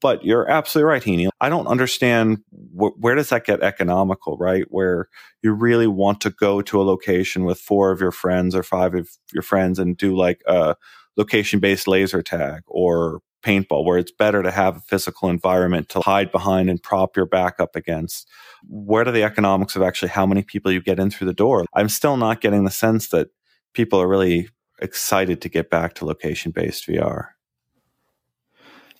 But 0.00 0.24
you're 0.24 0.50
absolutely 0.50 0.90
right, 0.90 1.02
Heaney. 1.02 1.28
I 1.40 1.48
don't 1.48 1.66
understand 1.66 2.38
wh- 2.50 2.98
where 2.98 3.14
does 3.14 3.30
that 3.30 3.46
get 3.46 3.62
economical, 3.62 4.36
right? 4.36 4.64
Where 4.68 5.08
you 5.42 5.52
really 5.52 5.86
want 5.86 6.20
to 6.22 6.30
go 6.30 6.60
to 6.62 6.80
a 6.80 6.84
location 6.84 7.44
with 7.44 7.58
four 7.58 7.90
of 7.90 8.00
your 8.00 8.12
friends 8.12 8.54
or 8.54 8.62
five 8.62 8.94
of 8.94 9.08
your 9.32 9.42
friends 9.42 9.78
and 9.78 9.96
do 9.96 10.14
like 10.14 10.42
a 10.46 10.76
location 11.16 11.58
based 11.60 11.88
laser 11.88 12.22
tag 12.22 12.62
or 12.66 13.20
paintball 13.44 13.84
where 13.84 13.98
it's 13.98 14.12
better 14.12 14.42
to 14.42 14.50
have 14.50 14.76
a 14.76 14.80
physical 14.80 15.28
environment 15.28 15.88
to 15.90 16.00
hide 16.00 16.32
behind 16.32 16.70
and 16.70 16.82
prop 16.82 17.16
your 17.16 17.26
back 17.26 17.60
up 17.60 17.76
against. 17.76 18.28
Where 18.66 19.06
are 19.06 19.12
the 19.12 19.22
economics 19.22 19.76
of 19.76 19.82
actually 19.82 20.08
how 20.08 20.26
many 20.26 20.42
people 20.42 20.72
you 20.72 20.80
get 20.80 20.98
in 20.98 21.10
through 21.10 21.26
the 21.26 21.34
door? 21.34 21.64
I'm 21.74 21.88
still 21.88 22.16
not 22.16 22.40
getting 22.40 22.64
the 22.64 22.70
sense 22.70 23.08
that 23.08 23.28
people 23.74 24.00
are 24.00 24.08
really 24.08 24.48
excited 24.80 25.40
to 25.42 25.48
get 25.48 25.70
back 25.70 25.94
to 25.94 26.04
location 26.04 26.52
based 26.52 26.86
VR. 26.88 27.28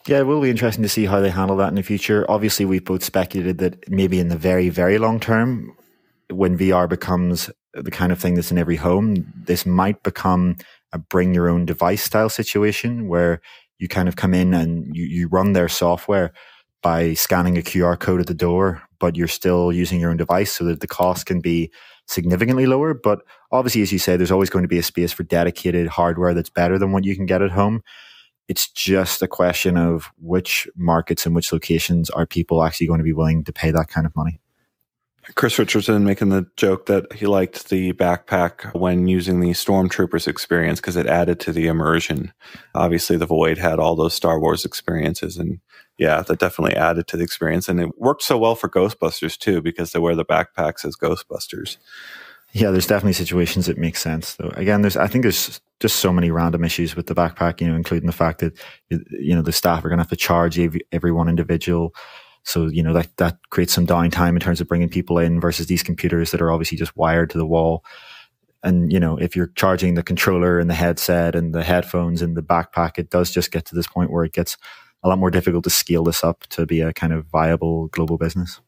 Yeah, 0.06 0.18
it 0.18 0.26
will 0.26 0.42
be 0.42 0.50
interesting 0.50 0.82
to 0.82 0.88
see 0.88 1.06
how 1.06 1.20
they 1.20 1.30
handle 1.30 1.56
that 1.56 1.68
in 1.68 1.76
the 1.76 1.82
future. 1.82 2.30
Obviously, 2.30 2.66
we've 2.66 2.84
both 2.84 3.02
speculated 3.02 3.56
that 3.58 3.88
maybe 3.88 4.20
in 4.20 4.28
the 4.28 4.36
very, 4.36 4.68
very 4.68 4.98
long 4.98 5.18
term, 5.18 5.74
when 6.30 6.58
VR 6.58 6.88
becomes 6.88 7.50
the 7.72 7.90
kind 7.90 8.12
of 8.12 8.20
thing 8.20 8.34
that's 8.34 8.50
in 8.50 8.58
every 8.58 8.76
home, 8.76 9.32
this 9.34 9.64
might 9.64 10.02
become 10.02 10.56
a 10.92 10.98
bring 10.98 11.34
your 11.34 11.48
own 11.48 11.64
device 11.64 12.02
style 12.02 12.28
situation 12.28 13.08
where 13.08 13.40
you 13.78 13.88
kind 13.88 14.08
of 14.08 14.16
come 14.16 14.34
in 14.34 14.54
and 14.54 14.94
you, 14.96 15.04
you 15.04 15.28
run 15.28 15.52
their 15.52 15.68
software 15.68 16.32
by 16.82 17.14
scanning 17.14 17.56
a 17.56 17.62
QR 17.62 17.98
code 17.98 18.20
at 18.20 18.26
the 18.26 18.34
door, 18.34 18.82
but 19.00 19.16
you're 19.16 19.26
still 19.26 19.72
using 19.72 20.00
your 20.00 20.10
own 20.10 20.16
device 20.16 20.52
so 20.52 20.64
that 20.64 20.80
the 20.80 20.86
cost 20.86 21.26
can 21.26 21.40
be 21.40 21.72
significantly 22.06 22.66
lower. 22.66 22.92
But 22.92 23.20
obviously, 23.50 23.82
as 23.82 23.92
you 23.92 23.98
say, 23.98 24.16
there's 24.16 24.30
always 24.30 24.50
going 24.50 24.64
to 24.64 24.68
be 24.68 24.78
a 24.78 24.82
space 24.82 25.12
for 25.12 25.22
dedicated 25.22 25.86
hardware 25.86 26.34
that's 26.34 26.50
better 26.50 26.78
than 26.78 26.92
what 26.92 27.04
you 27.04 27.16
can 27.16 27.26
get 27.26 27.42
at 27.42 27.50
home. 27.50 27.82
It's 28.48 28.70
just 28.70 29.22
a 29.22 29.28
question 29.28 29.78
of 29.78 30.10
which 30.18 30.68
markets 30.76 31.24
and 31.24 31.34
which 31.34 31.52
locations 31.52 32.10
are 32.10 32.26
people 32.26 32.62
actually 32.62 32.88
going 32.88 32.98
to 32.98 33.04
be 33.04 33.14
willing 33.14 33.44
to 33.44 33.52
pay 33.52 33.70
that 33.70 33.88
kind 33.88 34.06
of 34.06 34.14
money. 34.14 34.38
Chris 35.34 35.58
Richardson 35.58 36.04
making 36.04 36.28
the 36.28 36.46
joke 36.56 36.86
that 36.86 37.12
he 37.12 37.26
liked 37.26 37.68
the 37.68 37.92
backpack 37.94 38.74
when 38.78 39.08
using 39.08 39.40
the 39.40 39.50
Stormtroopers 39.50 40.28
experience 40.28 40.80
because 40.80 40.96
it 40.96 41.06
added 41.06 41.40
to 41.40 41.52
the 41.52 41.66
immersion. 41.66 42.32
Obviously, 42.74 43.16
the 43.16 43.26
Void 43.26 43.58
had 43.58 43.78
all 43.78 43.96
those 43.96 44.14
Star 44.14 44.38
Wars 44.38 44.64
experiences, 44.64 45.36
and 45.36 45.60
yeah, 45.98 46.22
that 46.22 46.38
definitely 46.38 46.76
added 46.76 47.06
to 47.08 47.16
the 47.16 47.24
experience. 47.24 47.68
And 47.68 47.80
it 47.80 47.98
worked 47.98 48.22
so 48.22 48.36
well 48.36 48.54
for 48.54 48.68
Ghostbusters 48.68 49.38
too 49.38 49.62
because 49.62 49.92
they 49.92 49.98
wear 49.98 50.14
the 50.14 50.24
backpacks 50.24 50.84
as 50.84 50.96
Ghostbusters. 50.96 51.78
Yeah, 52.52 52.70
there's 52.70 52.86
definitely 52.86 53.14
situations 53.14 53.66
that 53.66 53.78
make 53.78 53.96
sense 53.96 54.36
though. 54.36 54.52
Again, 54.54 54.82
there's 54.82 54.96
I 54.96 55.08
think 55.08 55.22
there's 55.22 55.60
just 55.80 55.96
so 55.96 56.12
many 56.12 56.30
random 56.30 56.64
issues 56.64 56.94
with 56.94 57.06
the 57.06 57.14
backpack, 57.14 57.60
you 57.60 57.68
know, 57.68 57.74
including 57.74 58.06
the 58.06 58.12
fact 58.12 58.40
that 58.40 58.58
you 58.90 59.34
know 59.34 59.42
the 59.42 59.52
staff 59.52 59.84
are 59.84 59.88
going 59.88 59.98
to 59.98 60.02
have 60.02 60.10
to 60.10 60.16
charge 60.16 60.58
every, 60.58 60.82
every 60.92 61.12
one 61.12 61.28
individual 61.28 61.94
so, 62.44 62.66
you 62.66 62.82
know, 62.82 62.92
that, 62.92 63.16
that 63.16 63.38
creates 63.50 63.72
some 63.72 63.86
downtime 63.86 64.30
in 64.30 64.40
terms 64.40 64.60
of 64.60 64.68
bringing 64.68 64.88
people 64.88 65.18
in 65.18 65.40
versus 65.40 65.66
these 65.66 65.82
computers 65.82 66.30
that 66.30 66.42
are 66.42 66.52
obviously 66.52 66.78
just 66.78 66.96
wired 66.96 67.30
to 67.30 67.38
the 67.38 67.46
wall. 67.46 67.84
And, 68.62 68.92
you 68.92 69.00
know, 69.00 69.16
if 69.18 69.34
you're 69.34 69.52
charging 69.56 69.94
the 69.94 70.02
controller 70.02 70.58
and 70.58 70.70
the 70.70 70.74
headset 70.74 71.34
and 71.34 71.54
the 71.54 71.64
headphones 71.64 72.22
and 72.22 72.36
the 72.36 72.42
backpack, 72.42 72.98
it 72.98 73.10
does 73.10 73.30
just 73.30 73.50
get 73.50 73.64
to 73.66 73.74
this 73.74 73.86
point 73.86 74.10
where 74.10 74.24
it 74.24 74.32
gets 74.32 74.56
a 75.02 75.08
lot 75.08 75.18
more 75.18 75.30
difficult 75.30 75.64
to 75.64 75.70
scale 75.70 76.04
this 76.04 76.24
up 76.24 76.44
to 76.48 76.64
be 76.64 76.80
a 76.80 76.92
kind 76.92 77.12
of 77.12 77.26
viable 77.26 77.88
global 77.88 78.16
business. 78.16 78.60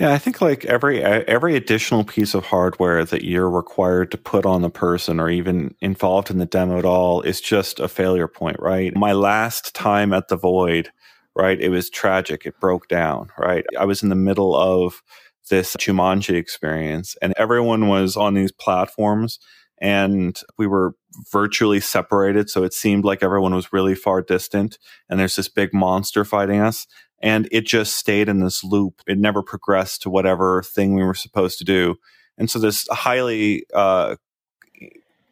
Yeah, 0.00 0.12
I 0.12 0.18
think 0.18 0.40
like 0.40 0.64
every 0.64 1.04
uh, 1.04 1.22
every 1.28 1.54
additional 1.54 2.02
piece 2.02 2.34
of 2.34 2.46
hardware 2.46 3.04
that 3.04 3.22
you're 3.22 3.50
required 3.50 4.10
to 4.10 4.18
put 4.18 4.44
on 4.44 4.62
the 4.62 4.70
person 4.70 5.20
or 5.20 5.30
even 5.30 5.74
involved 5.80 6.30
in 6.30 6.38
the 6.38 6.46
demo 6.46 6.78
at 6.78 6.84
all 6.84 7.20
is 7.20 7.40
just 7.40 7.78
a 7.78 7.86
failure 7.86 8.26
point, 8.26 8.56
right? 8.58 8.96
My 8.96 9.12
last 9.12 9.74
time 9.74 10.12
at 10.12 10.28
the 10.28 10.36
Void, 10.36 10.90
right? 11.36 11.60
It 11.60 11.70
was 11.70 11.90
tragic. 11.90 12.46
It 12.46 12.60
broke 12.60 12.88
down, 12.88 13.30
right? 13.38 13.64
I 13.78 13.84
was 13.84 14.02
in 14.02 14.08
the 14.08 14.14
middle 14.14 14.54
of 14.54 15.02
this 15.50 15.76
Jumanji 15.76 16.34
experience 16.34 17.16
and 17.20 17.34
everyone 17.36 17.88
was 17.88 18.16
on 18.16 18.34
these 18.34 18.52
platforms 18.52 19.38
and 19.78 20.40
we 20.56 20.66
were 20.66 20.94
virtually 21.30 21.80
separated. 21.80 22.48
So 22.48 22.62
it 22.64 22.72
seemed 22.72 23.04
like 23.04 23.22
everyone 23.22 23.54
was 23.54 23.72
really 23.72 23.94
far 23.94 24.22
distant 24.22 24.78
and 25.08 25.20
there's 25.20 25.36
this 25.36 25.48
big 25.48 25.74
monster 25.74 26.24
fighting 26.24 26.60
us. 26.60 26.86
And 27.20 27.48
it 27.52 27.66
just 27.66 27.96
stayed 27.96 28.28
in 28.28 28.40
this 28.40 28.62
loop. 28.62 29.00
It 29.06 29.18
never 29.18 29.42
progressed 29.42 30.02
to 30.02 30.10
whatever 30.10 30.62
thing 30.62 30.94
we 30.94 31.04
were 31.04 31.14
supposed 31.14 31.58
to 31.58 31.64
do. 31.64 31.96
And 32.36 32.50
so 32.50 32.58
this 32.58 32.86
highly, 32.90 33.64
uh, 33.72 34.16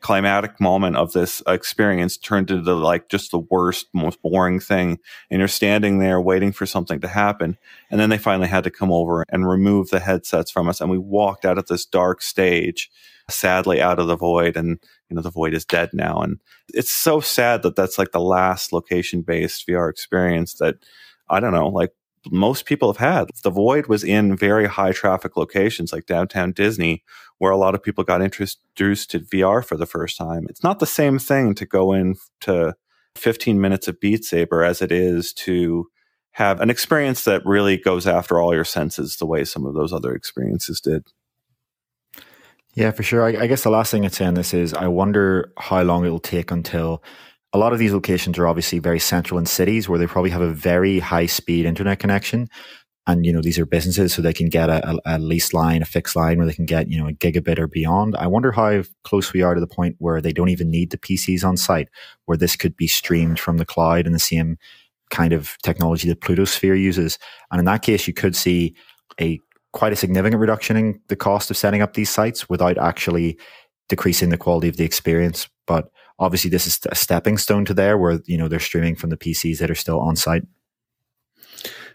climatic 0.03 0.61
moment 0.61 0.97
of 0.97 1.13
this 1.13 1.43
experience 1.47 2.17
turned 2.17 2.51
into 2.51 2.75
like 2.75 3.09
just 3.09 3.31
the 3.31 3.39
worst, 3.39 3.87
most 3.95 4.21
boring 4.21 4.61
thing. 4.61 4.99
And 5.31 5.39
you're 5.39 5.49
standing 5.49 5.99
there 5.99 6.21
waiting 6.21 6.53
for 6.53 6.67
something 6.67 7.01
to 7.01 7.09
happen. 7.09 7.57
And 7.91 8.01
then 8.01 8.11
they 8.11 8.19
finally 8.19 8.49
had 8.49 8.65
to 8.65 8.71
come 8.71 8.93
over 8.93 9.25
and 9.29 9.49
remove 9.49 9.89
the 9.89 10.01
headsets 10.01 10.51
from 10.51 10.69
us. 10.69 10.81
And 10.81 10.91
we 10.91 10.99
walked 10.99 11.45
out 11.45 11.59
of 11.59 11.67
this 11.67 11.87
dark 11.87 12.21
stage, 12.21 12.91
sadly 13.31 13.81
out 13.81 13.99
of 13.99 14.09
the 14.09 14.17
void. 14.17 14.57
And, 14.57 14.79
you 15.09 15.17
know, 15.17 15.23
the 15.23 15.31
void 15.31 15.55
is 15.55 15.65
dead 15.65 15.91
now. 15.93 16.21
And 16.21 16.41
it's 16.75 16.93
so 16.93 17.21
sad 17.21 17.63
that 17.63 17.77
that's 17.77 17.99
like 17.99 18.13
the 18.13 18.21
last 18.21 18.73
location 18.73 19.23
based 19.23 19.67
VR 19.67 19.89
experience 19.89 20.55
that 20.55 20.77
I 21.31 21.41
don't 21.41 21.53
know, 21.53 21.69
like 21.69 21.93
most 22.31 22.67
people 22.67 22.93
have 22.93 22.99
had. 22.99 23.31
The 23.43 23.51
void 23.51 23.87
was 23.87 24.05
in 24.05 24.37
very 24.37 24.67
high 24.67 24.93
traffic 24.93 25.37
locations 25.37 25.93
like 25.93 26.07
downtown 26.07 26.53
Disney, 26.53 27.03
where 27.39 27.53
a 27.53 27.57
lot 27.57 27.75
of 27.75 27.83
people 27.83 28.05
got 28.05 28.23
introduced 28.23 29.11
to 29.11 29.21
VR 29.21 29.65
for 29.65 29.77
the 29.77 29.87
first 29.87 30.17
time. 30.17 30.47
It's 30.49 30.63
not 30.63 30.79
the 30.79 30.87
same 30.87 31.19
thing 31.19 31.55
to 31.57 31.67
go 31.67 31.93
in 31.93 32.15
to 32.43 32.75
15 33.17 33.61
minutes 33.61 33.89
of 33.89 34.01
Beat 34.01 34.25
Saber 34.25 34.63
as 34.65 34.81
it 34.81 34.93
is 34.93 35.33
to 35.35 35.87
have 36.33 36.61
an 36.61 36.71
experience 36.71 37.25
that 37.25 37.45
really 37.45 37.77
goes 37.77 38.07
after 38.07 38.41
all 38.41 38.55
your 38.55 38.65
senses 38.65 39.17
the 39.17 39.27
way 39.27 39.45
some 39.45 39.67
of 39.67 39.75
those 39.75 39.93
other 39.93 40.15
experiences 40.15 40.81
did. 40.81 41.05
Yeah, 42.75 42.91
for 42.91 43.03
sure. 43.03 43.23
I, 43.23 43.43
I 43.43 43.47
guess 43.47 43.65
the 43.65 43.71
last 43.71 43.91
thing 43.91 44.05
I'd 44.05 44.15
say 44.15 44.25
on 44.25 44.35
this 44.35 44.55
is 44.55 44.73
I 44.73 44.89
wonder 44.89 45.53
how 45.59 45.83
long 45.83 46.07
it'll 46.07 46.19
take 46.19 46.51
until 46.51 47.03
a 47.53 47.59
lot 47.59 47.73
of 47.73 47.79
these 47.79 47.93
locations 47.93 48.39
are 48.39 48.49
obviously 48.49 48.79
very 48.79 48.99
central 48.99 49.39
in 49.39 49.47
cities 49.47 49.89
where 49.89 49.99
they 49.99 50.07
probably 50.07 50.31
have 50.31 50.41
a 50.41 50.53
very 50.53 50.99
high 50.99 51.27
speed 51.27 51.67
internet 51.67 51.99
connection. 51.99 52.49
And, 53.07 53.27
you 53.27 53.33
know, 53.33 53.43
these 53.43 53.59
are 53.59 53.67
businesses, 53.67 54.15
so 54.15 54.23
they 54.23 54.33
can 54.33 54.49
get 54.49 54.71
a, 54.71 54.97
a, 55.05 55.19
lease 55.19 55.53
line, 55.53 55.83
a 55.83 55.85
fixed 55.85 56.15
line 56.15 56.39
where 56.39 56.47
they 56.47 56.53
can 56.53 56.67
get, 56.67 56.89
you 56.89 56.97
know, 56.97 57.09
a 57.09 57.13
gigabit 57.13 57.59
or 57.59 57.67
beyond. 57.67 58.15
I 58.15 58.29
wonder 58.29 58.53
how 58.53 58.85
close 59.03 59.33
we 59.33 59.43
are 59.43 59.55
to 59.55 59.61
the 59.61 59.67
point 59.67 59.97
where 59.99 60.21
they 60.21 60.33
don't 60.33 60.51
even 60.51 60.71
need 60.71 60.91
the 60.93 60.99
PCs 60.99 61.45
on 61.45 61.57
site, 61.57 61.89
where 62.27 62.39
this 62.39 62.55
could 62.55 62.77
be 62.77 62.87
streamed 62.87 63.41
from 63.41 63.57
the 63.57 63.67
cloud 63.67 64.07
in 64.07 64.13
the 64.13 64.21
same 64.21 64.57
kind 65.11 65.33
of 65.33 65.57
technology 65.65 66.09
that 66.09 66.21
Plutosphere 66.21 66.81
uses. 66.81 67.19
And 67.51 67.59
in 67.59 67.65
that 67.65 67.83
case, 67.83 68.07
you 68.07 68.15
could 68.15 68.37
see 68.37 68.77
a 69.21 69.41
quite 69.73 69.93
a 69.93 69.97
significant 69.97 70.41
reduction 70.41 70.77
in 70.77 71.01
the 71.09 71.17
cost 71.17 71.51
of 71.51 71.57
setting 71.57 71.83
up 71.83 71.95
these 71.95 72.11
sites 72.11 72.49
without 72.49 72.79
actually 72.79 73.39
decreasing 73.89 74.29
the 74.29 74.39
quality 74.39 74.69
of 74.69 74.77
the 74.77 74.85
experience. 74.85 75.49
But 75.67 75.91
obviously 76.19 76.51
this 76.51 76.67
is 76.67 76.79
a 76.91 76.95
stepping 76.95 77.39
stone 77.39 77.65
to 77.65 77.75
there 77.75 77.99
where 77.99 78.21
you 78.27 78.39
know 78.39 78.49
they're 78.49 78.61
streaming 78.61 78.97
from 78.97 79.11
the 79.11 79.17
PCs 79.17 79.59
that 79.59 79.71
are 79.71 79.75
still 79.75 80.01
on 80.01 80.17
site. 80.17 80.45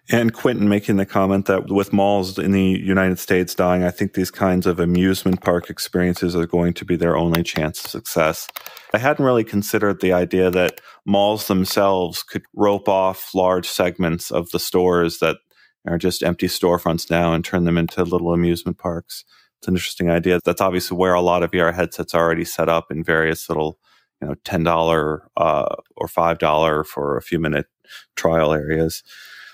And 0.10 0.34
Quentin 0.34 0.70
making 0.70 0.96
the 0.96 1.06
comment 1.06 1.48
that 1.48 1.68
with 1.68 1.92
malls 1.92 2.40
in 2.40 2.52
the 2.52 2.64
United 2.64 3.20
States 3.20 3.54
dying, 3.54 3.84
I 3.84 3.92
think 3.92 4.14
these 4.14 4.32
kinds 4.32 4.66
of 4.66 4.80
amusement 4.80 5.42
park 5.42 5.70
experiences 5.70 6.34
are 6.34 6.46
going 6.46 6.74
to 6.76 6.86
be 6.86 6.96
their 6.96 7.18
only 7.18 7.44
chance 7.44 7.84
of 7.84 7.92
success. 7.92 8.48
I 8.94 9.00
hadn't 9.00 9.26
really 9.26 9.44
considered 9.44 10.00
the 10.00 10.14
idea 10.14 10.50
that 10.50 10.80
malls 11.06 11.48
themselves 11.48 12.24
could 12.24 12.44
rope 12.56 12.88
off 12.88 13.36
large 13.36 13.68
segments 13.68 14.32
of 14.32 14.50
the 14.52 14.60
stores 14.60 15.20
that 15.20 15.38
are 15.86 15.98
just 15.98 16.24
empty 16.24 16.48
storefronts 16.48 17.10
now 17.10 17.34
and 17.34 17.44
turn 17.44 17.66
them 17.66 17.78
into 17.78 18.04
little 18.04 18.34
amusement 18.34 18.78
parks. 18.78 19.26
It's 19.60 19.68
an 19.68 19.74
interesting 19.74 20.10
idea. 20.10 20.40
That's 20.46 20.62
obviously 20.62 20.98
where 20.98 21.16
a 21.16 21.22
lot 21.22 21.44
of 21.44 21.52
VR 21.52 21.74
headsets 21.74 22.14
are 22.14 22.24
already 22.24 22.46
set 22.46 22.70
up 22.70 22.92
in 22.92 23.04
various 23.04 23.50
little 23.50 23.78
you 24.22 24.28
know 24.28 24.36
ten 24.44 24.64
dollar 24.64 25.30
uh, 25.38 25.76
or 25.96 26.08
five 26.08 26.40
dollar 26.40 26.84
for 26.84 27.18
a 27.18 27.22
few 27.22 27.40
minute 27.40 27.68
trial 28.16 28.54
areas. 28.54 29.04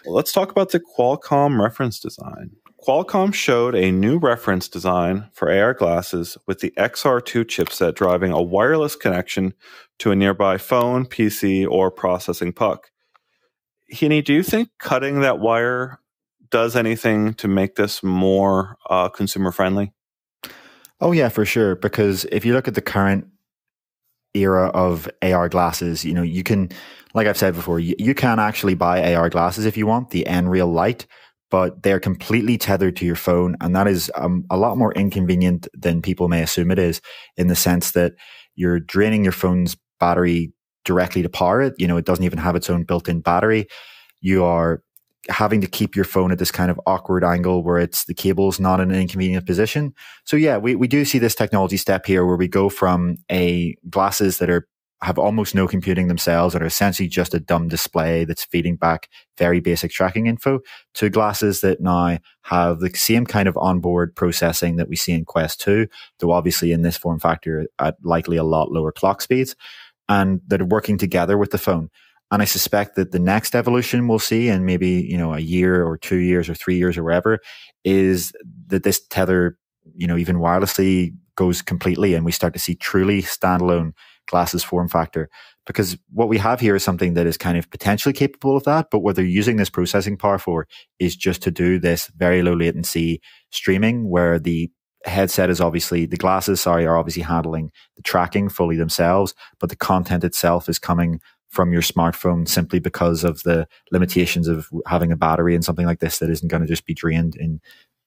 let's 0.06 0.32
talk 0.32 0.52
about 0.52 0.72
the 0.72 0.80
Qualcomm 0.80 1.62
reference 1.62 2.00
design. 2.00 2.52
Qualcomm 2.86 3.34
showed 3.34 3.76
a 3.76 3.92
new 3.92 4.18
reference 4.18 4.68
design 4.68 5.30
for 5.32 5.50
AR 5.50 5.74
glasses 5.74 6.38
with 6.48 6.60
the 6.60 6.74
XR2 6.78 7.46
chipset 7.46 7.96
driving 7.96 8.34
a 8.34 8.42
wireless 8.42 8.98
connection 8.98 9.54
to 10.00 10.12
a 10.12 10.16
nearby 10.16 10.58
phone, 10.58 11.06
PC, 11.06 11.66
or 11.66 11.90
processing 11.90 12.52
puck. 12.52 12.92
Heaney, 13.94 14.24
do 14.24 14.34
you 14.34 14.44
think 14.44 14.70
cutting 14.80 15.22
that 15.22 15.40
wire 15.40 16.00
does 16.50 16.76
anything 16.76 17.34
to 17.36 17.48
make 17.48 17.76
this 17.76 18.04
more 18.04 18.78
uh, 18.90 19.08
consumer 19.08 19.52
friendly? 19.52 19.94
Oh 21.00 21.12
yeah, 21.12 21.30
for 21.30 21.46
sure. 21.46 21.76
Because 21.76 22.26
if 22.32 22.46
you 22.46 22.54
look 22.54 22.68
at 22.68 22.76
the 22.76 22.82
current 22.82 23.28
era 24.34 24.68
of 24.70 25.10
AR 25.22 25.50
glasses, 25.50 26.04
you 26.04 26.14
know, 26.14 26.22
you 26.22 26.44
can, 26.44 26.70
like 27.14 27.28
I've 27.28 27.38
said 27.38 27.56
before, 27.56 27.80
you, 27.80 27.96
you 28.00 28.14
can 28.16 28.40
actually 28.40 28.76
buy 28.76 29.14
AR 29.14 29.30
glasses 29.30 29.66
if 29.66 29.78
you 29.78 29.88
want, 29.88 30.10
the 30.10 30.26
Nreal 30.28 30.72
Light, 30.74 31.06
but 31.52 31.84
they're 31.84 32.00
completely 32.00 32.58
tethered 32.58 32.96
to 32.98 33.06
your 33.06 33.16
phone. 33.16 33.56
And 33.62 33.76
that 33.76 33.88
is 33.88 34.12
um, 34.16 34.46
a 34.50 34.58
lot 34.58 34.78
more 34.78 34.94
inconvenient 34.94 35.68
than 35.74 36.02
people 36.02 36.28
may 36.28 36.42
assume 36.42 36.72
it 36.72 36.80
is 36.80 37.02
in 37.38 37.48
the 37.48 37.56
sense 37.56 37.92
that 37.92 38.14
you're 38.56 38.80
draining 38.80 39.24
your 39.24 39.34
phone's 39.34 39.78
battery 40.00 40.52
directly 40.86 41.22
to 41.22 41.30
power 41.30 41.62
it. 41.62 41.74
You 41.78 41.88
know, 41.88 41.98
it 41.98 42.06
doesn't 42.06 42.26
even 42.26 42.40
have 42.40 42.56
its 42.56 42.70
own 42.70 42.84
built 42.84 43.08
in 43.08 43.22
battery. 43.22 43.68
You 44.22 44.44
are 44.44 44.82
having 45.30 45.62
to 45.62 45.68
keep 45.68 45.96
your 45.96 46.06
phone 46.06 46.32
at 46.32 46.40
this 46.40 46.52
kind 46.52 46.70
of 46.70 46.80
awkward 46.86 47.24
angle 47.24 47.64
where 47.64 47.78
it's 47.78 48.06
the 48.06 48.14
cable's 48.14 48.60
not 48.60 48.80
in 48.80 48.92
an 48.92 49.00
inconvenient 49.00 49.46
position. 49.46 49.94
So 50.26 50.36
yeah, 50.36 50.58
we, 50.58 50.76
we 50.76 50.88
do 50.88 51.06
see 51.06 51.20
this 51.20 51.36
technology 51.36 51.78
step 51.78 52.06
here 52.06 52.26
where 52.26 52.36
we 52.36 52.48
go 52.48 52.70
from 52.70 53.18
a 53.32 53.76
glasses 53.90 54.40
that 54.40 54.50
are 54.50 54.68
have 55.04 55.20
almost 55.20 55.54
no 55.54 55.68
computing 55.68 56.08
themselves 56.08 56.56
and 56.56 56.64
are 56.64 56.68
essentially 56.68 57.10
just 57.10 57.34
a 57.34 57.40
dumb 57.40 57.68
display 57.68 58.24
that's 58.24 58.46
feeding 58.46 58.78
back 58.78 59.10
very 59.38 59.60
basic 59.60 59.92
tracking 59.92 60.28
info 60.28 60.62
to 60.94 61.10
glasses 61.10 61.60
that 61.60 61.82
now 61.82 62.18
have 62.44 62.80
the 62.80 62.90
same 62.92 63.26
kind 63.26 63.50
of 63.50 63.58
onboard 63.58 64.16
processing 64.16 64.78
that 64.78 64.88
we 64.88 64.96
see 64.96 65.12
in 65.12 65.26
Quest 65.26 65.60
2, 65.60 65.88
though 66.20 66.32
obviously 66.32 66.72
in 66.72 66.84
this 66.84 66.96
form 66.96 67.20
factor 67.20 67.68
at 67.80 67.98
likely 68.02 68.38
a 68.38 68.46
lot 68.46 68.72
lower 68.72 68.94
clock 68.94 69.22
speeds 69.22 69.58
and 70.08 70.42
that 70.48 70.62
are 70.62 70.66
working 70.66 70.98
together 70.98 71.38
with 71.38 71.52
the 71.52 71.58
phone. 71.58 71.90
And 72.34 72.42
I 72.42 72.46
suspect 72.46 72.96
that 72.96 73.12
the 73.12 73.20
next 73.20 73.54
evolution 73.54 74.08
we'll 74.08 74.18
see 74.18 74.50
in 74.50 74.66
maybe, 74.66 74.90
you 75.08 75.20
know, 75.20 75.36
a 75.36 75.40
year 75.40 75.86
or 75.86 76.00
two 76.00 76.18
years 76.18 76.50
or 76.50 76.56
three 76.56 76.76
years 76.78 76.98
or 76.98 77.04
wherever 77.04 77.38
is 77.84 78.34
that 78.68 78.82
this 78.82 79.06
tether, 79.06 79.56
you 79.96 80.08
know, 80.08 80.18
even 80.18 80.38
wirelessly 80.38 81.14
goes 81.36 81.62
completely 81.62 82.16
and 82.16 82.26
we 82.26 82.32
start 82.32 82.54
to 82.54 82.60
see 82.60 82.74
truly 82.74 83.22
standalone 83.22 83.92
glasses 84.26 84.64
form 84.64 84.90
factor. 84.90 85.30
Because 85.68 85.96
what 86.12 86.28
we 86.28 86.40
have 86.40 86.60
here 86.60 86.76
is 86.76 86.84
something 86.84 87.14
that 87.14 87.28
is 87.28 87.38
kind 87.38 87.56
of 87.56 87.70
potentially 87.70 88.14
capable 88.14 88.58
of 88.58 88.64
that, 88.64 88.88
but 88.90 89.02
what 89.02 89.16
they're 89.16 89.24
using 89.26 89.58
this 89.58 89.70
processing 89.70 90.18
power 90.18 90.40
for 90.40 90.68
is 90.98 91.16
just 91.16 91.44
to 91.44 91.52
do 91.52 91.78
this 91.78 92.08
very 92.18 92.42
low 92.42 92.56
latency 92.56 93.22
streaming 93.52 94.10
where 94.10 94.40
the 94.40 94.72
headset 95.06 95.50
is 95.50 95.60
obviously 95.60 96.06
the 96.06 96.18
glasses 96.18 96.62
sorry 96.62 96.86
are 96.86 96.98
obviously 96.98 97.24
handling 97.24 97.70
the 97.98 98.02
tracking 98.02 98.48
fully 98.48 98.78
themselves 98.78 99.34
but 99.60 99.70
the 99.70 99.76
content 99.76 100.24
itself 100.24 100.70
is 100.70 100.80
coming 100.80 101.20
from 101.54 101.72
your 101.72 101.84
smartphone 101.84 102.48
simply 102.48 102.80
because 102.80 103.24
of 103.24 103.44
the 103.44 103.68
limitations 103.92 104.48
of 104.48 104.68
having 104.88 105.12
a 105.12 105.16
battery 105.16 105.54
and 105.54 105.64
something 105.64 105.86
like 105.86 106.00
this 106.00 106.18
that 106.18 106.32
isn't 106.32 106.50
going 106.50 106.64
to 106.64 106.68
just 106.68 106.86
be 106.88 106.96
drained 106.96 107.36
in 107.36 107.62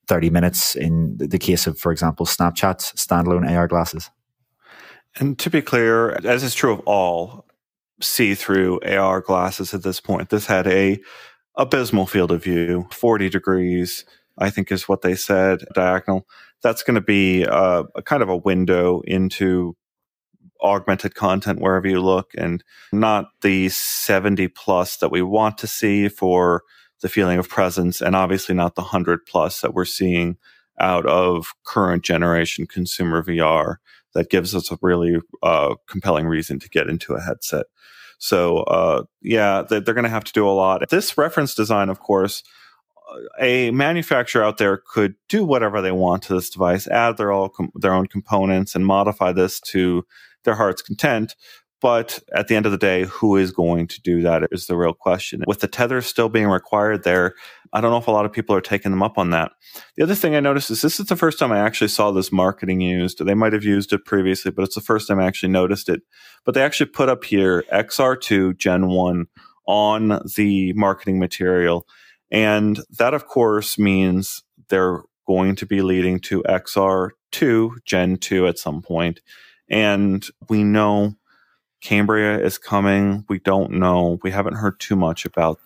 30 0.08 0.30
minutes 0.30 0.74
in 0.74 1.16
the 1.16 1.38
case 1.38 1.68
of, 1.68 1.78
for 1.78 1.92
example, 1.92 2.26
Snapchat's 2.26 2.92
standalone 2.92 3.48
AR 3.48 3.68
glasses. 3.68 4.10
And 5.18 5.38
to 5.38 5.48
be 5.48 5.62
clear, 5.62 6.10
as 6.24 6.42
is 6.42 6.56
true 6.56 6.72
of 6.72 6.80
all 6.80 7.46
see-through 8.00 8.80
AR 8.80 9.20
glasses 9.20 9.72
at 9.72 9.84
this 9.84 10.00
point, 10.00 10.28
this 10.28 10.46
had 10.46 10.66
a 10.66 10.98
abysmal 11.54 12.06
field 12.06 12.32
of 12.32 12.42
view, 12.42 12.88
40 12.90 13.28
degrees, 13.30 14.04
I 14.36 14.50
think 14.50 14.72
is 14.72 14.88
what 14.88 15.02
they 15.02 15.14
said, 15.14 15.60
diagonal. 15.72 16.26
That's 16.64 16.82
going 16.82 16.96
to 16.96 17.00
be 17.00 17.44
a, 17.44 17.84
a 17.94 18.02
kind 18.02 18.24
of 18.24 18.28
a 18.28 18.36
window 18.36 19.02
into 19.06 19.76
augmented 20.62 21.14
content 21.14 21.60
wherever 21.60 21.86
you 21.86 22.00
look 22.00 22.30
and 22.36 22.62
not 22.92 23.26
the 23.42 23.68
70 23.68 24.48
plus 24.48 24.96
that 24.98 25.10
we 25.10 25.22
want 25.22 25.58
to 25.58 25.66
see 25.66 26.08
for 26.08 26.62
the 27.02 27.08
feeling 27.08 27.38
of 27.38 27.48
presence 27.48 28.00
and 28.00 28.16
obviously 28.16 28.54
not 28.54 28.74
the 28.74 28.82
100 28.82 29.26
plus 29.26 29.60
that 29.60 29.74
we're 29.74 29.84
seeing 29.84 30.36
out 30.80 31.06
of 31.06 31.54
current 31.64 32.04
generation 32.04 32.66
consumer 32.66 33.22
VR 33.22 33.76
that 34.14 34.30
gives 34.30 34.54
us 34.54 34.70
a 34.70 34.78
really 34.80 35.16
uh, 35.42 35.74
compelling 35.86 36.26
reason 36.26 36.58
to 36.58 36.68
get 36.68 36.88
into 36.88 37.14
a 37.14 37.20
headset. 37.20 37.66
So, 38.18 38.58
uh, 38.60 39.04
yeah, 39.20 39.62
they're 39.62 39.80
going 39.80 40.04
to 40.04 40.08
have 40.08 40.24
to 40.24 40.32
do 40.32 40.48
a 40.48 40.50
lot. 40.50 40.88
This 40.88 41.18
reference 41.18 41.54
design, 41.54 41.90
of 41.90 42.00
course, 42.00 42.42
a 43.38 43.70
manufacturer 43.70 44.42
out 44.42 44.58
there 44.58 44.78
could 44.78 45.14
do 45.28 45.44
whatever 45.44 45.80
they 45.80 45.92
want 45.92 46.22
to 46.24 46.34
this 46.34 46.50
device, 46.50 46.88
add 46.88 47.16
their 47.16 47.30
all 47.30 47.48
com- 47.48 47.70
their 47.74 47.92
own 47.92 48.06
components, 48.06 48.74
and 48.74 48.86
modify 48.86 49.32
this 49.32 49.60
to 49.60 50.04
their 50.46 50.54
heart's 50.54 50.80
content. 50.80 51.36
But 51.82 52.20
at 52.34 52.48
the 52.48 52.56
end 52.56 52.64
of 52.64 52.72
the 52.72 52.78
day, 52.78 53.04
who 53.04 53.36
is 53.36 53.52
going 53.52 53.86
to 53.88 54.00
do 54.00 54.22
that 54.22 54.48
is 54.50 54.66
the 54.66 54.76
real 54.76 54.94
question. 54.94 55.44
With 55.46 55.60
the 55.60 55.68
tether 55.68 56.00
still 56.00 56.30
being 56.30 56.48
required 56.48 57.04
there, 57.04 57.34
I 57.72 57.82
don't 57.82 57.90
know 57.90 57.98
if 57.98 58.06
a 58.06 58.12
lot 58.12 58.24
of 58.24 58.32
people 58.32 58.56
are 58.56 58.62
taking 58.62 58.92
them 58.92 59.02
up 59.02 59.18
on 59.18 59.30
that. 59.30 59.52
The 59.96 60.02
other 60.02 60.14
thing 60.14 60.34
I 60.34 60.40
noticed 60.40 60.70
is 60.70 60.80
this 60.80 60.98
is 60.98 61.06
the 61.06 61.16
first 61.16 61.38
time 61.38 61.52
I 61.52 61.58
actually 61.58 61.88
saw 61.88 62.10
this 62.10 62.32
marketing 62.32 62.80
used. 62.80 63.24
They 63.24 63.34
might 63.34 63.52
have 63.52 63.62
used 63.62 63.92
it 63.92 64.06
previously, 64.06 64.50
but 64.50 64.62
it's 64.62 64.74
the 64.74 64.80
first 64.80 65.06
time 65.06 65.20
I 65.20 65.26
actually 65.26 65.50
noticed 65.50 65.90
it. 65.90 66.00
But 66.46 66.54
they 66.54 66.62
actually 66.62 66.86
put 66.86 67.10
up 67.10 67.24
here 67.24 67.62
XR2 67.70 68.56
Gen 68.56 68.88
1 68.88 69.26
on 69.66 70.22
the 70.34 70.72
marketing 70.72 71.18
material. 71.18 71.86
And 72.30 72.80
that, 72.98 73.12
of 73.12 73.26
course, 73.26 73.78
means 73.78 74.42
they're 74.70 75.02
going 75.26 75.56
to 75.56 75.66
be 75.66 75.82
leading 75.82 76.20
to 76.20 76.42
XR2 76.44 77.70
Gen 77.84 78.16
2 78.16 78.46
at 78.46 78.58
some 78.58 78.80
point. 78.80 79.20
And 79.68 80.26
we 80.48 80.64
know 80.64 81.14
Cambria 81.82 82.38
is 82.38 82.58
coming. 82.58 83.24
We 83.28 83.38
don't 83.38 83.72
know. 83.72 84.18
We 84.22 84.30
haven't 84.30 84.54
heard 84.54 84.80
too 84.80 84.96
much 84.96 85.24
about 85.24 85.58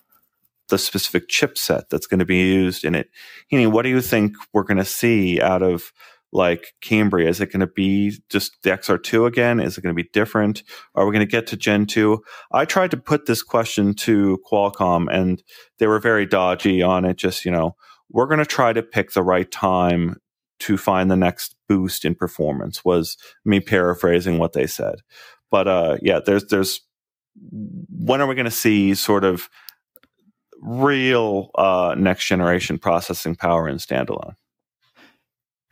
the 0.68 0.78
specific 0.78 1.28
chipset 1.28 1.88
that's 1.90 2.06
going 2.06 2.20
to 2.20 2.24
be 2.24 2.38
used 2.38 2.84
in 2.84 2.94
it. 2.94 3.10
You 3.50 3.60
know, 3.60 3.70
what 3.70 3.82
do 3.82 3.88
you 3.88 4.00
think 4.00 4.36
we're 4.52 4.62
going 4.62 4.78
to 4.78 4.84
see 4.84 5.40
out 5.40 5.62
of 5.62 5.92
like 6.32 6.74
Cambria? 6.80 7.28
Is 7.28 7.40
it 7.40 7.50
going 7.52 7.60
to 7.60 7.66
be 7.66 8.18
just 8.28 8.56
the 8.62 8.70
XR2 8.70 9.26
again? 9.26 9.60
Is 9.60 9.76
it 9.76 9.80
going 9.82 9.94
to 9.94 10.02
be 10.02 10.08
different? 10.12 10.62
Are 10.94 11.04
we 11.04 11.12
going 11.12 11.26
to 11.26 11.30
get 11.30 11.48
to 11.48 11.56
Gen 11.56 11.86
2? 11.86 12.22
I 12.52 12.64
tried 12.64 12.92
to 12.92 12.96
put 12.96 13.26
this 13.26 13.42
question 13.42 13.94
to 13.94 14.38
Qualcomm 14.50 15.12
and 15.12 15.42
they 15.78 15.86
were 15.86 15.98
very 15.98 16.26
dodgy 16.26 16.82
on 16.82 17.04
it. 17.04 17.16
Just, 17.16 17.44
you 17.44 17.50
know, 17.50 17.74
we're 18.08 18.26
going 18.26 18.38
to 18.38 18.46
try 18.46 18.72
to 18.72 18.82
pick 18.82 19.12
the 19.12 19.22
right 19.22 19.50
time 19.50 20.20
to 20.60 20.76
find 20.76 21.10
the 21.10 21.16
next 21.16 21.56
boost 21.68 22.04
in 22.04 22.14
performance 22.14 22.84
was 22.84 23.16
me 23.44 23.60
paraphrasing 23.60 24.38
what 24.38 24.52
they 24.52 24.66
said. 24.66 24.96
But 25.50 25.68
uh 25.68 25.96
yeah, 26.02 26.20
there's 26.24 26.46
there's 26.46 26.80
when 27.50 28.20
are 28.20 28.26
we 28.26 28.34
going 28.34 28.44
to 28.44 28.50
see 28.50 28.94
sort 28.94 29.24
of 29.24 29.48
real 30.62 31.50
uh 31.54 31.94
next 31.96 32.26
generation 32.26 32.78
processing 32.78 33.34
power 33.34 33.68
in 33.68 33.76
standalone? 33.76 34.34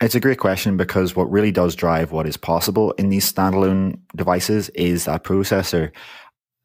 It's 0.01 0.15
a 0.15 0.19
great 0.21 0.39
question 0.39 0.77
because 0.77 1.15
what 1.15 1.29
really 1.29 1.51
does 1.51 1.75
drive 1.75 2.11
what 2.13 2.25
is 2.25 2.37
possible 2.37 2.91
in 2.93 3.09
these 3.09 3.31
standalone 3.31 3.99
devices 4.15 4.69
is 4.69 5.05
that 5.05 5.25
processor. 5.25 5.91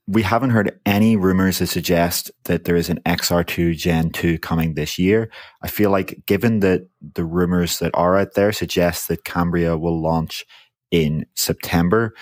We 0.06 0.22
haven't 0.22 0.50
heard 0.50 0.78
any 0.84 1.16
rumors 1.16 1.58
that 1.58 1.68
suggest 1.68 2.30
that 2.44 2.64
there 2.64 2.76
is 2.76 2.90
an 2.90 3.00
XR2 3.06 3.76
Gen 3.76 4.10
2 4.10 4.38
coming 4.38 4.74
this 4.74 4.98
year. 4.98 5.30
I 5.62 5.68
feel 5.68 5.90
like 5.90 6.22
given 6.26 6.60
that 6.60 6.82
the 7.14 7.24
rumors 7.24 7.78
that 7.78 7.90
are 7.94 8.16
out 8.16 8.34
there 8.34 8.52
suggest 8.52 9.08
that 9.08 9.24
Cambria 9.24 9.78
will 9.78 10.00
launch 10.00 10.44
in 10.90 11.24
September, 11.34 12.14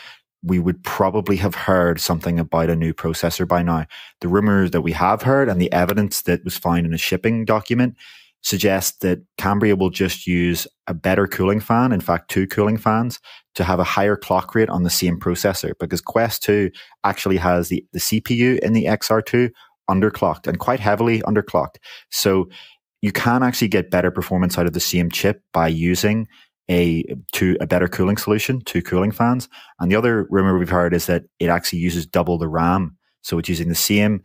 we 0.44 0.60
would 0.60 0.82
probably 0.84 1.36
have 1.36 1.54
heard 1.54 2.00
something 2.00 2.38
about 2.38 2.70
a 2.70 2.76
new 2.76 2.94
processor 2.94 3.46
by 3.46 3.62
now. 3.62 3.86
The 4.20 4.28
rumors 4.28 4.70
that 4.70 4.82
we 4.82 4.92
have 4.92 5.22
heard 5.22 5.48
and 5.48 5.60
the 5.60 5.72
evidence 5.72 6.22
that 6.22 6.44
was 6.44 6.56
found 6.56 6.86
in 6.86 6.94
a 6.94 6.98
shipping 6.98 7.44
document 7.44 7.96
suggests 8.42 8.98
that 8.98 9.20
Cambria 9.38 9.76
will 9.76 9.90
just 9.90 10.26
use 10.26 10.66
a 10.86 10.94
better 10.94 11.26
cooling 11.26 11.60
fan, 11.60 11.92
in 11.92 12.00
fact, 12.00 12.30
two 12.30 12.46
cooling 12.46 12.76
fans, 12.76 13.20
to 13.54 13.64
have 13.64 13.78
a 13.78 13.84
higher 13.84 14.16
clock 14.16 14.54
rate 14.54 14.68
on 14.68 14.82
the 14.82 14.90
same 14.90 15.18
processor 15.18 15.72
because 15.78 16.00
Quest 16.00 16.42
2 16.42 16.70
actually 17.04 17.36
has 17.36 17.68
the, 17.68 17.84
the 17.92 18.00
CPU 18.00 18.58
in 18.60 18.72
the 18.72 18.86
XR2 18.86 19.50
underclocked 19.90 20.46
and 20.46 20.58
quite 20.58 20.80
heavily 20.80 21.20
underclocked. 21.22 21.76
So 22.10 22.48
you 23.00 23.12
can 23.12 23.42
actually 23.42 23.68
get 23.68 23.90
better 23.90 24.10
performance 24.10 24.56
out 24.58 24.66
of 24.66 24.72
the 24.72 24.80
same 24.80 25.10
chip 25.10 25.42
by 25.52 25.68
using 25.68 26.26
a 26.70 27.04
to 27.32 27.56
a 27.60 27.66
better 27.66 27.88
cooling 27.88 28.16
solution, 28.16 28.60
two 28.60 28.82
cooling 28.82 29.10
fans. 29.10 29.48
And 29.80 29.90
the 29.90 29.96
other 29.96 30.26
rumor 30.30 30.56
we've 30.56 30.68
heard 30.68 30.94
is 30.94 31.06
that 31.06 31.24
it 31.40 31.48
actually 31.48 31.80
uses 31.80 32.06
double 32.06 32.38
the 32.38 32.48
RAM. 32.48 32.96
So 33.22 33.38
it's 33.38 33.48
using 33.48 33.68
the 33.68 33.74
same 33.74 34.22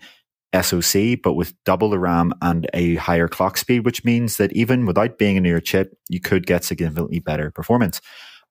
SoC, 0.54 1.22
but 1.22 1.34
with 1.34 1.54
double 1.66 1.90
the 1.90 2.00
RAM 2.00 2.34
and 2.42 2.70
a 2.74 2.96
higher 2.96 3.28
clock 3.28 3.58
speed, 3.58 3.86
which 3.86 4.06
means 4.06 4.38
that 4.38 4.54
even 4.54 4.86
without 4.86 5.18
being 5.18 5.38
a 5.38 5.42
near 5.42 5.60
chip, 5.60 5.98
you 6.10 6.20
could 6.20 6.46
get 6.46 6.64
significantly 6.64 7.20
better 7.20 7.52
performance. 7.52 8.02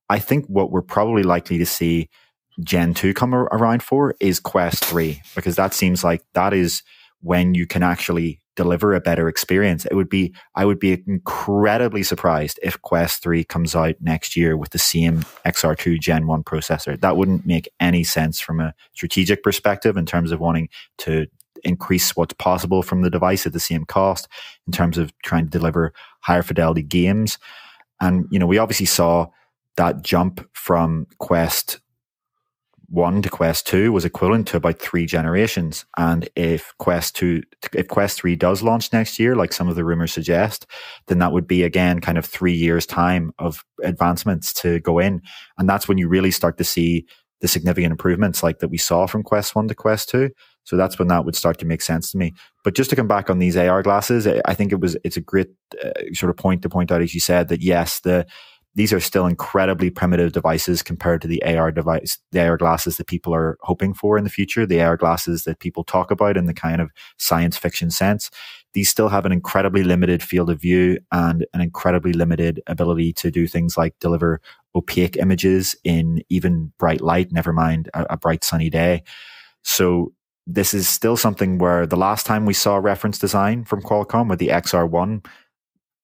I 0.09 0.18
think 0.18 0.47
what 0.47 0.70
we're 0.70 0.82
probably 0.82 1.22
likely 1.22 1.59
to 1.59 1.66
see 1.66 2.09
Gen 2.62 2.94
2 2.94 3.12
come 3.14 3.34
around 3.34 3.82
for 3.82 4.14
is 4.20 4.40
Quest 4.40 4.84
3, 4.84 5.20
because 5.34 5.57
that 5.57 5.74
seems 5.74 6.05
like 6.05 6.22
that 6.34 6.55
is 6.55 6.82
when 7.20 7.55
you 7.55 7.66
can 7.66 7.82
actually 7.82 8.40
deliver 8.55 8.94
a 8.94 9.01
better 9.01 9.28
experience. 9.28 9.84
It 9.84 9.94
would 9.94 10.09
be, 10.09 10.34
I 10.55 10.64
would 10.64 10.78
be 10.78 11.03
incredibly 11.07 12.03
surprised 12.03 12.59
if 12.62 12.80
Quest 12.80 13.22
3 13.22 13.44
comes 13.44 13.74
out 13.76 13.97
next 14.01 14.36
year 14.36 14.57
with 14.57 14.70
the 14.70 14.78
same 14.78 15.20
XR2 15.44 16.01
Gen 16.01 16.26
1 16.26 16.44
processor. 16.44 16.99
That 16.99 17.16
wouldn't 17.16 17.47
make 17.47 17.68
any 17.80 18.03
sense 18.03 18.40
from 18.40 18.61
a 18.61 18.74
strategic 18.94 19.42
perspective 19.42 19.97
in 19.97 20.07
terms 20.07 20.32
of 20.32 20.40
wanting 20.40 20.70
to 20.99 21.26
increase 21.64 22.16
what's 22.16 22.34
possible 22.34 22.82
from 22.82 23.02
the 23.02 23.11
device 23.11 23.46
at 23.46 23.52
the 23.52 23.61
same 23.61 23.84
cost 23.84 24.28
in 24.66 24.72
terms 24.72 24.98
of 24.98 25.12
trying 25.22 25.44
to 25.44 25.50
deliver 25.50 25.92
higher 26.20 26.42
fidelity 26.42 26.82
games. 26.82 27.38
And, 28.00 28.26
you 28.30 28.38
know, 28.38 28.46
we 28.46 28.59
obviously 28.59 28.86
saw 28.86 29.28
that 29.76 30.02
jump 30.02 30.46
from 30.52 31.07
Quest 31.18 31.80
1 32.88 33.22
to 33.22 33.28
Quest 33.28 33.66
2 33.66 33.92
was 33.92 34.04
equivalent 34.04 34.46
to 34.48 34.57
about 34.57 34.78
three 34.78 35.07
generations. 35.07 35.84
And 35.96 36.28
if 36.36 36.72
Quest 36.78 37.16
2, 37.16 37.42
if 37.74 37.88
Quest 37.88 38.20
3 38.20 38.36
does 38.36 38.62
launch 38.62 38.92
next 38.92 39.18
year, 39.18 39.34
like 39.34 39.52
some 39.52 39.68
of 39.68 39.74
the 39.74 39.84
rumors 39.84 40.12
suggest, 40.12 40.66
then 41.09 41.18
that 41.18 41.32
would 41.32 41.46
be 41.46 41.62
again 41.62 42.00
kind 42.00 42.18
of 42.18 42.24
three 42.24 42.52
years 42.52 42.86
time 42.86 43.32
of 43.38 43.64
advancements 43.82 44.52
to 44.54 44.80
go 44.80 44.98
in. 44.98 45.20
And 45.59 45.68
that's 45.68 45.88
when 45.88 45.98
you 45.98 46.09
really 46.09 46.30
start 46.30 46.59
to 46.59 46.64
see 46.64 47.07
the 47.40 47.48
significant 47.48 47.90
improvements 47.90 48.42
like 48.42 48.61
that 48.61 48.68
we 48.68 48.78
saw 48.78 49.07
from 49.07 49.22
Quest 49.22 49.54
1 49.54 49.68
to 49.68 49.74
Quest 49.74 50.09
2. 50.11 50.30
So 50.67 50.77
that's 50.77 50.99
when 50.99 51.09
that 51.09 51.25
would 51.25 51.37
start 51.37 51.59
to 51.61 51.67
make 51.67 51.81
sense 51.81 52.11
to 52.11 52.19
me. 52.19 52.35
But 52.64 52.75
just 52.75 52.91
to 52.91 52.97
come 52.97 53.09
back 53.09 53.31
on 53.31 53.39
these 53.39 53.57
AR 53.57 53.83
glasses, 53.83 54.27
I 54.27 54.53
think 54.53 54.73
it 54.73 54.81
was 54.81 54.97
it's 55.05 55.17
a 55.17 55.21
great 55.21 55.49
uh, 55.83 55.91
sort 56.12 56.29
of 56.29 56.37
point 56.37 56.62
to 56.62 56.69
point 56.69 56.93
out, 56.93 57.01
as 57.01 57.14
you 57.14 57.21
said, 57.21 57.49
that 57.49 57.62
yes, 57.62 58.01
the 58.01 58.27
these 58.75 58.93
are 58.93 59.01
still 59.01 59.27
incredibly 59.27 59.89
primitive 59.89 60.33
devices 60.33 60.83
compared 60.83 61.23
to 61.23 61.29
the 61.29 61.43
AR 61.43 61.73
device, 61.73 62.19
the 62.33 62.47
AR 62.47 62.59
glasses 62.59 62.99
that 62.99 63.07
people 63.07 63.35
are 63.35 63.57
hoping 63.62 63.95
for 63.95 64.19
in 64.19 64.25
the 64.25 64.31
future, 64.31 64.67
the 64.67 64.83
AR 64.83 64.99
glasses 64.99 65.45
that 65.45 65.61
people 65.61 65.83
talk 65.83 66.11
about 66.11 66.37
in 66.37 66.45
the 66.45 66.53
kind 66.53 66.83
of 66.83 66.91
science 67.17 67.57
fiction 67.57 67.91
sense. 67.91 68.31
These 68.75 68.91
still 68.91 69.09
have 69.09 69.25
an 69.25 69.33
incredibly 69.33 69.83
limited 69.83 70.23
field 70.23 70.51
of 70.51 70.61
view 70.61 70.99
and 71.11 71.47
an 71.55 71.62
incredibly 71.62 72.12
limited 72.12 72.61
ability 72.67 73.14
to 73.14 73.31
do 73.31 73.47
things 73.47 73.79
like 73.79 73.99
deliver 73.99 74.43
opaque 74.75 75.17
images 75.17 75.75
in 75.83 76.23
even 76.29 76.71
bright 76.79 77.01
light, 77.01 77.33
never 77.33 77.55
mind 77.55 77.89
a, 77.95 78.05
a 78.11 78.17
bright 78.19 78.45
sunny 78.45 78.69
day. 78.69 79.03
So 79.62 80.12
this 80.47 80.72
is 80.72 80.88
still 80.88 81.16
something 81.16 81.59
where 81.59 81.86
the 81.86 81.97
last 81.97 82.24
time 82.24 82.47
we 82.47 82.55
saw 82.55 82.76
reference 82.76 83.18
design 83.18 83.64
from 83.64 83.82
Qualcomm 83.82 84.28
with 84.28 84.38
the 84.38 84.49
XR1, 84.49 85.26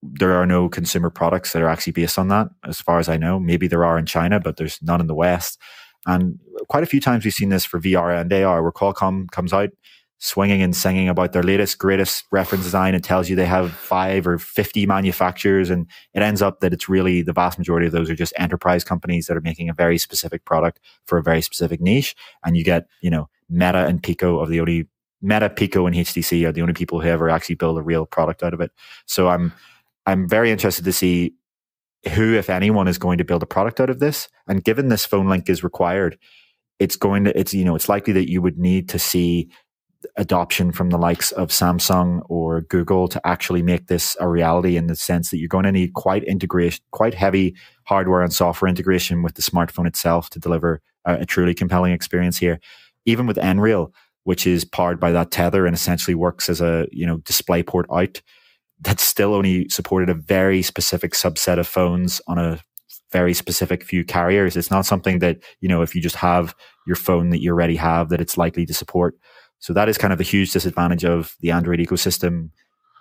there 0.02 0.32
are 0.34 0.46
no 0.46 0.68
consumer 0.68 1.10
products 1.10 1.52
that 1.52 1.62
are 1.62 1.68
actually 1.68 1.92
based 1.92 2.18
on 2.18 2.28
that, 2.28 2.48
as 2.64 2.80
far 2.80 2.98
as 2.98 3.08
I 3.08 3.16
know. 3.16 3.38
Maybe 3.38 3.68
there 3.68 3.84
are 3.84 3.98
in 3.98 4.06
China, 4.06 4.40
but 4.40 4.56
there's 4.56 4.80
none 4.82 5.00
in 5.00 5.06
the 5.06 5.14
West. 5.14 5.60
And 6.06 6.40
quite 6.68 6.82
a 6.82 6.86
few 6.86 7.00
times 7.00 7.24
we've 7.24 7.32
seen 7.32 7.50
this 7.50 7.64
for 7.64 7.78
VR 7.78 8.20
and 8.20 8.32
AR, 8.32 8.62
where 8.62 8.72
Qualcomm 8.72 9.30
comes 9.30 9.52
out 9.52 9.70
swinging 10.18 10.62
and 10.62 10.74
singing 10.74 11.08
about 11.08 11.32
their 11.32 11.42
latest, 11.42 11.78
greatest 11.78 12.24
reference 12.30 12.62
design. 12.62 12.94
and 12.94 13.02
tells 13.02 13.28
you 13.28 13.34
they 13.34 13.44
have 13.44 13.72
five 13.72 14.24
or 14.24 14.38
50 14.38 14.86
manufacturers. 14.86 15.68
And 15.68 15.88
it 16.14 16.22
ends 16.22 16.40
up 16.40 16.60
that 16.60 16.72
it's 16.72 16.88
really 16.88 17.22
the 17.22 17.32
vast 17.32 17.58
majority 17.58 17.86
of 17.86 17.92
those 17.92 18.08
are 18.08 18.14
just 18.14 18.32
enterprise 18.36 18.84
companies 18.84 19.26
that 19.26 19.36
are 19.36 19.40
making 19.40 19.68
a 19.68 19.74
very 19.74 19.98
specific 19.98 20.44
product 20.44 20.78
for 21.06 21.18
a 21.18 21.22
very 21.22 21.42
specific 21.42 21.80
niche. 21.80 22.14
And 22.44 22.56
you 22.56 22.62
get, 22.62 22.86
you 23.00 23.10
know, 23.10 23.28
Meta 23.52 23.86
and 23.86 24.02
Pico 24.02 24.40
are 24.40 24.46
the 24.46 24.60
only 24.60 24.88
Meta, 25.20 25.48
Pico, 25.48 25.86
and 25.86 25.94
HTC 25.94 26.46
are 26.46 26.52
the 26.52 26.62
only 26.62 26.74
people 26.74 27.00
who 27.00 27.08
ever 27.08 27.30
actually 27.30 27.54
build 27.54 27.78
a 27.78 27.82
real 27.82 28.04
product 28.04 28.42
out 28.42 28.52
of 28.52 28.60
it. 28.60 28.72
So 29.06 29.28
I'm, 29.28 29.52
I'm 30.04 30.28
very 30.28 30.50
interested 30.50 30.84
to 30.84 30.92
see 30.92 31.34
who, 32.12 32.34
if 32.34 32.50
anyone, 32.50 32.88
is 32.88 32.98
going 32.98 33.18
to 33.18 33.24
build 33.24 33.42
a 33.44 33.46
product 33.46 33.78
out 33.78 33.88
of 33.88 34.00
this. 34.00 34.28
And 34.48 34.64
given 34.64 34.88
this 34.88 35.06
phone 35.06 35.28
link 35.28 35.48
is 35.48 35.62
required, 35.62 36.18
it's 36.80 36.96
going 36.96 37.24
to, 37.24 37.38
it's, 37.38 37.54
you 37.54 37.64
know, 37.64 37.76
it's 37.76 37.88
likely 37.88 38.12
that 38.14 38.28
you 38.28 38.42
would 38.42 38.58
need 38.58 38.88
to 38.88 38.98
see 38.98 39.48
adoption 40.16 40.72
from 40.72 40.90
the 40.90 40.98
likes 40.98 41.30
of 41.32 41.50
Samsung 41.50 42.22
or 42.28 42.62
Google 42.62 43.06
to 43.06 43.24
actually 43.24 43.62
make 43.62 43.86
this 43.86 44.16
a 44.18 44.28
reality 44.28 44.76
in 44.76 44.88
the 44.88 44.96
sense 44.96 45.30
that 45.30 45.38
you're 45.38 45.46
going 45.46 45.64
to 45.64 45.70
need 45.70 45.94
quite 45.94 46.24
integration, 46.24 46.82
quite 46.90 47.14
heavy 47.14 47.54
hardware 47.84 48.22
and 48.22 48.32
software 48.32 48.68
integration 48.68 49.22
with 49.22 49.34
the 49.34 49.42
smartphone 49.42 49.86
itself 49.86 50.28
to 50.30 50.40
deliver 50.40 50.80
a, 51.04 51.20
a 51.20 51.26
truly 51.26 51.54
compelling 51.54 51.92
experience 51.92 52.38
here. 52.38 52.58
Even 53.06 53.26
with 53.26 53.36
Nreal, 53.36 53.92
which 54.24 54.46
is 54.46 54.64
powered 54.64 55.00
by 55.00 55.12
that 55.12 55.30
tether 55.30 55.66
and 55.66 55.74
essentially 55.74 56.14
works 56.14 56.48
as 56.48 56.60
a, 56.60 56.86
you 56.92 57.06
know, 57.06 57.18
display 57.18 57.62
port 57.62 57.86
out, 57.92 58.20
that's 58.80 59.02
still 59.02 59.34
only 59.34 59.68
supported 59.68 60.10
a 60.10 60.14
very 60.14 60.62
specific 60.62 61.12
subset 61.12 61.58
of 61.58 61.66
phones 61.66 62.20
on 62.26 62.38
a 62.38 62.60
very 63.12 63.34
specific 63.34 63.84
few 63.84 64.04
carriers. 64.04 64.56
It's 64.56 64.70
not 64.70 64.86
something 64.86 65.18
that, 65.20 65.38
you 65.60 65.68
know, 65.68 65.82
if 65.82 65.94
you 65.94 66.00
just 66.00 66.16
have 66.16 66.54
your 66.86 66.96
phone 66.96 67.30
that 67.30 67.40
you 67.40 67.50
already 67.50 67.76
have, 67.76 68.08
that 68.08 68.20
it's 68.20 68.38
likely 68.38 68.66
to 68.66 68.74
support. 68.74 69.16
So 69.58 69.72
that 69.74 69.88
is 69.88 69.98
kind 69.98 70.12
of 70.12 70.18
the 70.18 70.24
huge 70.24 70.52
disadvantage 70.52 71.04
of 71.04 71.36
the 71.40 71.50
Android 71.52 71.78
ecosystem 71.78 72.50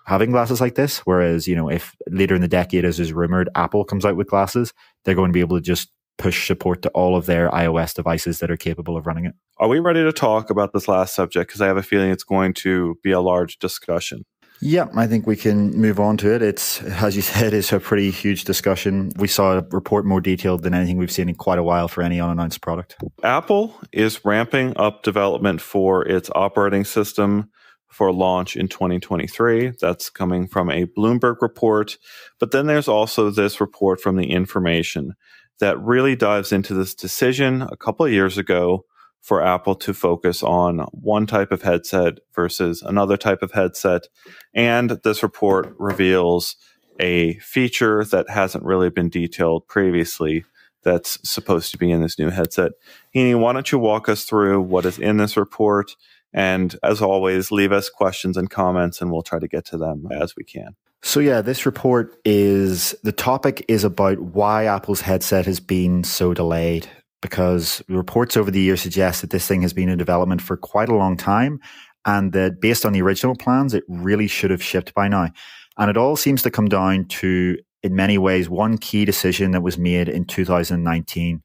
having 0.06 0.32
glasses 0.32 0.62
like 0.62 0.76
this. 0.76 1.00
Whereas, 1.00 1.48
you 1.48 1.56
know, 1.56 1.70
if 1.70 1.96
later 2.08 2.36
in 2.36 2.42
the 2.42 2.48
decade, 2.48 2.86
as 2.86 3.00
is 3.00 3.14
rumored, 3.14 3.50
Apple 3.56 3.86
comes 3.86 4.06
out 4.06 4.16
with 4.16 4.30
glasses, 4.30 4.74
they're 5.04 5.16
going 5.16 5.30
to 5.30 5.34
be 5.34 5.40
able 5.40 5.58
to 5.58 5.64
just 5.64 5.90
push 6.22 6.48
support 6.48 6.84
to 6.84 6.90
all 6.90 7.16
of 7.16 7.26
their 7.26 7.50
iOS 7.50 7.96
devices 7.96 8.40
that 8.40 8.52
are 8.52 8.58
capable 8.58 8.96
of 8.96 9.08
running 9.08 9.26
it. 9.26 9.34
Are 9.58 9.68
we 9.68 9.80
ready 9.80 10.04
to 10.04 10.14
talk 10.14 10.50
about 10.52 10.72
this 10.72 10.88
last 10.88 11.16
subject? 11.16 11.50
Because 11.50 11.62
I 11.62 11.68
have 11.68 11.78
a 11.78 11.84
feeling 11.84 12.12
it's 12.12 12.24
going 12.24 12.54
to 12.56 12.98
be 13.04 13.12
a 13.12 13.20
large 13.20 13.58
discussion. 13.58 14.24
Yeah, 14.64 14.90
I 14.96 15.08
think 15.08 15.26
we 15.26 15.36
can 15.36 15.72
move 15.72 16.00
on 16.00 16.18
to 16.18 16.32
it. 16.32 16.44
It's, 16.44 16.84
as 16.84 17.16
you 17.16 17.24
said, 17.24 17.54
it's 17.54 17.74
a 17.74 17.80
pretty 17.80 18.12
huge 18.12 18.44
discussion. 18.44 19.12
We 19.18 19.28
saw 19.28 19.58
a 19.58 19.66
report 19.72 20.06
more 20.06 20.22
detailed 20.22 20.62
than 20.62 20.76
anything 20.76 20.98
we've 20.98 21.12
seen 21.12 21.30
in 21.30 21.36
quite 21.36 21.58
a 21.58 21.64
while 21.64 21.88
for 21.88 22.04
any 22.04 22.22
unannounced 22.22 22.62
product. 22.62 22.96
Apple 23.24 23.76
is 23.92 24.24
ramping 24.24 24.78
up 24.78 25.02
development 25.02 25.62
for 25.62 26.08
its 26.08 26.30
operating 26.36 26.86
system 26.86 27.50
for 27.90 28.14
launch 28.14 28.56
in 28.56 28.68
2023. 28.68 29.74
That's 29.82 30.12
coming 30.12 30.48
from 30.48 30.70
a 30.70 30.86
Bloomberg 30.86 31.38
report. 31.42 31.98
But 32.40 32.52
then 32.52 32.68
there's 32.68 32.88
also 32.88 33.32
this 33.32 33.60
report 33.60 34.00
from 34.00 34.16
the 34.16 34.32
information 34.32 35.14
that 35.62 35.80
really 35.80 36.16
dives 36.16 36.52
into 36.52 36.74
this 36.74 36.94
decision 36.94 37.62
a 37.62 37.78
couple 37.78 38.06
of 38.06 38.12
years 38.12 38.38
ago 38.38 38.84
for 39.22 39.42
Apple 39.42 39.76
to 39.76 39.94
focus 39.94 40.42
on 40.42 40.80
one 40.92 41.28
type 41.28 41.52
of 41.52 41.62
headset 41.62 42.16
versus 42.34 42.82
another 42.82 43.16
type 43.16 43.44
of 43.44 43.52
headset. 43.52 44.08
And 44.54 44.90
this 45.04 45.22
report 45.22 45.76
reveals 45.78 46.56
a 47.00 47.36
feature 47.36 48.04
that 48.06 48.30
hasn't 48.30 48.66
really 48.66 48.90
been 48.90 49.10
detailed 49.10 49.68
previously 49.68 50.44
that's 50.84 51.20
supposed 51.30 51.72
to 51.72 51.78
be 51.78 51.92
in 51.92 52.02
this 52.02 52.18
new 52.18 52.32
headset. 52.32 52.72
Heaney, 53.16 53.40
why 53.40 53.54
don't 53.54 53.72
you 53.72 53.78
walk 53.78 54.10
us 54.10 54.24
through 54.24 54.62
what 54.62 54.86
is 54.86 54.98
in 54.98 55.18
this 55.18 55.38
report? 55.38 55.96
And 56.34 56.76
as 56.82 57.02
always, 57.02 57.52
leave 57.52 57.72
us 57.72 57.90
questions 57.90 58.38
and 58.38 58.50
comments, 58.50 59.00
and 59.00 59.12
we'll 59.12 59.22
try 59.22 59.38
to 59.38 59.48
get 59.48 59.66
to 59.66 59.78
them 59.78 60.08
as 60.12 60.36
we 60.36 60.44
can. 60.44 60.76
So, 61.04 61.20
yeah, 61.20 61.42
this 61.42 61.66
report 61.66 62.16
is 62.26 62.94
the 63.04 63.12
topic 63.12 63.66
is 63.68 63.84
about 63.84 64.20
why 64.20 64.66
Apple's 64.66 65.02
headset 65.02 65.46
has 65.48 65.60
been 65.60 66.04
so 66.04 66.34
delayed 66.34 66.88
because 67.22 67.82
reports 67.88 68.38
over 68.38 68.52
the 68.52 68.62
years 68.62 68.82
suggest 68.82 69.22
that 69.22 69.32
this 69.32 69.48
thing 69.48 69.62
has 69.62 69.74
been 69.74 69.90
in 69.90 69.98
development 69.98 70.42
for 70.42 70.58
quite 70.58 70.90
a 70.90 70.96
long 70.96 71.18
time 71.18 71.60
and 72.06 72.34
that 72.34 72.62
based 72.62 72.86
on 72.86 72.94
the 72.94 73.02
original 73.02 73.36
plans, 73.36 73.74
it 73.74 73.84
really 73.88 74.28
should 74.28 74.52
have 74.52 74.64
shipped 74.64 74.94
by 74.94 75.08
now. 75.08 75.30
And 75.78 75.90
it 75.90 75.98
all 75.98 76.16
seems 76.16 76.42
to 76.44 76.52
come 76.52 76.68
down 76.68 77.06
to, 77.06 77.58
in 77.84 77.96
many 77.96 78.18
ways, 78.18 78.50
one 78.50 78.78
key 78.78 79.06
decision 79.06 79.52
that 79.52 79.62
was 79.62 79.78
made 79.78 80.10
in 80.10 80.26
2019, 80.26 81.42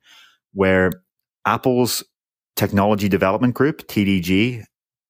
where 0.53 0.91
Apple's 1.47 2.03
technology 2.57 3.09
development 3.09 3.55
group, 3.55 3.87
TDG, 3.87 4.65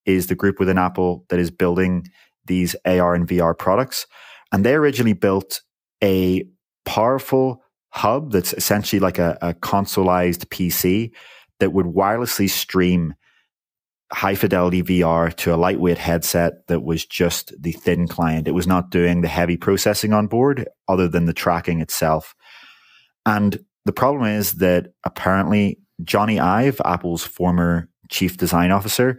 is 0.04 0.26
the 0.26 0.34
group 0.34 0.58
within 0.58 0.78
Apple 0.78 1.24
that 1.30 1.38
is 1.38 1.50
building 1.50 2.06
these 2.44 2.76
AR 2.84 3.14
and 3.14 3.26
VR 3.26 3.56
products. 3.56 4.06
And 4.52 4.64
they 4.64 4.74
originally 4.74 5.12
built 5.12 5.62
a 6.02 6.44
powerful 6.84 7.62
hub 7.90 8.32
that's 8.32 8.52
essentially 8.52 9.00
like 9.00 9.18
a, 9.18 9.38
a 9.40 9.54
consoleized 9.54 10.46
PC 10.46 11.12
that 11.60 11.72
would 11.72 11.86
wirelessly 11.86 12.48
stream 12.48 13.14
high 14.12 14.34
fidelity 14.34 14.82
VR 14.82 15.34
to 15.34 15.52
a 15.52 15.56
lightweight 15.56 15.98
headset 15.98 16.66
that 16.68 16.84
was 16.84 17.04
just 17.04 17.52
the 17.60 17.72
thin 17.72 18.06
client. 18.06 18.46
It 18.46 18.52
was 18.52 18.66
not 18.66 18.90
doing 18.90 19.20
the 19.20 19.28
heavy 19.28 19.56
processing 19.56 20.12
on 20.12 20.28
board 20.28 20.68
other 20.86 21.08
than 21.08 21.24
the 21.24 21.32
tracking 21.32 21.80
itself. 21.80 22.34
And 23.24 23.58
the 23.84 23.92
problem 23.92 24.26
is 24.30 24.54
that 24.54 24.92
apparently 25.04 25.80
Jony 26.02 26.40
Ive, 26.40 26.80
Apple's 26.84 27.24
former 27.24 27.88
chief 28.08 28.36
design 28.36 28.70
officer, 28.70 29.18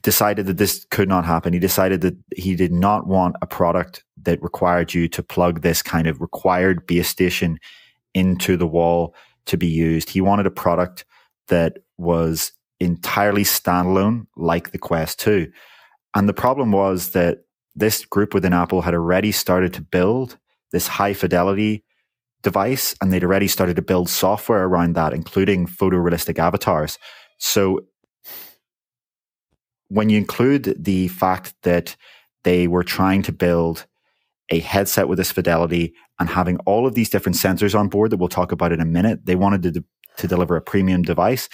decided 0.00 0.46
that 0.46 0.56
this 0.56 0.86
could 0.90 1.08
not 1.08 1.24
happen. 1.24 1.52
He 1.52 1.58
decided 1.58 2.00
that 2.00 2.16
he 2.34 2.54
did 2.54 2.72
not 2.72 3.06
want 3.06 3.36
a 3.42 3.46
product 3.46 4.04
that 4.22 4.42
required 4.42 4.94
you 4.94 5.08
to 5.08 5.22
plug 5.22 5.60
this 5.60 5.82
kind 5.82 6.06
of 6.06 6.20
required 6.20 6.86
base 6.86 7.08
station 7.08 7.58
into 8.14 8.56
the 8.56 8.66
wall 8.66 9.14
to 9.46 9.56
be 9.56 9.66
used. 9.66 10.10
He 10.10 10.20
wanted 10.20 10.46
a 10.46 10.50
product 10.50 11.04
that 11.48 11.78
was 11.98 12.52
entirely 12.80 13.44
standalone, 13.44 14.26
like 14.36 14.70
the 14.70 14.78
Quest 14.78 15.20
2. 15.20 15.50
And 16.14 16.28
the 16.28 16.34
problem 16.34 16.72
was 16.72 17.10
that 17.10 17.38
this 17.74 18.04
group 18.04 18.34
within 18.34 18.52
Apple 18.52 18.82
had 18.82 18.94
already 18.94 19.32
started 19.32 19.72
to 19.74 19.82
build 19.82 20.38
this 20.72 20.86
high 20.86 21.14
fidelity 21.14 21.84
device 22.42 22.94
and 23.00 23.12
they'd 23.12 23.24
already 23.24 23.48
started 23.48 23.76
to 23.76 23.82
build 23.82 24.08
software 24.08 24.64
around 24.64 24.94
that, 24.94 25.12
including 25.12 25.66
photorealistic 25.66 26.38
avatars. 26.38 26.98
So 27.38 27.80
when 29.92 30.08
you 30.08 30.16
include 30.16 30.74
the 30.82 31.08
fact 31.08 31.54
that 31.64 31.96
they 32.44 32.66
were 32.66 32.82
trying 32.82 33.22
to 33.22 33.32
build 33.32 33.86
a 34.48 34.58
headset 34.58 35.06
with 35.06 35.18
this 35.18 35.30
fidelity 35.30 35.94
and 36.18 36.30
having 36.30 36.56
all 36.60 36.86
of 36.86 36.94
these 36.94 37.10
different 37.10 37.36
sensors 37.36 37.78
on 37.78 37.88
board 37.88 38.10
that 38.10 38.16
we'll 38.16 38.28
talk 38.28 38.52
about 38.52 38.72
in 38.72 38.80
a 38.80 38.86
minute. 38.86 39.26
They 39.26 39.36
wanted 39.36 39.62
to, 39.62 39.84
to 40.16 40.26
deliver 40.26 40.56
a 40.56 40.62
premium 40.62 41.02
device. 41.02 41.48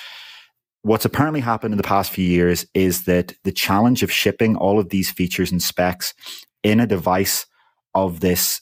What's 0.83 1.05
apparently 1.05 1.41
happened 1.41 1.75
in 1.75 1.79
the 1.79 1.83
past 1.83 2.13
few 2.13 2.25
years 2.25 2.65
is 2.75 3.07
that 3.07 3.35
the 3.43 3.51
challenge 3.51 4.05
of 4.05 4.13
shipping 4.13 4.55
all 4.57 4.79
of 4.79 4.91
these 4.91 5.11
features 5.11 5.51
and 5.51 5.61
specs 5.61 6.15
in 6.63 6.79
a 6.79 6.87
device 6.87 7.45
of 7.93 8.21
this 8.21 8.61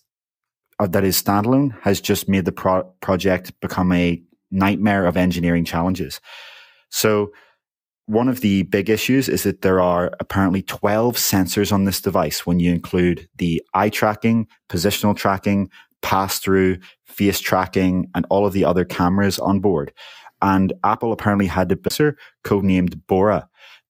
uh, 0.79 0.87
that 0.87 1.05
is 1.05 1.23
standalone 1.23 1.79
has 1.83 2.01
just 2.01 2.31
made 2.31 2.47
the 2.47 2.53
pro- 2.53 2.85
project 3.03 3.53
become 3.61 3.93
a 3.93 4.23
nightmare 4.51 5.05
of 5.05 5.19
engineering 5.19 5.67
challenges. 5.67 6.19
So 6.89 7.33
one 8.07 8.29
of 8.29 8.41
the 8.41 8.63
big 8.63 8.89
issues 8.89 9.29
is 9.29 9.43
that 9.43 9.63
there 9.63 9.81
are 9.81 10.13
apparently 10.21 10.63
12 10.63 11.17
sensors 11.17 11.73
on 11.73 11.85
this 11.85 12.01
device 12.01 12.47
when 12.47 12.61
you 12.61 12.73
include 12.73 13.29
the 13.37 13.63
eye 13.75 13.89
tracking, 13.89 14.47
positional 14.69 15.17
tracking, 15.17 15.69
pass 16.03 16.39
through, 16.39 16.79
face 17.05 17.41
tracking, 17.41 18.09
and 18.15 18.25
all 18.31 18.47
of 18.47 18.53
the 18.53 18.65
other 18.65 18.85
cameras 18.85 19.39
on 19.41 19.59
board. 19.61 19.93
And 20.41 20.73
Apple 20.85 21.13
apparently 21.13 21.47
had 21.47 21.73
a 21.73 21.77
sensor 21.83 22.17
codenamed 22.45 23.01
Bora 23.09 23.49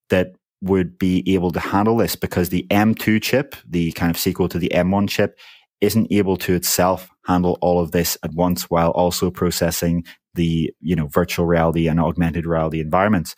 that 0.09 0.33
would 0.62 0.99
be 0.99 1.23
able 1.35 1.51
to 1.51 1.61
handle 1.61 1.99
this 1.99 2.17
because 2.17 2.49
the 2.49 2.67
M2 2.71 3.23
chip, 3.23 3.55
the 3.69 3.93
kind 3.93 4.11
of 4.11 4.19
sequel 4.19 4.49
to 4.49 4.59
the 4.59 4.71
M1 4.75 5.09
chip, 5.09 5.39
isn't 5.83 6.11
able 6.11 6.39
to 6.39 6.55
itself 6.55 7.11
handle 7.27 7.59
all 7.61 7.81
of 7.81 7.93
this 7.93 8.17
at 8.23 8.33
once 8.33 8.71
while 8.71 8.91
also 8.93 9.31
processing 9.31 10.05
the, 10.35 10.73
you 10.81 10.97
know, 10.97 11.07
virtual 11.09 11.47
reality 11.47 11.89
and 11.89 12.01
augmented 12.01 12.47
reality 12.47 12.81
environments. 12.81 13.35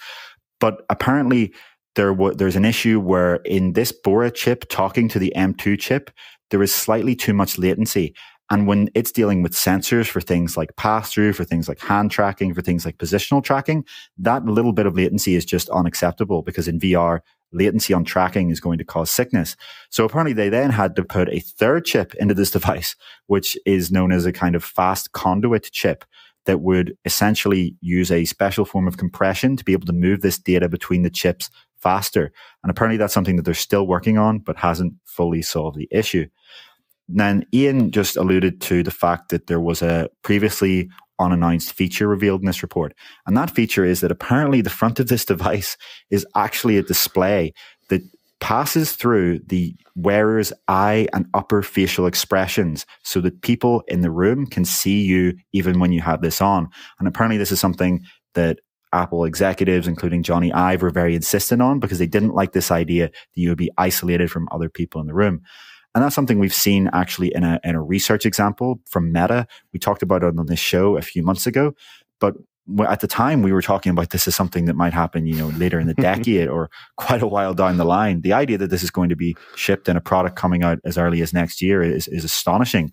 But 0.61 0.85
apparently, 0.91 1.53
there 1.95 2.13
w- 2.13 2.35
there's 2.35 2.57
an 2.57 2.65
issue 2.65 3.01
where 3.01 3.37
in 3.37 3.73
this 3.73 3.93
Bora 3.93 4.31
chip 4.31 4.69
talking 4.69 5.09
to 5.09 5.19
the 5.19 5.33
M2 5.37 5.79
chip, 5.79 6.11
there 6.51 6.63
is 6.63 6.75
slightly 6.75 7.15
too 7.15 7.35
much 7.35 7.59
latency. 7.59 8.15
And 8.51 8.67
when 8.67 8.89
it's 8.95 9.13
dealing 9.13 9.43
with 9.43 9.53
sensors 9.53 10.09
for 10.09 10.21
things 10.21 10.57
like 10.57 10.75
pass 10.77 11.13
through, 11.13 11.35
for 11.35 11.45
things 11.45 11.69
like 11.69 11.81
hand 11.81 12.11
tracking, 12.11 12.55
for 12.55 12.63
things 12.63 12.87
like 12.87 12.97
positional 12.97 13.45
tracking, 13.45 13.85
that 14.17 14.45
little 14.47 14.73
bit 14.73 14.87
of 14.87 14.97
latency 14.97 15.35
is 15.35 15.45
just 15.45 15.69
unacceptable 15.69 16.43
because 16.43 16.67
in 16.67 16.81
VR, 16.81 17.21
latency 17.53 17.93
on 17.93 18.05
tracking 18.05 18.51
is 18.51 18.61
going 18.61 18.79
to 18.79 18.85
cause 18.85 19.11
sickness. 19.11 19.57
So 19.91 20.05
apparently 20.05 20.33
they 20.33 20.49
then 20.49 20.71
had 20.71 20.97
to 20.97 21.05
put 21.05 21.29
a 21.29 21.41
third 21.41 21.85
chip 21.85 22.15
into 22.15 22.35
this 22.35 22.51
device, 22.59 22.97
which 23.27 23.59
is 23.67 23.91
known 23.91 24.13
as 24.13 24.25
a 24.25 24.33
kind 24.33 24.55
of 24.55 24.65
fast 24.65 25.13
conduit 25.13 25.71
chip 25.73 26.05
that 26.49 26.63
would 26.63 26.97
essentially 27.05 27.77
use 27.83 28.11
a 28.11 28.25
special 28.25 28.65
form 28.65 28.89
of 28.89 28.97
compression 28.97 29.55
to 29.55 29.63
be 29.65 29.75
able 29.75 29.85
to 29.85 29.93
move 29.93 30.23
this 30.23 30.39
data 30.39 30.67
between 30.67 31.03
the 31.03 31.11
chips 31.11 31.51
faster. 31.77 32.33
And 32.65 32.71
apparently 32.71 32.97
that's 32.97 33.13
something 33.13 33.37
that 33.37 33.43
they're 33.43 33.53
still 33.53 33.87
working 33.87 34.17
on, 34.17 34.39
but 34.39 34.57
hasn't 34.57 34.95
fully 35.05 35.43
solved 35.43 35.77
the 35.77 35.87
issue. 35.91 36.27
Then 37.07 37.45
Ian 37.53 37.91
just 37.91 38.17
alluded 38.17 38.63
to 38.63 38.83
the 38.83 38.91
fact 38.91 39.29
that 39.29 39.47
there 39.47 39.61
was 39.61 39.83
a 39.83 40.09
previously 40.23 40.89
unannounced 41.21 41.75
feature 41.75 42.09
revealed 42.09 42.41
in 42.41 42.47
this 42.47 42.63
report. 42.63 42.95
And 43.27 43.37
that 43.37 43.51
feature 43.51 43.85
is 43.85 44.01
that 44.01 44.11
apparently 44.11 44.63
the 44.63 44.71
front 44.71 44.99
of 45.01 45.09
this 45.09 45.25
device 45.27 45.77
is 46.09 46.27
actually 46.35 46.79
a 46.79 46.83
display 46.83 47.53
that 47.91 48.01
passes 48.41 48.93
through 48.93 49.41
the 49.47 49.75
wearer's 49.97 50.53
eye 50.69 51.09
and 51.13 51.27
upper 51.35 51.63
facial 51.63 52.07
expressions 52.07 52.87
so 53.03 53.21
that 53.21 53.43
people 53.43 53.83
in 53.89 54.01
the 54.01 54.11
room 54.11 54.47
can 54.47 54.65
see 54.65 55.03
you 55.03 55.35
even 55.53 55.81
when 55.81 55.93
you 55.93 56.01
have 56.01 56.23
this 56.23 56.41
on. 56.41 56.69
And 56.99 57.09
apparently 57.09 57.37
this 57.37 57.53
is 57.53 57.61
something 57.61 58.05
that 58.35 58.61
Apple 58.93 59.25
executives, 59.25 59.87
including 59.87 60.23
Jony 60.23 60.55
Ive, 60.55 60.83
were 60.83 60.91
very 60.91 61.15
insistent 61.15 61.61
on 61.61 61.81
because 61.81 61.99
they 61.99 62.07
didn't 62.07 62.35
like 62.35 62.53
this 62.53 62.71
idea 62.71 63.09
that 63.09 63.41
you 63.41 63.49
would 63.51 63.59
be 63.59 63.71
isolated 63.77 64.31
from 64.31 64.49
other 64.51 64.69
people 64.69 65.01
in 65.01 65.07
the 65.07 65.15
room. 65.15 65.43
And 65.95 66.05
that's 66.05 66.15
something 66.15 66.39
we've 66.39 66.55
seen 66.55 66.89
actually 66.93 67.35
in 67.35 67.45
a, 67.45 67.59
in 67.65 67.75
a 67.75 67.83
research 67.83 68.25
example 68.25 68.81
from 68.89 69.13
Meta. 69.13 69.47
We 69.73 69.79
talked 69.79 70.03
about 70.03 70.23
it 70.23 70.39
on 70.39 70.47
this 70.47 70.61
show 70.61 70.97
a 70.97 71.03
few 71.03 71.23
months 71.23 71.47
ago, 71.47 71.73
but 72.21 72.35
at 72.87 73.01
the 73.01 73.07
time 73.07 73.43
we 73.43 73.53
were 73.53 73.63
talking 73.63 73.91
about 73.91 74.11
this 74.11 74.29
is 74.29 74.37
something 74.37 74.67
that 74.67 74.75
might 74.75 74.93
happen, 74.93 75.27
you 75.27 75.37
know, 75.37 75.49
later 75.49 75.81
in 75.81 75.87
the 75.87 75.95
decade 76.09 76.49
or 76.49 76.71
quite 76.97 77.23
a 77.23 77.27
while 77.27 77.55
down 77.55 77.77
the 77.77 77.85
line. 77.85 78.21
The 78.21 78.33
idea 78.33 78.59
that 78.59 78.71
this 78.71 78.83
is 78.83 78.91
going 78.91 79.09
to 79.09 79.17
be 79.17 79.37
shipped 79.57 79.89
and 79.89 79.97
a 79.97 80.03
product 80.03 80.37
coming 80.37 80.63
out 80.63 80.79
as 80.85 80.99
early 80.99 81.23
as 81.23 81.33
next 81.33 81.63
year 81.63 81.83
is, 81.83 82.09
is 82.09 82.25
astonishing. 82.25 82.93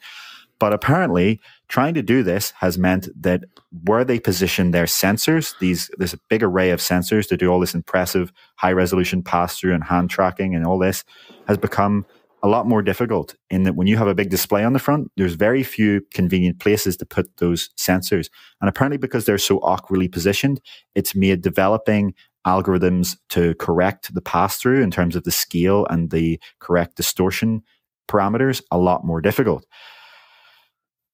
But 0.57 0.71
apparently, 0.71 1.41
trying 1.67 1.95
to 1.95 2.01
do 2.01 2.23
this 2.23 2.51
has 2.59 2.77
meant 2.77 3.09
that 3.21 3.43
where 3.83 4.05
they 4.05 4.19
position 4.19 4.71
their 4.71 4.85
sensors, 4.85 5.53
these 5.59 5.91
there's 5.97 6.13
a 6.13 6.19
big 6.29 6.43
array 6.43 6.69
of 6.69 6.79
sensors 6.79 7.27
to 7.27 7.35
do 7.35 7.49
all 7.49 7.59
this 7.59 7.75
impressive 7.75 8.31
high 8.55 8.71
resolution 8.71 9.21
pass 9.21 9.59
through 9.59 9.73
and 9.73 9.83
hand 9.83 10.09
tracking 10.09 10.55
and 10.55 10.65
all 10.65 10.79
this, 10.79 11.03
has 11.47 11.57
become 11.57 12.05
a 12.43 12.47
lot 12.47 12.67
more 12.67 12.81
difficult 12.81 13.35
in 13.49 13.63
that 13.63 13.75
when 13.75 13.87
you 13.87 13.97
have 13.97 14.07
a 14.07 14.15
big 14.15 14.29
display 14.29 14.63
on 14.63 14.73
the 14.73 14.79
front, 14.79 15.11
there's 15.17 15.33
very 15.33 15.63
few 15.63 16.01
convenient 16.13 16.59
places 16.59 16.95
to 16.97 17.05
put 17.05 17.37
those 17.37 17.69
sensors. 17.77 18.29
And 18.61 18.69
apparently, 18.69 18.97
because 18.97 19.25
they're 19.25 19.37
so 19.37 19.57
awkwardly 19.59 20.07
positioned, 20.07 20.61
it's 20.93 21.15
made 21.15 21.41
developing 21.41 22.13
algorithms 22.45 23.17
to 23.29 23.55
correct 23.55 24.13
the 24.13 24.21
pass 24.21 24.57
through 24.57 24.81
in 24.83 24.91
terms 24.91 25.15
of 25.15 25.23
the 25.23 25.31
scale 25.31 25.87
and 25.89 26.11
the 26.11 26.39
correct 26.59 26.95
distortion 26.95 27.63
parameters 28.07 28.61
a 28.71 28.77
lot 28.77 29.03
more 29.03 29.21
difficult. 29.21 29.65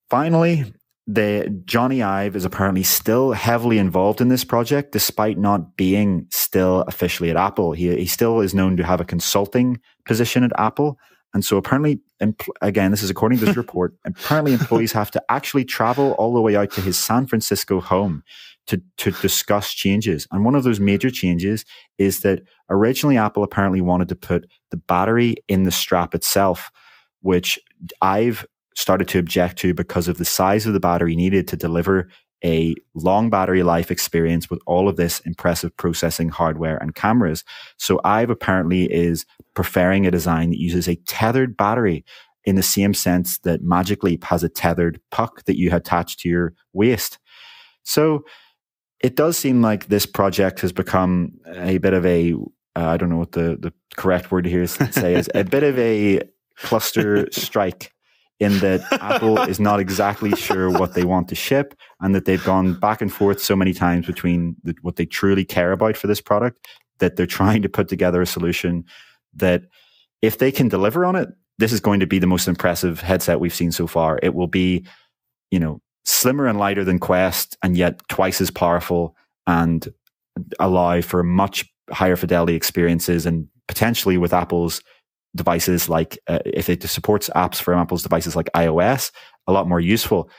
Finally, 0.09 0.65
the 1.07 1.61
Jony 1.65 2.03
Ive 2.03 2.35
is 2.35 2.45
apparently 2.45 2.83
still 2.83 3.31
heavily 3.31 3.77
involved 3.77 4.21
in 4.21 4.27
this 4.27 4.43
project, 4.43 4.91
despite 4.91 5.37
not 5.37 5.75
being 5.75 6.27
still 6.29 6.81
officially 6.81 7.29
at 7.29 7.37
Apple. 7.37 7.71
He, 7.71 7.95
he 7.95 8.05
still 8.05 8.41
is 8.41 8.53
known 8.53 8.77
to 8.77 8.83
have 8.83 9.01
a 9.01 9.05
consulting 9.05 9.79
position 10.05 10.43
at 10.43 10.51
Apple, 10.57 10.97
And 11.33 11.45
so 11.45 11.57
apparently, 11.57 11.99
again, 12.61 12.91
this 12.91 13.03
is 13.03 13.09
according 13.09 13.39
to 13.39 13.45
this 13.45 13.57
report, 13.65 13.95
apparently 14.05 14.53
employees 14.53 14.91
have 14.91 15.11
to 15.11 15.23
actually 15.29 15.65
travel 15.65 16.11
all 16.13 16.33
the 16.33 16.41
way 16.41 16.55
out 16.55 16.71
to 16.71 16.81
his 16.81 16.97
San 16.97 17.27
Francisco 17.27 17.79
home 17.79 18.23
to, 18.67 18.81
to 18.97 19.11
discuss 19.11 19.73
changes. 19.73 20.27
And 20.31 20.45
one 20.45 20.55
of 20.55 20.63
those 20.63 20.79
major 20.79 21.09
changes 21.09 21.65
is 21.97 22.21
that 22.21 22.41
originally 22.69 23.17
Apple 23.17 23.43
apparently 23.43 23.81
wanted 23.81 24.09
to 24.09 24.15
put 24.15 24.47
the 24.69 24.77
battery 24.77 25.35
in 25.47 25.63
the 25.63 25.71
strap 25.71 26.13
itself, 26.13 26.69
which 27.21 27.59
Ive 28.01 28.45
started 28.75 29.07
to 29.09 29.19
object 29.19 29.57
to 29.59 29.73
because 29.73 30.07
of 30.07 30.17
the 30.17 30.25
size 30.25 30.65
of 30.65 30.73
the 30.73 30.79
battery 30.79 31.15
needed 31.15 31.47
to 31.49 31.57
deliver 31.57 32.09
a 32.43 32.75
long 32.93 33.29
battery 33.29 33.63
life 33.63 33.91
experience 33.91 34.49
with 34.49 34.59
all 34.65 34.89
of 34.89 34.95
this 34.95 35.19
impressive 35.21 35.75
processing 35.77 36.29
hardware 36.29 36.77
and 36.77 36.95
cameras. 36.95 37.43
So 37.77 37.99
Ive 38.03 38.29
apparently 38.29 38.91
is 38.91 39.25
preferring 39.53 40.05
a 40.05 40.11
design 40.11 40.49
that 40.49 40.59
uses 40.59 40.87
a 40.87 40.95
tethered 40.95 41.55
battery 41.55 42.03
in 42.43 42.55
the 42.55 42.63
same 42.63 42.93
sense 42.93 43.37
that 43.39 43.61
Magic 43.61 44.03
Leap 44.03 44.23
has 44.25 44.43
a 44.43 44.49
tethered 44.49 44.99
puck 45.11 45.43
that 45.45 45.57
you 45.57 45.73
attach 45.75 46.17
to 46.17 46.29
your 46.29 46.53
waist. 46.73 47.19
So 47.83 48.25
it 48.99 49.15
does 49.15 49.37
seem 49.37 49.61
like 49.61 49.87
this 49.87 50.05
project 50.05 50.61
has 50.61 50.71
become 50.71 51.33
a 51.55 51.77
bit 51.77 51.93
of 51.93 52.05
a 52.05 52.33
uh, 52.73 52.85
I 52.85 52.97
don't 52.97 53.09
know 53.09 53.17
what 53.17 53.33
the, 53.33 53.57
the 53.59 53.73
correct 53.97 54.31
word 54.31 54.45
here 54.45 54.61
is 54.61 54.77
to 54.77 54.91
say 54.93 55.15
is 55.15 55.29
a 55.35 55.43
bit 55.43 55.63
of 55.63 55.77
a 55.77 56.21
cluster 56.55 57.27
strike 57.31 57.91
in 58.41 58.57
that 58.59 58.81
Apple 59.01 59.37
is 59.37 59.59
not 59.59 59.79
exactly 59.79 60.31
sure 60.31 60.69
what 60.69 60.95
they 60.95 61.05
want 61.05 61.29
to 61.29 61.35
ship 61.35 61.75
and 62.01 62.13
that 62.13 62.25
they've 62.25 62.43
gone 62.43 62.73
back 62.73 63.01
and 63.01 63.13
forth 63.13 63.41
so 63.41 63.55
many 63.55 63.71
times 63.71 64.07
between 64.07 64.55
the, 64.63 64.75
what 64.81 64.95
they 64.95 65.05
truly 65.05 65.45
care 65.45 65.71
about 65.71 65.95
for 65.95 66.07
this 66.07 66.19
product 66.19 66.67
that 66.99 67.15
they're 67.15 67.25
trying 67.25 67.61
to 67.61 67.69
put 67.69 67.87
together 67.87 68.21
a 68.21 68.25
solution 68.25 68.83
that 69.35 69.63
if 70.21 70.39
they 70.39 70.51
can 70.51 70.67
deliver 70.67 71.05
on 71.05 71.15
it, 71.15 71.29
this 71.59 71.71
is 71.71 71.79
going 71.79 71.99
to 71.99 72.07
be 72.07 72.19
the 72.19 72.27
most 72.27 72.47
impressive 72.47 72.99
headset 72.99 73.39
we've 73.39 73.53
seen 73.53 73.71
so 73.71 73.85
far. 73.85 74.19
It 74.23 74.33
will 74.33 74.47
be, 74.47 74.85
you 75.51 75.59
know, 75.59 75.79
slimmer 76.05 76.47
and 76.47 76.57
lighter 76.57 76.83
than 76.83 76.97
Quest 76.99 77.55
and 77.63 77.77
yet 77.77 78.01
twice 78.09 78.41
as 78.41 78.49
powerful 78.49 79.15
and 79.45 79.87
allow 80.59 81.01
for 81.01 81.21
much 81.21 81.65
higher 81.91 82.15
fidelity 82.15 82.55
experiences 82.55 83.27
and 83.27 83.47
potentially 83.67 84.17
with 84.17 84.33
Apple's 84.33 84.81
devices 85.35 85.89
like 85.89 86.19
uh, 86.27 86.39
if 86.45 86.69
it 86.69 86.83
supports 86.83 87.29
apps 87.35 87.61
for 87.61 87.73
Apple's 87.73 88.03
devices 88.03 88.35
like 88.35 88.49
iOS, 88.55 89.11
a 89.47 89.51
lot 89.51 89.67
more 89.67 89.79
useful. 89.79 90.29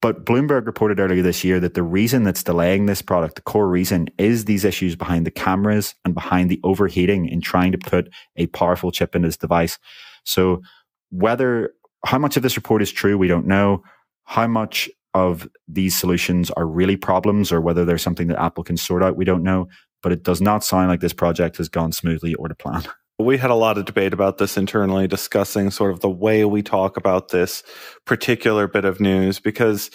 But 0.00 0.24
Bloomberg 0.24 0.66
reported 0.66 1.00
earlier 1.00 1.22
this 1.22 1.42
year 1.42 1.58
that 1.58 1.74
the 1.74 1.82
reason 1.82 2.22
that's 2.22 2.44
delaying 2.44 2.86
this 2.86 3.02
product, 3.02 3.34
the 3.34 3.42
core 3.42 3.68
reason, 3.68 4.08
is 4.16 4.44
these 4.44 4.64
issues 4.64 4.94
behind 4.94 5.26
the 5.26 5.30
cameras 5.30 5.94
and 6.04 6.14
behind 6.14 6.50
the 6.50 6.60
overheating 6.62 7.28
in 7.28 7.40
trying 7.40 7.72
to 7.72 7.78
put 7.78 8.08
a 8.36 8.46
powerful 8.48 8.92
chip 8.92 9.16
in 9.16 9.22
this 9.22 9.36
device. 9.36 9.78
So 10.24 10.62
whether 11.10 11.72
how 12.04 12.18
much 12.18 12.36
of 12.36 12.44
this 12.44 12.56
report 12.56 12.80
is 12.80 12.92
true, 12.92 13.18
we 13.18 13.26
don't 13.26 13.46
know. 13.46 13.82
How 14.24 14.46
much 14.46 14.88
of 15.14 15.48
these 15.66 15.96
solutions 15.96 16.50
are 16.52 16.66
really 16.66 16.96
problems 16.96 17.50
or 17.50 17.60
whether 17.60 17.84
there's 17.84 18.02
something 18.02 18.28
that 18.28 18.40
Apple 18.40 18.62
can 18.62 18.76
sort 18.76 19.02
out, 19.02 19.16
we 19.16 19.24
don't 19.24 19.42
know. 19.42 19.68
But 20.00 20.12
it 20.12 20.22
does 20.22 20.40
not 20.40 20.62
sound 20.62 20.88
like 20.88 21.00
this 21.00 21.12
project 21.12 21.56
has 21.56 21.68
gone 21.68 21.90
smoothly 21.90 22.34
or 22.34 22.46
to 22.46 22.54
plan. 22.54 22.84
We 23.20 23.36
had 23.36 23.50
a 23.50 23.56
lot 23.56 23.78
of 23.78 23.84
debate 23.84 24.12
about 24.12 24.38
this 24.38 24.56
internally, 24.56 25.08
discussing 25.08 25.70
sort 25.70 25.90
of 25.90 26.00
the 26.00 26.08
way 26.08 26.44
we 26.44 26.62
talk 26.62 26.96
about 26.96 27.30
this 27.30 27.64
particular 28.04 28.68
bit 28.68 28.84
of 28.84 29.00
news, 29.00 29.40
because 29.40 29.90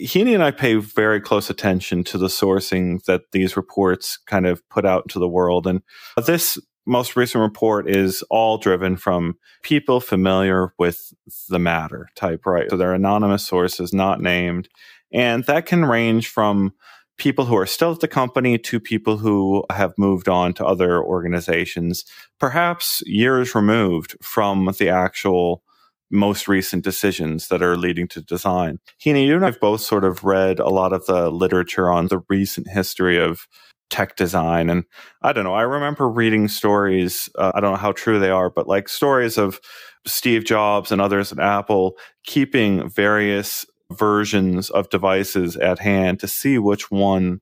Heaney 0.00 0.34
and 0.34 0.42
I 0.42 0.50
pay 0.50 0.74
very 0.74 1.20
close 1.20 1.48
attention 1.48 2.04
to 2.04 2.18
the 2.18 2.26
sourcing 2.26 3.02
that 3.04 3.32
these 3.32 3.56
reports 3.56 4.18
kind 4.26 4.46
of 4.46 4.66
put 4.68 4.84
out 4.84 5.04
into 5.04 5.18
the 5.18 5.28
world. 5.28 5.66
And 5.66 5.80
this 6.26 6.58
most 6.84 7.16
recent 7.16 7.40
report 7.40 7.88
is 7.88 8.22
all 8.28 8.58
driven 8.58 8.96
from 8.98 9.38
people 9.62 9.98
familiar 9.98 10.74
with 10.78 11.14
the 11.48 11.58
matter 11.58 12.08
type, 12.14 12.44
right? 12.44 12.68
So 12.68 12.76
they're 12.76 12.92
anonymous 12.92 13.42
sources, 13.42 13.94
not 13.94 14.20
named. 14.20 14.68
And 15.12 15.44
that 15.44 15.64
can 15.64 15.84
range 15.84 16.28
from 16.28 16.74
people 17.18 17.46
who 17.46 17.56
are 17.56 17.66
still 17.66 17.92
at 17.92 18.00
the 18.00 18.08
company 18.08 18.58
to 18.58 18.78
people 18.78 19.16
who 19.16 19.64
have 19.70 19.96
moved 19.96 20.28
on 20.28 20.52
to 20.54 20.66
other 20.66 21.02
organizations, 21.02 22.04
perhaps 22.38 23.02
years 23.06 23.54
removed 23.54 24.16
from 24.22 24.72
the 24.78 24.88
actual 24.88 25.62
most 26.10 26.46
recent 26.46 26.84
decisions 26.84 27.48
that 27.48 27.62
are 27.62 27.76
leading 27.76 28.06
to 28.06 28.22
design. 28.22 28.78
Heaney, 29.04 29.26
you 29.26 29.34
and 29.34 29.44
I 29.44 29.48
have 29.48 29.60
both 29.60 29.80
sort 29.80 30.04
of 30.04 30.24
read 30.24 30.60
a 30.60 30.68
lot 30.68 30.92
of 30.92 31.06
the 31.06 31.30
literature 31.30 31.90
on 31.90 32.06
the 32.06 32.20
recent 32.28 32.68
history 32.68 33.18
of 33.18 33.48
tech 33.90 34.16
design. 34.16 34.70
And 34.70 34.84
I 35.22 35.32
don't 35.32 35.44
know, 35.44 35.54
I 35.54 35.62
remember 35.62 36.08
reading 36.08 36.48
stories, 36.48 37.28
uh, 37.36 37.52
I 37.54 37.60
don't 37.60 37.72
know 37.72 37.78
how 37.78 37.92
true 37.92 38.18
they 38.18 38.30
are, 38.30 38.50
but 38.50 38.68
like 38.68 38.88
stories 38.88 39.38
of 39.38 39.60
Steve 40.06 40.44
Jobs 40.44 40.92
and 40.92 41.00
others 41.00 41.32
at 41.32 41.38
Apple 41.38 41.96
keeping 42.24 42.88
various 42.88 43.66
versions 43.92 44.70
of 44.70 44.90
devices 44.90 45.56
at 45.56 45.78
hand 45.78 46.20
to 46.20 46.28
see 46.28 46.58
which 46.58 46.90
one 46.90 47.40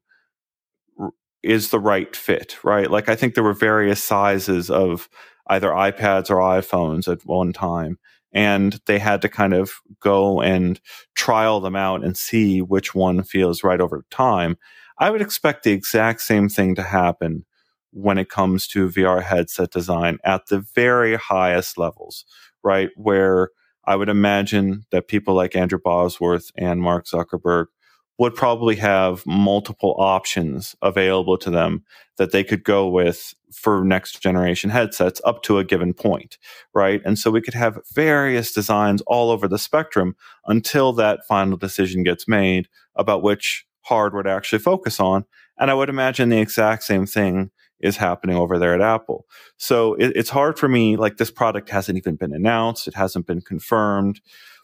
is 1.43 1.71
the 1.71 1.81
right 1.81 2.15
fit, 2.17 2.57
right? 2.65 2.91
Like 2.91 3.09
I 3.09 3.15
think 3.15 3.35
there 3.35 3.45
were 3.45 3.55
various 3.55 4.03
sizes 4.03 4.71
of 4.71 5.09
either 5.49 5.71
iPads 5.71 6.31
or 6.31 6.37
iPhones 6.37 7.11
at 7.11 7.25
one 7.27 7.53
time. 7.53 7.99
And 8.33 8.81
they 8.87 8.99
had 8.99 9.23
to 9.23 9.29
kind 9.29 9.55
of 9.55 9.75
go 10.01 10.41
and 10.41 10.81
trial 11.15 11.61
them 11.61 11.77
out 11.77 12.03
and 12.03 12.17
see 12.17 12.61
which 12.61 12.95
one 12.95 13.23
feels 13.23 13.63
right 13.63 13.81
over 13.81 14.05
time. 14.11 14.57
I 14.99 15.11
would 15.11 15.21
expect 15.21 15.63
the 15.63 15.73
exact 15.73 16.23
same 16.23 16.49
thing 16.49 16.75
to 16.75 16.83
happen 16.83 17.45
when 17.93 18.19
it 18.19 18.29
comes 18.29 18.67
to 18.69 18.89
VR 18.89 19.23
headset 19.23 19.71
design 19.71 20.19
at 20.25 20.47
the 20.49 20.65
very 20.75 21.15
highest 21.15 21.79
levels, 21.79 22.25
right? 22.65 22.91
Where 22.97 23.51
I 23.87 23.97
would 23.97 24.09
imagine 24.09 24.87
that 24.91 25.09
people 25.09 25.35
like 25.35 25.57
Andrew 25.57 25.79
Bosworth 25.83 26.51
and 26.57 26.81
Mark 26.81 27.07
Zuckerberg 27.07 27.67
would 28.19 28.35
probably 28.35 28.77
have 28.77 29.27
multiple 29.27 29.97
options 29.99 30.77
available 30.83 31.37
to 31.39 31.51
them 31.51 31.83
that 32.17 32.31
they 32.31 32.45
could 32.45 32.63
go 32.63 32.89
with 32.89 33.35
for 33.53 33.85
next 33.85 34.23
generation 34.23 34.71
headsets 34.71 35.21
up 35.25 35.43
to 35.43 35.59
a 35.59 35.65
given 35.65 35.93
point, 35.93 36.39
right? 36.75 37.01
And 37.05 37.19
so 37.19 37.31
we 37.31 37.41
could 37.41 37.55
have 37.55 37.81
various 37.93 38.53
designs 38.53 39.03
all 39.07 39.31
over 39.31 39.49
the 39.49 39.59
spectrum 39.59 40.15
until 40.47 40.93
that 40.95 41.27
final 41.27 41.57
decision 41.57 42.05
gets 42.05 42.29
made 42.29 42.69
about 42.95 43.23
which 43.23 43.67
hardware 43.83 44.23
to 44.23 44.31
actually 44.31 44.61
focus 44.61 45.01
on. 45.01 45.25
And 45.59 45.71
I 45.71 45.75
would 45.75 45.89
imagine 45.89 46.29
the 46.29 46.41
exact 46.41 46.85
same 46.85 47.07
thing 47.07 47.51
is 47.85 47.97
happening 47.97 48.37
over 48.37 48.59
there 48.59 48.75
at 48.75 48.81
Apple. 48.81 49.27
So 49.59 49.95
it, 49.95 50.13
it's 50.17 50.31
hard 50.31 50.59
for 50.59 50.69
me, 50.69 50.97
like 50.97 51.19
this 51.19 51.31
product 51.31 51.69
hasn't 51.71 51.99
even 51.99 52.17
been 52.17 52.35
announced, 52.35 52.89
it 52.89 52.95
hasn't 52.95 53.27
been 53.27 53.43
confirmed, 53.43 54.21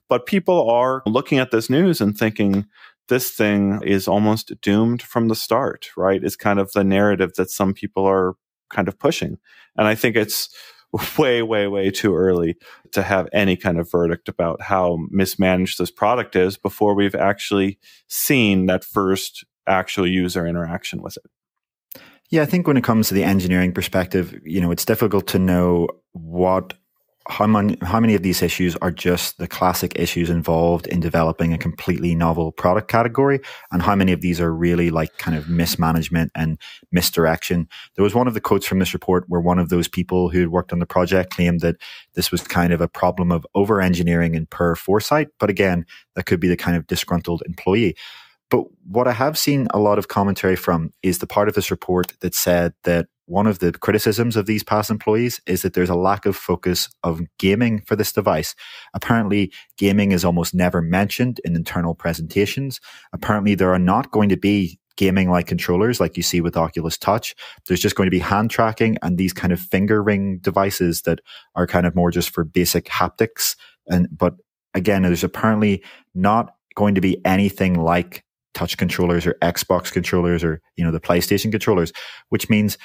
but 0.08 0.26
people 0.26 0.68
are 0.68 1.02
looking 1.06 1.38
at 1.38 1.50
this 1.50 1.70
news 1.70 2.00
and 2.00 2.16
thinking 2.16 2.66
this 3.08 3.30
thing 3.30 3.80
is 3.84 4.08
almost 4.08 4.52
doomed 4.62 5.02
from 5.02 5.28
the 5.28 5.34
start, 5.34 5.90
right? 5.96 6.22
It's 6.22 6.36
kind 6.36 6.58
of 6.58 6.72
the 6.72 6.84
narrative 6.84 7.32
that 7.36 7.50
some 7.50 7.74
people 7.74 8.06
are 8.06 8.34
kind 8.70 8.88
of 8.88 8.98
pushing. 8.98 9.38
And 9.76 9.86
I 9.86 9.94
think 9.94 10.16
it's 10.16 10.48
way, 11.18 11.42
way, 11.42 11.66
way 11.66 11.90
too 11.90 12.16
early 12.16 12.56
to 12.92 13.02
have 13.02 13.28
any 13.32 13.56
kind 13.56 13.78
of 13.78 13.90
verdict 13.90 14.28
about 14.28 14.62
how 14.62 14.98
mismanaged 15.10 15.78
this 15.78 15.90
product 15.90 16.34
is 16.36 16.56
before 16.56 16.94
we've 16.94 17.14
actually 17.14 17.78
seen 18.08 18.66
that 18.66 18.84
first 18.84 19.44
actual 19.66 20.06
user 20.06 20.46
interaction 20.46 21.02
with 21.02 21.16
it. 21.16 21.30
Yeah, 22.30 22.42
I 22.42 22.46
think 22.46 22.66
when 22.68 22.76
it 22.76 22.84
comes 22.84 23.08
to 23.08 23.14
the 23.14 23.24
engineering 23.24 23.72
perspective, 23.72 24.38
you 24.44 24.60
know, 24.60 24.70
it's 24.70 24.84
difficult 24.84 25.26
to 25.28 25.38
know 25.38 25.88
what 26.12 26.74
how 27.28 27.46
many 27.46 27.76
how 27.82 28.00
many 28.00 28.14
of 28.14 28.22
these 28.22 28.40
issues 28.40 28.76
are 28.76 28.90
just 28.90 29.36
the 29.38 29.46
classic 29.46 29.92
issues 29.94 30.30
involved 30.30 30.86
in 30.86 31.00
developing 31.00 31.52
a 31.52 31.58
completely 31.58 32.14
novel 32.14 32.50
product 32.50 32.88
category 32.88 33.40
and 33.70 33.82
how 33.82 33.94
many 33.94 34.10
of 34.12 34.20
these 34.20 34.40
are 34.40 34.52
really 34.52 34.90
like 34.90 35.16
kind 35.18 35.36
of 35.36 35.48
mismanagement 35.48 36.32
and 36.34 36.58
misdirection. 36.90 37.68
There 37.94 38.02
was 38.02 38.14
one 38.14 38.26
of 38.26 38.34
the 38.34 38.40
quotes 38.40 38.66
from 38.66 38.78
this 38.78 38.94
report 38.94 39.24
where 39.28 39.40
one 39.40 39.58
of 39.58 39.68
those 39.68 39.86
people 39.86 40.30
who 40.30 40.40
had 40.40 40.48
worked 40.48 40.72
on 40.72 40.78
the 40.78 40.86
project 40.86 41.34
claimed 41.34 41.60
that 41.60 41.76
this 42.14 42.32
was 42.32 42.42
kind 42.42 42.72
of 42.72 42.80
a 42.80 42.88
problem 42.88 43.30
of 43.30 43.46
over 43.54 43.80
engineering 43.80 44.34
and 44.34 44.48
poor 44.48 44.74
foresight 44.74 45.28
but 45.38 45.50
again 45.50 45.84
that 46.14 46.26
could 46.26 46.40
be 46.40 46.48
the 46.48 46.56
kind 46.56 46.76
of 46.76 46.86
disgruntled 46.86 47.42
employee 47.44 47.94
but 48.50 48.64
what 48.84 49.06
I 49.08 49.12
have 49.12 49.38
seen 49.38 49.68
a 49.72 49.78
lot 49.78 49.98
of 49.98 50.08
commentary 50.08 50.56
from 50.56 50.90
is 51.02 51.18
the 51.18 51.26
part 51.26 51.48
of 51.48 51.54
this 51.54 51.70
report 51.70 52.12
that 52.20 52.34
said 52.34 52.74
that 52.84 53.06
one 53.26 53.46
of 53.46 53.60
the 53.60 53.70
criticisms 53.70 54.34
of 54.34 54.46
these 54.46 54.64
past 54.64 54.90
employees 54.90 55.40
is 55.46 55.62
that 55.62 55.74
there's 55.74 55.88
a 55.88 55.94
lack 55.94 56.26
of 56.26 56.36
focus 56.36 56.88
of 57.04 57.20
gaming 57.38 57.80
for 57.82 57.94
this 57.94 58.12
device. 58.12 58.56
Apparently, 58.92 59.52
gaming 59.78 60.10
is 60.10 60.24
almost 60.24 60.52
never 60.52 60.82
mentioned 60.82 61.40
in 61.44 61.54
internal 61.54 61.94
presentations. 61.94 62.80
Apparently, 63.12 63.54
there 63.54 63.72
are 63.72 63.78
not 63.78 64.10
going 64.10 64.28
to 64.30 64.36
be 64.36 64.80
gaming 64.96 65.30
like 65.30 65.46
controllers 65.46 66.00
like 66.00 66.16
you 66.16 66.22
see 66.24 66.40
with 66.40 66.56
Oculus 66.56 66.98
Touch. 66.98 67.36
There's 67.68 67.80
just 67.80 67.94
going 67.94 68.08
to 68.08 68.10
be 68.10 68.18
hand 68.18 68.50
tracking 68.50 68.98
and 69.00 69.16
these 69.16 69.32
kind 69.32 69.52
of 69.52 69.60
finger 69.60 70.02
ring 70.02 70.38
devices 70.38 71.02
that 71.02 71.20
are 71.54 71.68
kind 71.68 71.86
of 71.86 71.94
more 71.94 72.10
just 72.10 72.30
for 72.30 72.42
basic 72.42 72.86
haptics. 72.86 73.54
And, 73.86 74.08
but 74.10 74.34
again, 74.74 75.02
there's 75.02 75.24
apparently 75.24 75.84
not 76.16 76.52
going 76.74 76.96
to 76.96 77.00
be 77.00 77.24
anything 77.24 77.74
like 77.74 78.24
touch 78.60 78.76
controllers 78.76 79.26
or 79.26 79.34
Xbox 79.40 79.90
controllers 79.90 80.44
or, 80.44 80.60
you 80.76 80.84
know, 80.84 80.90
the 80.90 81.00
PlayStation 81.00 81.50
controllers, 81.50 81.92
which 82.28 82.50
means 82.50 82.76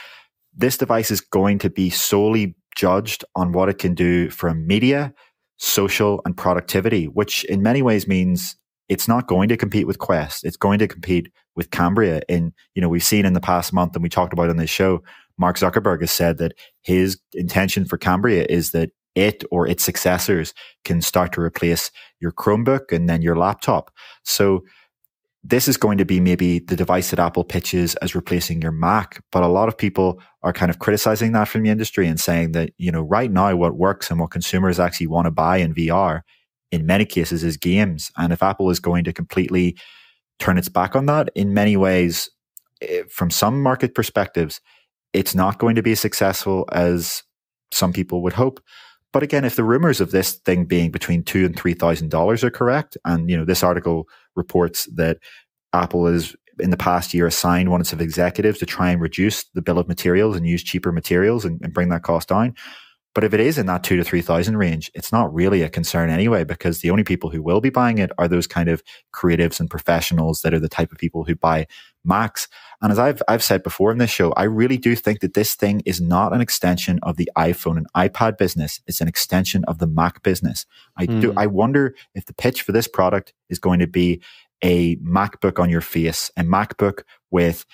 this 0.55 0.78
device 0.78 1.11
is 1.11 1.19
going 1.19 1.59
to 1.59 1.69
be 1.69 1.89
solely 1.89 2.55
judged 2.78 3.26
on 3.36 3.51
what 3.51 3.67
it 3.67 3.78
can 3.78 3.93
do 3.93 4.30
from 4.30 4.65
media, 4.65 5.13
social, 5.57 6.21
and 6.23 6.38
productivity, 6.38 7.07
which 7.09 7.43
in 7.45 7.61
many 7.61 7.82
ways 7.82 8.07
means 8.07 8.55
it's 8.88 9.09
not 9.09 9.28
going 9.28 9.49
to 9.49 9.57
compete 9.57 9.86
with 9.86 9.99
Quest. 9.99 10.45
It's 10.45 10.55
going 10.55 10.80
to 10.80 10.88
compete 10.88 11.28
with 11.57 11.71
Cambria. 11.71 12.21
And, 12.30 12.53
you 12.73 12.82
know, 12.82 12.88
we've 12.88 13.03
seen 13.03 13.26
in 13.26 13.34
the 13.34 13.41
past 13.41 13.73
month 13.73 13.95
and 13.95 14.03
we 14.03 14.07
talked 14.07 14.32
about 14.32 14.49
on 14.49 14.55
this 14.55 14.69
show, 14.69 15.03
Mark 15.38 15.57
Zuckerberg 15.57 15.99
has 15.99 16.11
said 16.11 16.38
that 16.38 16.53
his 16.84 17.19
intention 17.34 17.84
for 17.84 17.97
Cambria 17.97 18.45
is 18.47 18.71
that 18.71 18.91
it 19.13 19.43
or 19.51 19.67
its 19.67 19.84
successors 19.84 20.53
can 20.86 21.01
start 21.01 21.34
to 21.34 21.41
replace 21.41 21.91
your 22.21 22.32
Chromebook 22.32 22.93
and 22.93 23.09
then 23.09 23.21
your 23.21 23.36
laptop. 23.36 23.91
So 24.23 24.63
this 25.48 25.68
is 25.68 25.78
going 25.78 26.00
to 26.00 26.06
be 26.06 26.20
maybe 26.20 26.58
the 26.58 26.76
device 26.76 27.12
that 27.12 27.20
Apple 27.20 27.43
pitches 27.43 27.93
as 27.96 28.16
replacing 28.16 28.64
your 28.64 28.72
Mac. 28.72 29.22
But 29.32 29.43
a 29.43 29.48
lot 29.48 29.68
of 29.68 29.78
people 29.78 30.20
are 30.41 30.52
kind 30.52 30.72
of 30.72 30.80
criticizing 30.80 31.34
that 31.34 31.48
from 31.48 31.62
the 31.62 31.70
industry 31.70 32.08
and 32.08 32.20
saying 32.20 32.54
that, 32.54 32.72
you 32.80 32.91
know, 32.91 33.02
right 33.02 33.32
now 33.32 33.56
what 33.56 33.78
works 33.78 34.10
and 34.10 34.20
what 34.20 34.32
consumers 34.32 34.80
actually 34.80 35.06
want 35.08 35.26
to 35.26 35.32
buy 35.32 35.58
in 35.58 35.76
VR 35.76 36.22
in 36.72 36.88
many 36.88 37.06
cases 37.06 37.43
is 37.43 37.58
games. 37.58 38.12
And 38.18 38.34
if 38.34 38.41
Apple 38.41 38.72
is 38.72 38.80
going 38.80 39.04
to 39.04 39.14
completely 39.14 39.78
turn 40.39 40.58
its 40.58 40.68
back 40.68 40.96
on 40.96 41.06
that, 41.06 41.30
in 41.36 41.54
many 41.54 41.78
ways, 41.78 42.28
eh, 42.82 43.04
from 43.08 43.30
some 43.30 43.62
market 43.62 43.93
perspectives, 43.93 44.62
it's 45.14 45.36
not 45.36 45.60
going 45.60 45.76
to 45.76 45.84
be 45.84 45.91
as 45.91 46.00
successful 46.00 46.68
as 46.72 47.22
some 47.72 47.93
people 47.93 48.24
would 48.24 48.34
hope. 48.34 48.60
But 49.16 49.24
again, 49.24 49.45
if 49.45 49.55
the 49.55 49.63
rumors 49.63 50.01
of 50.01 50.11
this 50.11 50.34
thing 50.34 50.66
being 50.66 50.91
between 50.91 51.24
two 51.24 51.45
and 51.45 51.57
three 51.57 51.74
thousand 51.74 52.11
dollars 52.11 52.43
are 52.43 52.49
correct, 52.49 52.97
and 53.05 53.30
you 53.30 53.38
know 53.38 53.45
this 53.45 53.63
article 53.63 54.09
reports 54.36 54.89
that 54.95 55.20
Apple 55.72 56.05
has 56.05 56.36
in 56.59 56.70
the 56.70 56.76
past 56.76 57.13
year 57.13 57.26
assigned 57.26 57.72
one 57.72 57.80
of 57.80 57.88
its 57.88 57.93
executives 57.93 58.59
to 58.59 58.66
try 58.66 58.91
and 58.91 58.99
reduce 58.99 59.45
the 59.53 59.61
bill 59.61 59.80
of 59.80 59.88
materials 59.88 60.36
and 60.36 60.45
use 60.45 60.61
cheaper 60.61 60.91
materials 60.91 61.45
and, 61.45 61.61
and 61.63 61.74
bring 61.74 61.88
that 61.88 62.03
cost 62.03 62.28
down. 62.28 62.55
But 63.13 63.24
if 63.24 63.34
it 63.34 63.39
is 63.39 63.57
in 63.57 63.68
that 63.68 63.86
two 63.86 63.95
to 63.95 64.03
3,000 64.03 64.57
range, 64.57 64.91
it's 64.93 65.13
not 65.13 65.34
really 65.34 65.61
a 65.61 65.70
concern 65.70 66.09
anyway, 66.09 66.43
because 66.43 66.82
the 66.82 66.91
only 66.91 67.05
people 67.05 67.30
who 67.30 67.41
will 67.41 67.61
be 67.61 67.70
buying 67.70 67.99
it 67.99 68.11
are 68.18 68.28
those 68.28 68.47
kind 68.47 68.68
of 68.68 68.84
creatives 69.13 69.61
and 69.61 69.70
professionals 69.70 70.41
that 70.41 70.53
are 70.53 70.59
the 70.59 70.68
type 70.68 70.91
of 70.91 70.97
people 70.97 71.24
who 71.24 71.36
buy 71.36 71.68
Macs. 72.06 72.47
And 72.82 72.91
as 72.91 72.99
I've, 72.99 73.22
I've 73.28 73.43
said 73.43 73.64
before 73.64 73.91
in 73.91 73.97
this 73.97 74.10
show, 74.10 74.32
I 74.34 74.43
really 74.43 74.78
do 74.78 74.95
think 74.95 75.22
that 75.22 75.34
this 75.34 75.56
thing 75.56 75.82
is 75.86 76.01
not 76.01 76.34
an 76.34 76.41
extension 76.41 76.99
of 77.03 77.18
the 77.18 77.30
iPhone 77.38 77.78
and 77.78 77.88
iPad 77.95 78.38
business. 78.38 78.82
It's 78.88 79.01
an 79.01 79.08
extension 79.08 79.64
of 79.66 79.80
the 79.80 79.88
Mac 79.88 80.24
business. 80.24 80.66
I 80.97 81.08
mm. 81.08 81.22
do, 81.22 81.32
hmm. 81.32 81.39
I 81.39 81.47
wonder 81.47 81.95
if 82.14 82.26
the 82.26 82.34
pitch 82.34 82.62
for 82.62 82.72
this 82.72 82.88
product 82.88 83.34
is 83.49 83.60
going 83.60 83.80
to 83.80 83.88
be 83.88 84.22
a 84.64 84.95
MacBook 84.97 85.60
on 85.60 85.70
your 85.70 85.82
face, 85.82 86.32
a 86.38 86.43
MacBook 86.43 87.03
with 87.32 87.66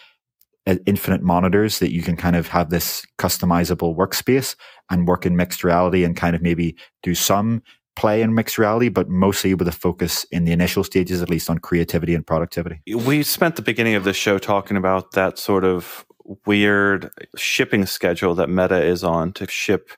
infinite 0.65 1.21
monitors 1.21 1.79
that 1.79 1.91
you 1.91 2.01
can 2.03 2.15
kind 2.15 2.35
of 2.35 2.47
have 2.47 2.69
this 2.69 3.05
customizable 3.17 3.95
workspace 3.95 4.55
and 4.89 5.07
work 5.07 5.25
in 5.25 5.35
mixed 5.35 5.63
reality 5.63 6.03
and 6.03 6.15
kind 6.15 6.35
of 6.35 6.41
maybe 6.41 6.75
do 7.01 7.15
some 7.15 7.63
play 7.95 8.21
in 8.21 8.33
mixed 8.33 8.57
reality, 8.57 8.89
but 8.89 9.09
mostly 9.09 9.53
with 9.53 9.67
a 9.67 9.71
focus 9.71 10.25
in 10.31 10.45
the 10.45 10.51
initial 10.51 10.83
stages, 10.83 11.21
at 11.21 11.29
least 11.29 11.49
on 11.49 11.57
creativity 11.57 12.15
and 12.15 12.25
productivity. 12.25 12.81
We 12.87 13.23
spent 13.23 13.55
the 13.55 13.61
beginning 13.61 13.95
of 13.95 14.03
the 14.03 14.13
show 14.13 14.37
talking 14.37 14.77
about 14.77 15.11
that 15.11 15.37
sort 15.37 15.63
of 15.63 16.05
weird 16.45 17.11
shipping 17.35 17.85
schedule 17.85 18.35
that 18.35 18.49
Meta 18.49 18.81
is 18.81 19.03
on 19.03 19.33
to 19.33 19.47
ship 19.49 19.89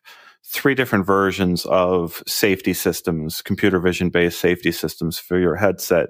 three 0.46 0.76
different 0.76 1.06
versions 1.06 1.66
of 1.66 2.24
safety 2.28 2.74
systems, 2.74 3.42
computer 3.42 3.80
vision 3.80 4.10
based 4.10 4.40
safety 4.40 4.72
systems 4.72 5.18
for 5.18 5.40
your 5.40 5.56
headset 5.56 6.10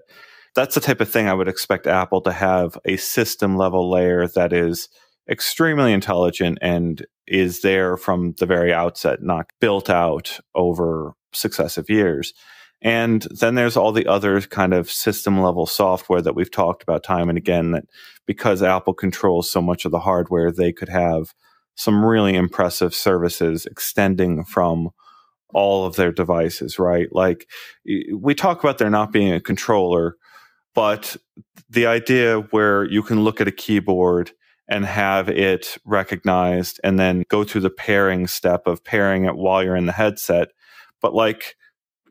that's 0.56 0.76
the 0.76 0.82
type 0.82 1.02
of 1.02 1.10
thing 1.10 1.28
I 1.28 1.34
would 1.34 1.48
expect 1.48 1.88
Apple 1.88 2.22
to 2.22 2.32
have 2.32 2.78
a 2.86 2.98
system 2.98 3.58
level 3.58 3.90
layer 3.90 4.28
that 4.30 4.54
is 4.54 4.90
extremely 5.30 5.94
intelligent 5.94 6.60
and 6.62 7.06
is 7.28 7.62
there 7.62 7.98
from 7.98 8.34
the 8.40 8.46
very 8.46 8.74
outset, 8.74 9.22
not 9.22 9.52
built 9.60 9.90
out 9.90 10.40
over 10.56 11.14
successive 11.32 11.90
years. 11.90 12.34
And 12.82 13.26
then 13.40 13.56
there's 13.56 13.78
all 13.78 13.94
the 13.94 14.08
other 14.08 14.42
kind 14.42 14.74
of 14.74 14.92
system 14.92 15.42
level 15.42 15.66
software 15.66 16.22
that 16.22 16.36
we've 16.36 16.52
talked 16.52 16.84
about 16.84 17.04
time 17.04 17.30
and 17.30 17.38
again 17.38 17.72
that 17.72 17.86
because 18.26 18.62
Apple 18.62 18.94
controls 18.94 19.50
so 19.50 19.62
much 19.62 19.86
of 19.86 19.92
the 19.92 20.00
hardware, 20.00 20.52
they 20.52 20.74
could 20.74 20.90
have 20.90 21.34
some 21.76 22.06
really 22.06 22.36
impressive 22.36 22.94
services 22.94 23.66
extending 23.66 24.44
from 24.44 24.90
all 25.54 25.86
of 25.86 25.96
their 25.96 26.12
devices, 26.12 26.78
right? 26.78 27.08
Like 27.12 27.48
we 28.14 28.36
talk 28.36 28.62
about 28.62 28.80
there 28.80 28.90
not 28.90 29.12
being 29.12 29.32
a 29.32 29.40
controller 29.40 30.18
but 30.74 31.16
the 31.70 31.86
idea 31.86 32.40
where 32.52 32.86
you 32.86 33.04
can 33.04 33.24
look 33.24 33.40
at 33.42 33.48
a 33.48 33.52
keyboard 33.52 34.32
and 34.70 34.86
have 34.86 35.30
it 35.30 35.78
recognized 35.86 36.80
and 36.84 37.00
then 37.00 37.24
go 37.30 37.44
through 37.44 37.62
the 37.62 37.70
pairing 37.70 38.28
step 38.28 38.66
of 38.66 38.84
pairing 38.84 39.26
it 39.26 39.36
while 39.36 39.64
you're 39.64 39.76
in 39.76 39.86
the 39.86 39.92
headset. 39.92 40.50
But 41.02 41.14
like, 41.14 41.56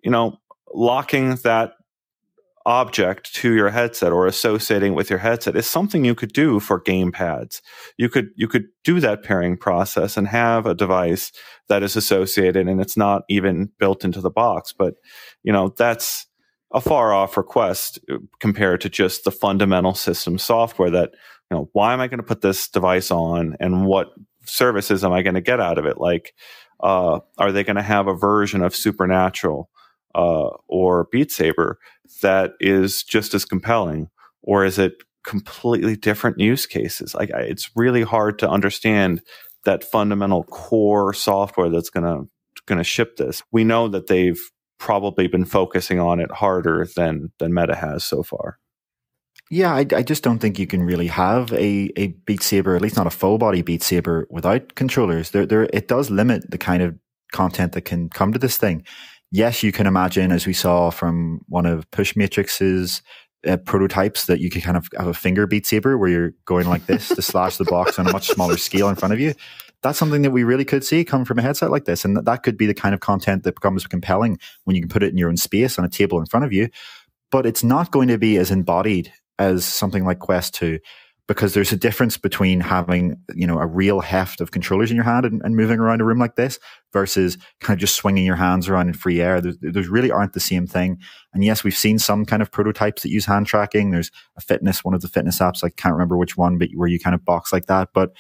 you 0.02 0.10
know, 0.10 0.38
locking 0.74 1.36
that 1.36 1.72
object 2.64 3.34
to 3.34 3.52
your 3.54 3.70
headset 3.70 4.12
or 4.12 4.26
associating 4.26 4.94
with 4.94 5.10
your 5.10 5.18
headset 5.18 5.56
is 5.56 5.66
something 5.66 6.04
you 6.04 6.14
could 6.14 6.32
do 6.32 6.60
for 6.60 6.78
game 6.78 7.10
pads. 7.10 7.60
You 7.96 8.08
could 8.08 8.28
you 8.36 8.46
could 8.46 8.66
do 8.84 9.00
that 9.00 9.24
pairing 9.24 9.56
process 9.56 10.16
and 10.16 10.28
have 10.28 10.66
a 10.66 10.74
device 10.74 11.32
that 11.68 11.82
is 11.82 11.96
associated 11.96 12.68
and 12.68 12.80
it's 12.80 12.96
not 12.96 13.22
even 13.28 13.70
built 13.78 14.04
into 14.04 14.20
the 14.20 14.30
box, 14.30 14.72
but 14.72 14.94
you 15.42 15.52
know, 15.52 15.74
that's 15.76 16.26
a 16.72 16.80
far 16.80 17.12
off 17.12 17.36
request 17.36 17.98
uh, 18.10 18.16
compared 18.40 18.80
to 18.80 18.88
just 18.88 19.24
the 19.24 19.30
fundamental 19.30 19.94
system 19.94 20.38
software 20.38 20.90
that, 20.90 21.12
you 21.52 21.58
know, 21.58 21.68
why 21.74 21.92
am 21.92 22.00
I 22.00 22.08
going 22.08 22.18
to 22.18 22.24
put 22.24 22.40
this 22.40 22.66
device 22.66 23.10
on 23.10 23.56
and 23.60 23.84
what 23.84 24.14
services 24.46 25.04
am 25.04 25.12
I 25.12 25.20
going 25.20 25.34
to 25.34 25.42
get 25.42 25.60
out 25.60 25.76
of 25.76 25.84
it? 25.84 25.98
Like, 25.98 26.32
uh, 26.80 27.20
are 27.36 27.52
they 27.52 27.62
going 27.62 27.76
to 27.76 27.82
have 27.82 28.06
a 28.06 28.14
version 28.14 28.62
of 28.62 28.74
Supernatural 28.74 29.68
uh, 30.14 30.48
or 30.66 31.08
Beat 31.12 31.30
Saber 31.30 31.78
that 32.22 32.52
is 32.58 33.02
just 33.02 33.34
as 33.34 33.44
compelling? 33.44 34.08
Or 34.40 34.64
is 34.64 34.78
it 34.78 34.94
completely 35.24 35.94
different 35.94 36.40
use 36.40 36.64
cases? 36.64 37.14
Like, 37.14 37.28
it's 37.34 37.70
really 37.76 38.02
hard 38.02 38.38
to 38.38 38.48
understand 38.48 39.20
that 39.66 39.84
fundamental 39.84 40.44
core 40.44 41.12
software 41.12 41.68
that's 41.68 41.90
going 41.90 42.06
to 42.06 42.30
going 42.64 42.78
to 42.78 42.84
ship 42.84 43.16
this. 43.16 43.42
We 43.52 43.62
know 43.62 43.88
that 43.88 44.06
they've 44.06 44.40
probably 44.78 45.26
been 45.26 45.44
focusing 45.44 46.00
on 46.00 46.18
it 46.18 46.32
harder 46.32 46.88
than 46.96 47.30
than 47.38 47.52
Meta 47.52 47.74
has 47.74 48.04
so 48.04 48.22
far. 48.22 48.58
Yeah, 49.52 49.74
I, 49.74 49.84
I, 49.94 50.02
just 50.02 50.22
don't 50.22 50.38
think 50.38 50.58
you 50.58 50.66
can 50.66 50.82
really 50.82 51.08
have 51.08 51.52
a, 51.52 51.92
a 51.94 52.06
Beat 52.24 52.42
Saber, 52.42 52.74
at 52.74 52.80
least 52.80 52.96
not 52.96 53.06
a 53.06 53.10
full 53.10 53.36
body 53.36 53.60
Beat 53.60 53.82
Saber, 53.82 54.26
without 54.30 54.76
controllers. 54.76 55.32
There, 55.32 55.44
there, 55.44 55.64
it 55.74 55.88
does 55.88 56.08
limit 56.08 56.50
the 56.50 56.56
kind 56.56 56.82
of 56.82 56.96
content 57.32 57.72
that 57.72 57.82
can 57.82 58.08
come 58.08 58.32
to 58.32 58.38
this 58.38 58.56
thing. 58.56 58.82
Yes, 59.30 59.62
you 59.62 59.70
can 59.70 59.86
imagine, 59.86 60.32
as 60.32 60.46
we 60.46 60.54
saw 60.54 60.88
from 60.88 61.42
one 61.48 61.66
of 61.66 61.90
Pushmatrix's 61.90 63.02
uh, 63.46 63.58
prototypes, 63.58 64.24
that 64.24 64.40
you 64.40 64.48
could 64.48 64.62
kind 64.62 64.78
of 64.78 64.88
have 64.96 65.08
a 65.08 65.12
finger 65.12 65.46
Beat 65.46 65.66
Saber 65.66 65.98
where 65.98 66.08
you're 66.08 66.32
going 66.46 66.66
like 66.66 66.86
this 66.86 67.08
to 67.08 67.20
slash 67.20 67.58
the 67.58 67.66
box 67.66 67.98
on 67.98 68.06
a 68.06 68.12
much 68.12 68.28
smaller 68.28 68.56
scale 68.56 68.88
in 68.88 68.94
front 68.94 69.12
of 69.12 69.20
you 69.20 69.34
that's 69.82 69.98
something 69.98 70.22
that 70.22 70.30
we 70.30 70.44
really 70.44 70.64
could 70.64 70.84
see 70.84 71.04
come 71.04 71.24
from 71.24 71.40
a 71.40 71.42
headset 71.42 71.72
like 71.72 71.86
this. 71.86 72.04
And 72.04 72.16
that, 72.16 72.24
that 72.24 72.44
could 72.44 72.56
be 72.56 72.66
the 72.66 72.72
kind 72.72 72.94
of 72.94 73.00
content 73.00 73.42
that 73.42 73.56
becomes 73.56 73.84
compelling 73.84 74.38
when 74.62 74.76
you 74.76 74.82
can 74.82 74.88
put 74.88 75.02
it 75.02 75.10
in 75.10 75.18
your 75.18 75.28
own 75.28 75.36
space 75.36 75.76
on 75.76 75.84
a 75.84 75.88
table 75.88 76.20
in 76.20 76.26
front 76.26 76.46
of 76.46 76.52
you. 76.52 76.68
But 77.32 77.46
it's 77.46 77.64
not 77.64 77.90
going 77.90 78.06
to 78.06 78.16
be 78.16 78.36
as 78.36 78.52
embodied 78.52 79.12
as 79.38 79.64
something 79.64 80.04
like 80.04 80.18
Quest 80.18 80.54
2 80.54 80.78
because 81.28 81.54
there's 81.54 81.72
a 81.72 81.76
difference 81.76 82.18
between 82.18 82.60
having, 82.60 83.16
you 83.34 83.46
know, 83.46 83.58
a 83.58 83.66
real 83.66 84.00
heft 84.00 84.40
of 84.40 84.50
controllers 84.50 84.90
in 84.90 84.96
your 84.96 85.04
hand 85.04 85.24
and, 85.24 85.40
and 85.44 85.56
moving 85.56 85.78
around 85.78 86.00
a 86.00 86.04
room 86.04 86.18
like 86.18 86.34
this 86.34 86.58
versus 86.92 87.38
kind 87.60 87.76
of 87.76 87.80
just 87.80 87.94
swinging 87.94 88.26
your 88.26 88.36
hands 88.36 88.68
around 88.68 88.88
in 88.88 88.92
free 88.92 89.20
air. 89.20 89.40
There's, 89.40 89.56
there's 89.60 89.88
really 89.88 90.10
aren't 90.10 90.32
the 90.32 90.40
same 90.40 90.66
thing. 90.66 90.98
And 91.32 91.44
yes, 91.44 91.62
we've 91.62 91.76
seen 91.76 91.98
some 91.98 92.26
kind 92.26 92.42
of 92.42 92.50
prototypes 92.50 93.02
that 93.02 93.10
use 93.10 93.24
hand 93.24 93.46
tracking. 93.46 93.90
There's 93.90 94.10
a 94.36 94.40
fitness, 94.40 94.84
one 94.84 94.94
of 94.94 95.00
the 95.00 95.08
fitness 95.08 95.38
apps. 95.38 95.64
I 95.64 95.70
can't 95.70 95.94
remember 95.94 96.18
which 96.18 96.36
one, 96.36 96.58
but 96.58 96.70
where 96.74 96.88
you 96.88 96.98
kind 96.98 97.14
of 97.14 97.24
box 97.24 97.52
like 97.52 97.66
that. 97.66 97.90
But 97.94 98.12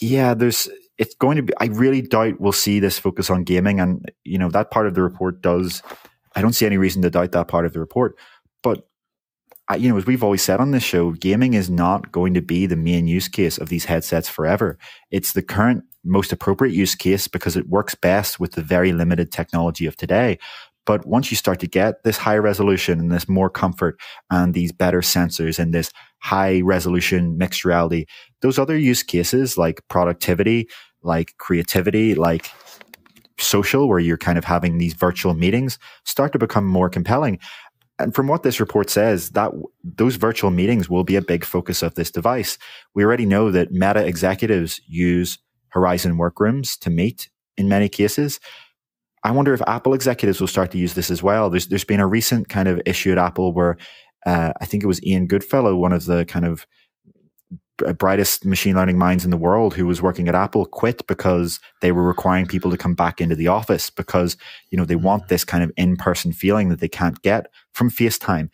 yeah, 0.00 0.34
there's 0.34 0.68
it's 0.98 1.14
going 1.14 1.36
to 1.36 1.42
be. 1.42 1.52
I 1.60 1.66
really 1.66 2.00
doubt 2.00 2.40
we'll 2.40 2.52
see 2.52 2.78
this 2.78 2.98
focus 2.98 3.30
on 3.30 3.44
gaming, 3.44 3.80
and 3.80 4.10
you 4.22 4.38
know 4.38 4.48
that 4.50 4.70
part 4.70 4.86
of 4.86 4.94
the 4.94 5.02
report 5.02 5.40
does. 5.40 5.82
I 6.36 6.40
don't 6.40 6.52
see 6.52 6.66
any 6.66 6.78
reason 6.78 7.02
to 7.02 7.10
doubt 7.10 7.32
that 7.32 7.48
part 7.48 7.66
of 7.66 7.72
the 7.72 7.80
report, 7.80 8.16
but 8.62 8.88
you 9.78 9.88
know, 9.88 9.96
as 9.96 10.06
we've 10.06 10.22
always 10.22 10.42
said 10.42 10.60
on 10.60 10.72
this 10.72 10.82
show, 10.82 11.12
gaming 11.12 11.54
is 11.54 11.70
not 11.70 12.12
going 12.12 12.34
to 12.34 12.42
be 12.42 12.66
the 12.66 12.76
main 12.76 13.06
use 13.06 13.28
case 13.28 13.56
of 13.56 13.70
these 13.70 13.86
headsets 13.86 14.28
forever. 14.28 14.78
It's 15.10 15.32
the 15.32 15.42
current 15.42 15.84
most 16.04 16.32
appropriate 16.32 16.74
use 16.74 16.94
case 16.94 17.28
because 17.28 17.56
it 17.56 17.68
works 17.68 17.94
best 17.94 18.38
with 18.38 18.52
the 18.52 18.62
very 18.62 18.92
limited 18.92 19.32
technology 19.32 19.86
of 19.86 19.96
today. 19.96 20.38
But 20.86 21.06
once 21.06 21.30
you 21.30 21.36
start 21.36 21.60
to 21.60 21.66
get 21.66 22.02
this 22.04 22.18
high 22.18 22.36
resolution 22.36 23.00
and 23.00 23.10
this 23.10 23.26
more 23.26 23.48
comfort 23.48 23.98
and 24.30 24.52
these 24.52 24.70
better 24.70 25.00
sensors 25.00 25.58
and 25.58 25.72
this 25.72 25.90
high 26.18 26.60
resolution 26.60 27.38
mixed 27.38 27.64
reality, 27.64 28.04
those 28.42 28.58
other 28.58 28.76
use 28.76 29.02
cases 29.02 29.56
like 29.56 29.80
productivity, 29.88 30.68
like 31.02 31.34
creativity, 31.38 32.14
like 32.14 32.50
social, 33.38 33.88
where 33.88 33.98
you're 33.98 34.18
kind 34.18 34.38
of 34.38 34.44
having 34.44 34.78
these 34.78 34.94
virtual 34.94 35.34
meetings 35.34 35.78
start 36.04 36.32
to 36.32 36.38
become 36.38 36.66
more 36.66 36.90
compelling. 36.90 37.38
And 37.98 38.14
from 38.14 38.26
what 38.26 38.42
this 38.42 38.58
report 38.58 38.90
says, 38.90 39.30
that 39.30 39.52
those 39.84 40.16
virtual 40.16 40.50
meetings 40.50 40.90
will 40.90 41.04
be 41.04 41.16
a 41.16 41.22
big 41.22 41.44
focus 41.44 41.82
of 41.82 41.94
this 41.94 42.10
device. 42.10 42.58
We 42.94 43.04
already 43.04 43.26
know 43.26 43.50
that 43.52 43.70
Meta 43.70 44.04
executives 44.04 44.80
use 44.86 45.38
Horizon 45.68 46.16
workrooms 46.16 46.76
to 46.78 46.90
meet 46.90 47.28
in 47.56 47.68
many 47.68 47.88
cases. 47.88 48.40
I 49.22 49.30
wonder 49.30 49.54
if 49.54 49.62
Apple 49.66 49.94
executives 49.94 50.40
will 50.40 50.48
start 50.48 50.70
to 50.72 50.78
use 50.78 50.94
this 50.94 51.10
as 51.10 51.22
well. 51.22 51.50
There's 51.50 51.68
there's 51.68 51.84
been 51.84 52.00
a 52.00 52.06
recent 52.06 52.48
kind 52.48 52.68
of 52.68 52.80
issue 52.84 53.12
at 53.12 53.18
Apple 53.18 53.52
where 53.52 53.76
uh, 54.26 54.52
I 54.60 54.66
think 54.66 54.82
it 54.82 54.86
was 54.86 55.02
Ian 55.04 55.26
Goodfellow, 55.26 55.76
one 55.76 55.92
of 55.92 56.04
the 56.06 56.24
kind 56.24 56.44
of 56.44 56.66
brightest 57.98 58.44
machine 58.44 58.76
learning 58.76 58.98
minds 58.98 59.24
in 59.24 59.30
the 59.30 59.36
world 59.36 59.74
who 59.74 59.86
was 59.86 60.00
working 60.00 60.28
at 60.28 60.34
Apple 60.34 60.66
quit 60.66 61.06
because 61.06 61.58
they 61.80 61.92
were 61.92 62.04
requiring 62.04 62.46
people 62.46 62.70
to 62.70 62.76
come 62.76 62.94
back 62.94 63.20
into 63.20 63.34
the 63.34 63.48
office 63.48 63.90
because 63.90 64.36
you 64.70 64.78
know 64.78 64.84
they 64.84 64.96
want 64.96 65.24
mm. 65.24 65.28
this 65.28 65.44
kind 65.44 65.64
of 65.64 65.72
in-person 65.76 66.32
feeling 66.32 66.68
that 66.68 66.80
they 66.80 66.88
can't 66.88 67.20
get 67.22 67.46
from 67.72 67.90
FaceTime. 67.90 68.48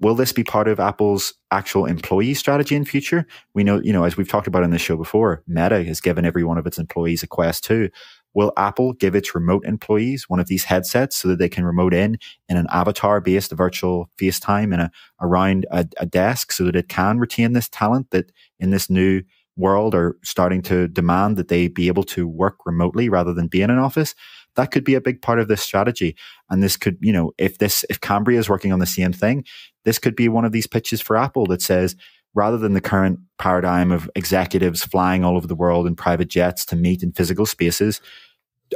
Will 0.00 0.14
this 0.14 0.32
be 0.32 0.44
part 0.44 0.68
of 0.68 0.78
Apple's 0.78 1.34
actual 1.50 1.86
employee 1.86 2.34
strategy 2.34 2.76
in 2.76 2.84
future? 2.84 3.26
We 3.54 3.64
know, 3.64 3.80
you 3.80 3.92
know, 3.92 4.04
as 4.04 4.16
we've 4.16 4.28
talked 4.28 4.46
about 4.46 4.62
in 4.62 4.70
this 4.70 4.82
show 4.82 4.96
before, 4.96 5.42
Meta 5.48 5.82
has 5.82 6.00
given 6.00 6.24
every 6.24 6.44
one 6.44 6.56
of 6.56 6.66
its 6.66 6.78
employees 6.78 7.24
a 7.24 7.26
Quest 7.26 7.64
2. 7.64 7.88
Will 8.36 8.52
Apple 8.58 8.92
give 8.92 9.14
its 9.14 9.34
remote 9.34 9.64
employees 9.64 10.28
one 10.28 10.40
of 10.40 10.46
these 10.46 10.64
headsets 10.64 11.16
so 11.16 11.26
that 11.28 11.38
they 11.38 11.48
can 11.48 11.64
remote 11.64 11.94
in 11.94 12.18
in 12.50 12.58
an 12.58 12.66
avatar 12.70 13.18
based 13.18 13.50
virtual 13.52 14.10
FaceTime 14.20 14.74
in 14.74 14.80
a, 14.80 14.90
around 15.22 15.64
a, 15.70 15.86
a 15.96 16.04
desk 16.04 16.52
so 16.52 16.64
that 16.64 16.76
it 16.76 16.90
can 16.90 17.18
retain 17.18 17.54
this 17.54 17.70
talent 17.70 18.10
that 18.10 18.30
in 18.60 18.68
this 18.68 18.90
new 18.90 19.22
world 19.56 19.94
are 19.94 20.18
starting 20.22 20.60
to 20.60 20.86
demand 20.86 21.38
that 21.38 21.48
they 21.48 21.66
be 21.66 21.88
able 21.88 22.02
to 22.02 22.28
work 22.28 22.56
remotely 22.66 23.08
rather 23.08 23.32
than 23.32 23.46
be 23.46 23.62
in 23.62 23.70
an 23.70 23.78
office? 23.78 24.14
That 24.56 24.70
could 24.70 24.84
be 24.84 24.94
a 24.94 25.00
big 25.00 25.22
part 25.22 25.40
of 25.40 25.48
this 25.48 25.62
strategy. 25.62 26.14
And 26.50 26.62
this 26.62 26.76
could, 26.76 26.98
you 27.00 27.14
know, 27.14 27.32
if 27.38 27.56
this, 27.56 27.86
if 27.88 28.02
Cambria 28.02 28.38
is 28.38 28.50
working 28.50 28.70
on 28.70 28.80
the 28.80 28.86
same 28.86 29.14
thing, 29.14 29.46
this 29.86 29.98
could 29.98 30.14
be 30.14 30.28
one 30.28 30.44
of 30.44 30.52
these 30.52 30.66
pitches 30.66 31.00
for 31.00 31.16
Apple 31.16 31.46
that 31.46 31.62
says, 31.62 31.96
rather 32.34 32.58
than 32.58 32.74
the 32.74 32.82
current 32.82 33.18
paradigm 33.38 33.90
of 33.90 34.10
executives 34.14 34.84
flying 34.84 35.24
all 35.24 35.38
over 35.38 35.46
the 35.46 35.54
world 35.54 35.86
in 35.86 35.96
private 35.96 36.28
jets 36.28 36.66
to 36.66 36.76
meet 36.76 37.02
in 37.02 37.12
physical 37.12 37.46
spaces, 37.46 38.02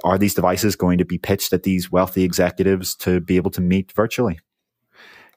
are 0.04 0.18
these 0.18 0.34
devices 0.34 0.76
going 0.76 0.98
to 0.98 1.04
be 1.04 1.18
pitched 1.18 1.52
at 1.52 1.62
these 1.62 1.90
wealthy 1.90 2.22
executives 2.22 2.94
to 2.96 3.20
be 3.20 3.36
able 3.36 3.50
to 3.52 3.60
meet 3.60 3.92
virtually? 3.92 4.38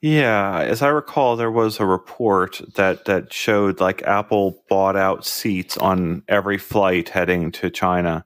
Yeah, 0.01 0.59
as 0.59 0.81
I 0.81 0.89
recall, 0.89 1.37
there 1.37 1.51
was 1.51 1.79
a 1.79 1.85
report 1.85 2.61
that 2.75 3.05
that 3.05 3.31
showed 3.31 3.79
like 3.79 4.03
Apple 4.03 4.61
bought 4.67 4.97
out 4.97 5.25
seats 5.25 5.77
on 5.77 6.23
every 6.27 6.57
flight 6.57 7.07
heading 7.07 7.53
to 7.53 7.69
China, 7.69 8.25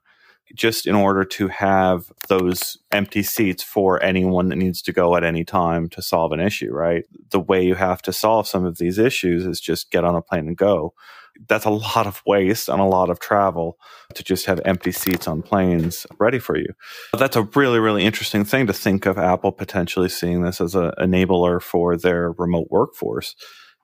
just 0.55 0.87
in 0.87 0.95
order 0.95 1.23
to 1.23 1.49
have 1.49 2.11
those 2.29 2.79
empty 2.91 3.21
seats 3.21 3.61
for 3.61 4.01
anyone 4.01 4.49
that 4.49 4.55
needs 4.55 4.81
to 4.81 4.91
go 4.91 5.15
at 5.15 5.23
any 5.23 5.45
time 5.45 5.87
to 5.89 6.01
solve 6.01 6.31
an 6.31 6.39
issue. 6.39 6.71
Right, 6.71 7.05
the 7.29 7.39
way 7.39 7.63
you 7.63 7.75
have 7.75 8.01
to 8.01 8.11
solve 8.11 8.47
some 8.47 8.65
of 8.65 8.79
these 8.79 8.97
issues 8.97 9.45
is 9.45 9.61
just 9.61 9.91
get 9.91 10.03
on 10.03 10.15
a 10.15 10.21
plane 10.23 10.47
and 10.47 10.57
go 10.57 10.95
that's 11.47 11.65
a 11.65 11.69
lot 11.69 12.07
of 12.07 12.21
waste 12.25 12.69
and 12.69 12.79
a 12.79 12.85
lot 12.85 13.09
of 13.09 13.19
travel 13.19 13.77
to 14.13 14.23
just 14.23 14.45
have 14.45 14.61
empty 14.65 14.91
seats 14.91 15.27
on 15.27 15.41
planes 15.41 16.07
ready 16.19 16.39
for 16.39 16.57
you. 16.57 16.67
That's 17.17 17.35
a 17.35 17.43
really, 17.43 17.79
really 17.79 18.05
interesting 18.05 18.45
thing 18.45 18.67
to 18.67 18.73
think 18.73 19.05
of 19.05 19.17
Apple 19.17 19.51
potentially 19.51 20.09
seeing 20.09 20.41
this 20.41 20.61
as 20.61 20.75
an 20.75 20.91
enabler 20.99 21.61
for 21.61 21.97
their 21.97 22.31
remote 22.33 22.67
workforce. 22.69 23.35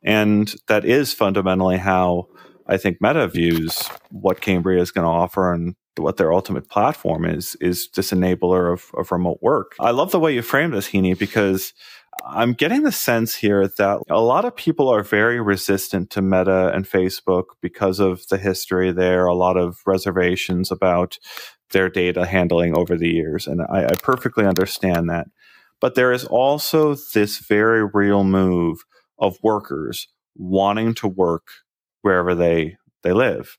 And 0.03 0.53
that 0.67 0.85
is 0.85 1.13
fundamentally 1.13 1.77
how 1.77 2.27
I 2.67 2.77
think 2.77 2.97
Meta 3.01 3.27
views 3.27 3.87
what 4.09 4.41
Cambria 4.41 4.81
is 4.81 4.91
going 4.91 5.05
to 5.05 5.09
offer 5.09 5.53
and 5.53 5.75
what 5.97 6.17
their 6.17 6.33
ultimate 6.33 6.69
platform 6.69 7.25
is, 7.25 7.55
is 7.61 7.89
this 7.95 8.11
enabler 8.11 8.73
of, 8.73 8.89
of 8.97 9.11
remote 9.11 9.39
work. 9.41 9.75
I 9.79 9.91
love 9.91 10.11
the 10.11 10.19
way 10.19 10.33
you 10.33 10.41
frame 10.41 10.71
this, 10.71 10.89
Heaney, 10.89 11.17
because 11.17 11.73
I'm 12.25 12.53
getting 12.53 12.83
the 12.83 12.91
sense 12.91 13.35
here 13.35 13.67
that 13.67 13.99
a 14.09 14.21
lot 14.21 14.45
of 14.45 14.55
people 14.55 14.89
are 14.89 15.03
very 15.03 15.41
resistant 15.41 16.09
to 16.11 16.21
Meta 16.21 16.71
and 16.73 16.85
Facebook 16.85 17.45
because 17.61 17.99
of 17.99 18.27
the 18.27 18.37
history 18.37 18.91
there, 18.91 19.25
a 19.25 19.35
lot 19.35 19.57
of 19.57 19.77
reservations 19.85 20.71
about 20.71 21.17
their 21.71 21.89
data 21.89 22.25
handling 22.25 22.77
over 22.77 22.95
the 22.97 23.09
years. 23.09 23.47
And 23.47 23.61
I, 23.61 23.85
I 23.85 23.95
perfectly 24.01 24.45
understand 24.45 25.09
that. 25.09 25.27
But 25.79 25.95
there 25.95 26.13
is 26.13 26.25
also 26.25 26.95
this 27.13 27.39
very 27.39 27.85
real 27.85 28.23
move 28.23 28.79
of 29.19 29.37
workers 29.43 30.07
wanting 30.35 30.93
to 30.95 31.07
work 31.07 31.47
wherever 32.01 32.33
they, 32.35 32.77
they 33.01 33.11
live 33.11 33.57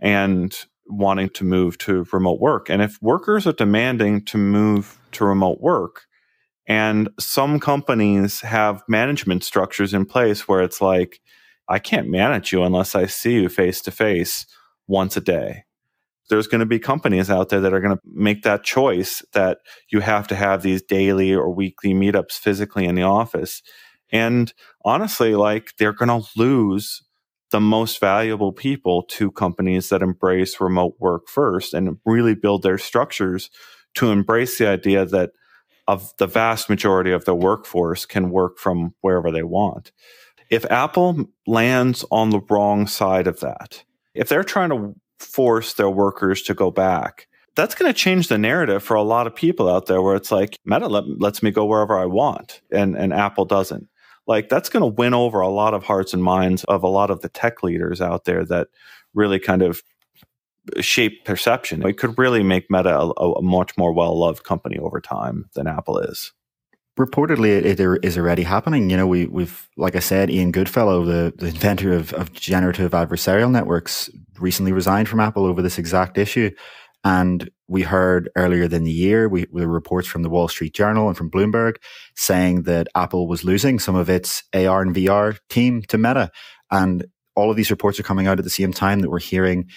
and 0.00 0.56
wanting 0.86 1.28
to 1.30 1.44
move 1.44 1.76
to 1.78 2.06
remote 2.12 2.40
work. 2.40 2.70
And 2.70 2.80
if 2.80 2.96
workers 3.02 3.46
are 3.46 3.52
demanding 3.52 4.24
to 4.26 4.38
move 4.38 4.98
to 5.12 5.24
remote 5.24 5.60
work, 5.60 6.06
and 6.68 7.08
some 7.18 7.58
companies 7.58 8.42
have 8.42 8.82
management 8.86 9.42
structures 9.42 9.94
in 9.94 10.04
place 10.04 10.46
where 10.46 10.60
it's 10.60 10.82
like, 10.82 11.18
I 11.66 11.78
can't 11.78 12.08
manage 12.08 12.52
you 12.52 12.62
unless 12.62 12.94
I 12.94 13.06
see 13.06 13.34
you 13.34 13.48
face 13.48 13.80
to 13.82 13.90
face 13.90 14.46
once 14.86 15.16
a 15.16 15.22
day. 15.22 15.64
There's 16.28 16.46
going 16.46 16.60
to 16.60 16.66
be 16.66 16.78
companies 16.78 17.30
out 17.30 17.48
there 17.48 17.60
that 17.60 17.72
are 17.72 17.80
going 17.80 17.96
to 17.96 18.02
make 18.04 18.42
that 18.42 18.64
choice 18.64 19.24
that 19.32 19.58
you 19.90 20.00
have 20.00 20.28
to 20.28 20.34
have 20.34 20.62
these 20.62 20.82
daily 20.82 21.32
or 21.34 21.50
weekly 21.50 21.94
meetups 21.94 22.32
physically 22.32 22.84
in 22.84 22.96
the 22.96 23.02
office. 23.02 23.62
And 24.12 24.52
honestly, 24.84 25.34
like 25.34 25.72
they're 25.78 25.94
going 25.94 26.22
to 26.22 26.28
lose 26.36 27.02
the 27.50 27.60
most 27.60 27.98
valuable 27.98 28.52
people 28.52 29.04
to 29.04 29.30
companies 29.30 29.88
that 29.88 30.02
embrace 30.02 30.60
remote 30.60 30.96
work 30.98 31.28
first 31.28 31.72
and 31.72 31.96
really 32.04 32.34
build 32.34 32.62
their 32.62 32.76
structures 32.76 33.48
to 33.94 34.10
embrace 34.10 34.58
the 34.58 34.68
idea 34.68 35.06
that 35.06 35.30
of 35.88 36.12
the 36.18 36.26
vast 36.26 36.68
majority 36.68 37.10
of 37.10 37.24
the 37.24 37.34
workforce 37.34 38.04
can 38.06 38.30
work 38.30 38.58
from 38.58 38.94
wherever 39.00 39.32
they 39.32 39.42
want. 39.42 39.90
If 40.50 40.64
Apple 40.70 41.24
lands 41.46 42.04
on 42.10 42.30
the 42.30 42.40
wrong 42.48 42.86
side 42.86 43.26
of 43.26 43.40
that, 43.40 43.82
if 44.14 44.28
they're 44.28 44.44
trying 44.44 44.70
to 44.70 44.94
force 45.18 45.74
their 45.74 45.90
workers 45.90 46.42
to 46.42 46.54
go 46.54 46.70
back, 46.70 47.26
that's 47.56 47.74
going 47.74 47.90
to 47.90 47.98
change 47.98 48.28
the 48.28 48.38
narrative 48.38 48.84
for 48.84 48.94
a 48.94 49.02
lot 49.02 49.26
of 49.26 49.34
people 49.34 49.68
out 49.68 49.86
there 49.86 50.00
where 50.00 50.14
it's 50.14 50.30
like 50.30 50.58
Meta 50.64 50.86
let, 50.86 51.04
lets 51.18 51.42
me 51.42 51.50
go 51.50 51.64
wherever 51.64 51.98
I 51.98 52.04
want 52.04 52.60
and, 52.70 52.96
and 52.96 53.12
Apple 53.12 53.46
doesn't. 53.46 53.88
Like 54.26 54.50
that's 54.50 54.68
going 54.68 54.82
to 54.82 54.86
win 54.86 55.14
over 55.14 55.40
a 55.40 55.48
lot 55.48 55.74
of 55.74 55.82
hearts 55.82 56.12
and 56.12 56.22
minds 56.22 56.64
of 56.64 56.82
a 56.82 56.88
lot 56.88 57.10
of 57.10 57.22
the 57.22 57.30
tech 57.30 57.62
leaders 57.62 58.00
out 58.00 58.26
there 58.26 58.44
that 58.44 58.68
really 59.14 59.40
kind 59.40 59.62
of 59.62 59.82
shape 60.80 61.24
perception. 61.24 61.86
It 61.86 61.98
could 61.98 62.18
really 62.18 62.42
make 62.42 62.70
Meta 62.70 62.98
a, 62.98 63.08
a 63.10 63.42
much 63.42 63.76
more 63.76 63.92
well 63.92 64.18
loved 64.18 64.44
company 64.44 64.78
over 64.78 65.00
time 65.00 65.48
than 65.54 65.66
Apple 65.66 65.98
is. 65.98 66.32
Reportedly, 66.98 67.50
it, 67.50 67.78
it 67.78 68.04
is 68.04 68.18
already 68.18 68.42
happening. 68.42 68.90
You 68.90 68.96
know, 68.96 69.06
we, 69.06 69.26
we've, 69.26 69.68
like 69.76 69.94
I 69.94 70.00
said, 70.00 70.30
Ian 70.30 70.50
Goodfellow, 70.50 71.04
the, 71.04 71.32
the 71.36 71.46
inventor 71.46 71.92
of, 71.92 72.12
of 72.12 72.32
generative 72.32 72.90
adversarial 72.90 73.50
networks, 73.50 74.10
recently 74.40 74.72
resigned 74.72 75.08
from 75.08 75.20
Apple 75.20 75.46
over 75.46 75.62
this 75.62 75.78
exact 75.78 76.18
issue. 76.18 76.50
And 77.04 77.48
we 77.68 77.82
heard 77.82 78.30
earlier 78.34 78.64
in 78.64 78.82
the 78.82 78.90
year, 78.90 79.28
we, 79.28 79.46
we 79.52 79.64
reports 79.64 80.08
from 80.08 80.22
the 80.22 80.28
Wall 80.28 80.48
Street 80.48 80.74
Journal 80.74 81.06
and 81.06 81.16
from 81.16 81.30
Bloomberg 81.30 81.76
saying 82.16 82.62
that 82.62 82.88
Apple 82.96 83.28
was 83.28 83.44
losing 83.44 83.78
some 83.78 83.94
of 83.94 84.10
its 84.10 84.42
AR 84.52 84.82
and 84.82 84.94
VR 84.94 85.38
team 85.48 85.82
to 85.82 85.98
Meta. 85.98 86.32
And 86.70 87.06
all 87.36 87.50
of 87.50 87.56
these 87.56 87.70
reports 87.70 88.00
are 88.00 88.04
coming 88.04 88.26
out 88.26 88.38
at 88.38 88.44
the 88.44 88.50
same 88.50 88.72
time 88.72 89.00
that 89.00 89.10
we're 89.10 89.20
hearing 89.20 89.68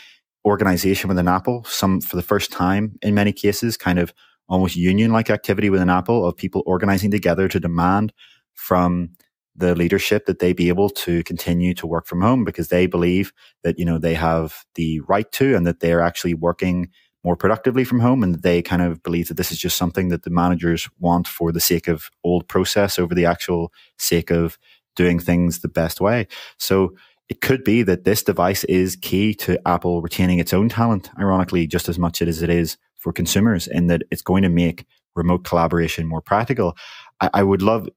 organization 0.46 1.08
within 1.08 1.28
Apple, 1.28 1.64
some 1.66 2.02
for 2.02 2.16
the 2.16 2.22
first 2.22 2.52
time 2.52 2.98
in 3.02 3.14
many 3.14 3.32
cases, 3.32 3.78
kind 3.78 4.00
of 4.00 4.14
almost 4.50 4.76
union 4.76 5.12
like 5.12 5.30
activity 5.30 5.70
within 5.70 5.90
Apple 5.90 6.26
of 6.26 6.36
people 6.36 6.64
organizing 6.66 7.12
together 7.12 7.48
to 7.48 7.60
demand 7.60 8.12
from 8.54 9.10
the 9.56 9.76
leadership 9.76 10.26
that 10.26 10.40
they 10.40 10.54
be 10.54 10.70
able 10.70 10.90
to 10.90 11.24
continue 11.24 11.74
to 11.74 11.88
work 11.88 12.06
from 12.06 12.22
home 12.22 12.44
because 12.44 12.70
they 12.70 12.86
believe 12.86 13.32
that, 13.64 13.78
you 13.78 13.86
know, 13.86 13.98
they 13.98 14.14
have 14.14 14.64
the 14.76 15.00
right 15.02 15.32
to 15.32 15.56
and 15.56 15.68
that 15.68 15.80
they're 15.80 16.02
actually 16.02 16.34
working 16.34 16.90
more 17.24 17.36
productively 17.36 17.84
from 17.84 18.00
home 18.00 18.24
and 18.24 18.42
they 18.42 18.62
kind 18.62 18.82
of 18.82 19.04
believe 19.04 19.28
that 19.28 19.38
this 19.38 19.52
is 19.52 19.58
just 19.60 19.78
something 19.78 20.10
that 20.10 20.24
the 20.24 20.30
managers 20.30 20.90
want 21.00 21.28
for 21.28 21.52
the 21.52 21.60
sake 21.60 21.88
of 21.88 22.10
old 22.24 22.48
process 22.48 22.98
over 22.98 23.14
the 23.14 23.26
actual 23.26 23.72
sake 23.98 24.32
of 24.32 24.58
doing 24.96 25.20
things 25.20 25.60
the 25.60 25.68
best 25.68 26.02
way. 26.02 26.28
So 26.58 26.96
it 27.32 27.40
could 27.40 27.64
be 27.64 27.82
that 27.84 28.04
this 28.04 28.24
device 28.24 28.66
is 28.66 28.98
key 28.98 29.34
to 29.34 29.58
Apple 29.66 30.02
retaining 30.02 30.40
its 30.40 30.52
own 30.52 30.68
talent, 30.68 31.10
ironically, 31.18 31.66
just 31.66 31.88
as 31.88 31.98
much 31.98 32.22
as 32.22 32.42
it 32.42 32.50
is 32.50 32.76
for 32.98 33.14
consumers, 33.14 33.68
in 33.68 33.88
that 33.88 34.02
it's 34.12 34.22
going 34.22 34.44
to 34.44 34.50
make 34.50 34.84
remote 35.16 35.46
collaboration 35.46 36.06
more 36.06 36.20
practical. 36.20 36.76
I, 37.22 37.30
I 37.36 37.44
would 37.44 37.62
love 37.62 37.88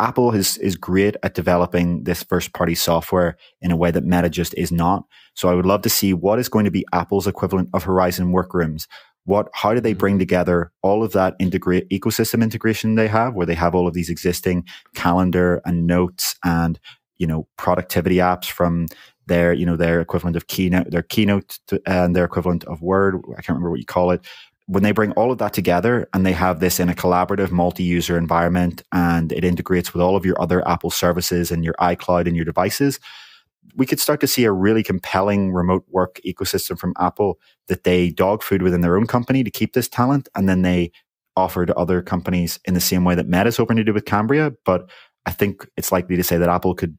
Apple 0.00 0.32
is 0.32 0.56
is 0.56 0.74
great 0.74 1.16
at 1.22 1.34
developing 1.34 2.04
this 2.04 2.22
first 2.22 2.54
party 2.54 2.74
software 2.74 3.36
in 3.60 3.70
a 3.70 3.76
way 3.76 3.90
that 3.90 4.06
Meta 4.06 4.30
just 4.30 4.54
is 4.54 4.72
not. 4.72 5.04
So 5.34 5.50
I 5.50 5.54
would 5.54 5.66
love 5.66 5.82
to 5.82 5.90
see 5.90 6.14
what 6.14 6.38
is 6.38 6.48
going 6.48 6.64
to 6.64 6.70
be 6.70 6.86
Apple's 6.94 7.26
equivalent 7.26 7.68
of 7.74 7.84
Horizon 7.84 8.32
Workrooms. 8.32 8.88
What 9.24 9.50
how 9.52 9.74
do 9.74 9.80
they 9.80 9.92
bring 9.92 10.14
mm-hmm. 10.14 10.20
together 10.20 10.72
all 10.80 11.04
of 11.04 11.12
that 11.12 11.34
integrate 11.38 11.90
ecosystem 11.90 12.42
integration 12.42 12.94
they 12.94 13.08
have, 13.08 13.34
where 13.34 13.44
they 13.44 13.54
have 13.54 13.74
all 13.74 13.86
of 13.86 13.92
these 13.92 14.08
existing 14.08 14.64
calendar 14.94 15.60
and 15.66 15.86
notes 15.86 16.36
and 16.42 16.80
you 17.18 17.26
know, 17.26 17.46
productivity 17.56 18.16
apps 18.16 18.50
from 18.50 18.86
their, 19.26 19.52
you 19.52 19.66
know, 19.66 19.76
their 19.76 20.00
equivalent 20.00 20.36
of 20.36 20.46
Keynote, 20.46 20.90
their 20.90 21.02
Keynote 21.02 21.58
to, 21.66 21.80
and 21.86 22.16
their 22.16 22.24
equivalent 22.24 22.64
of 22.64 22.80
Word. 22.80 23.16
I 23.32 23.42
can't 23.42 23.50
remember 23.50 23.70
what 23.70 23.80
you 23.80 23.86
call 23.86 24.10
it. 24.10 24.24
When 24.66 24.82
they 24.82 24.92
bring 24.92 25.12
all 25.12 25.32
of 25.32 25.38
that 25.38 25.54
together 25.54 26.08
and 26.12 26.26
they 26.26 26.32
have 26.32 26.60
this 26.60 26.78
in 26.78 26.88
a 26.90 26.94
collaborative 26.94 27.50
multi-user 27.50 28.18
environment 28.18 28.82
and 28.92 29.32
it 29.32 29.44
integrates 29.44 29.92
with 29.92 30.02
all 30.02 30.14
of 30.14 30.26
your 30.26 30.40
other 30.40 30.66
Apple 30.68 30.90
services 30.90 31.50
and 31.50 31.64
your 31.64 31.74
iCloud 31.80 32.26
and 32.26 32.36
your 32.36 32.44
devices, 32.44 33.00
we 33.74 33.86
could 33.86 34.00
start 34.00 34.20
to 34.20 34.26
see 34.26 34.44
a 34.44 34.52
really 34.52 34.82
compelling 34.82 35.52
remote 35.52 35.84
work 35.88 36.20
ecosystem 36.26 36.78
from 36.78 36.92
Apple 36.98 37.38
that 37.68 37.84
they 37.84 38.10
dog 38.10 38.42
food 38.42 38.62
within 38.62 38.80
their 38.80 38.96
own 38.96 39.06
company 39.06 39.44
to 39.44 39.50
keep 39.50 39.72
this 39.72 39.88
talent, 39.88 40.28
and 40.34 40.48
then 40.48 40.62
they 40.62 40.90
offer 41.36 41.64
to 41.64 41.74
other 41.76 42.02
companies 42.02 42.58
in 42.64 42.74
the 42.74 42.80
same 42.80 43.04
way 43.04 43.14
that 43.14 43.28
Meta's 43.28 43.56
hoping 43.56 43.76
to 43.76 43.84
do 43.84 43.94
with 43.94 44.04
Cambria. 44.04 44.52
But 44.64 44.90
I 45.26 45.30
think 45.30 45.66
it's 45.76 45.92
likely 45.92 46.16
to 46.16 46.24
say 46.24 46.36
that 46.36 46.48
Apple 46.48 46.74
could, 46.74 46.98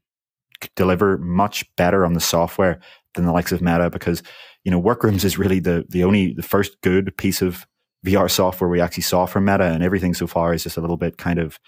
deliver 0.76 1.18
much 1.18 1.64
better 1.76 2.04
on 2.04 2.14
the 2.14 2.20
software 2.20 2.80
than 3.14 3.24
the 3.24 3.32
likes 3.32 3.52
of 3.52 3.60
Meta 3.60 3.90
because 3.90 4.22
you 4.64 4.70
know 4.70 4.80
Workrooms 4.80 5.24
is 5.24 5.38
really 5.38 5.60
the 5.60 5.84
the 5.88 6.04
only 6.04 6.32
the 6.34 6.42
first 6.42 6.80
good 6.82 7.16
piece 7.16 7.42
of 7.42 7.66
VR 8.06 8.30
software 8.30 8.70
we 8.70 8.80
actually 8.80 9.02
saw 9.02 9.26
from 9.26 9.44
Meta, 9.44 9.64
and 9.64 9.82
everything 9.82 10.14
so 10.14 10.26
far 10.26 10.54
is 10.54 10.62
just 10.62 10.76
a 10.76 10.80
little 10.80 10.96
bit 10.96 11.18
kind 11.18 11.38
of 11.38 11.58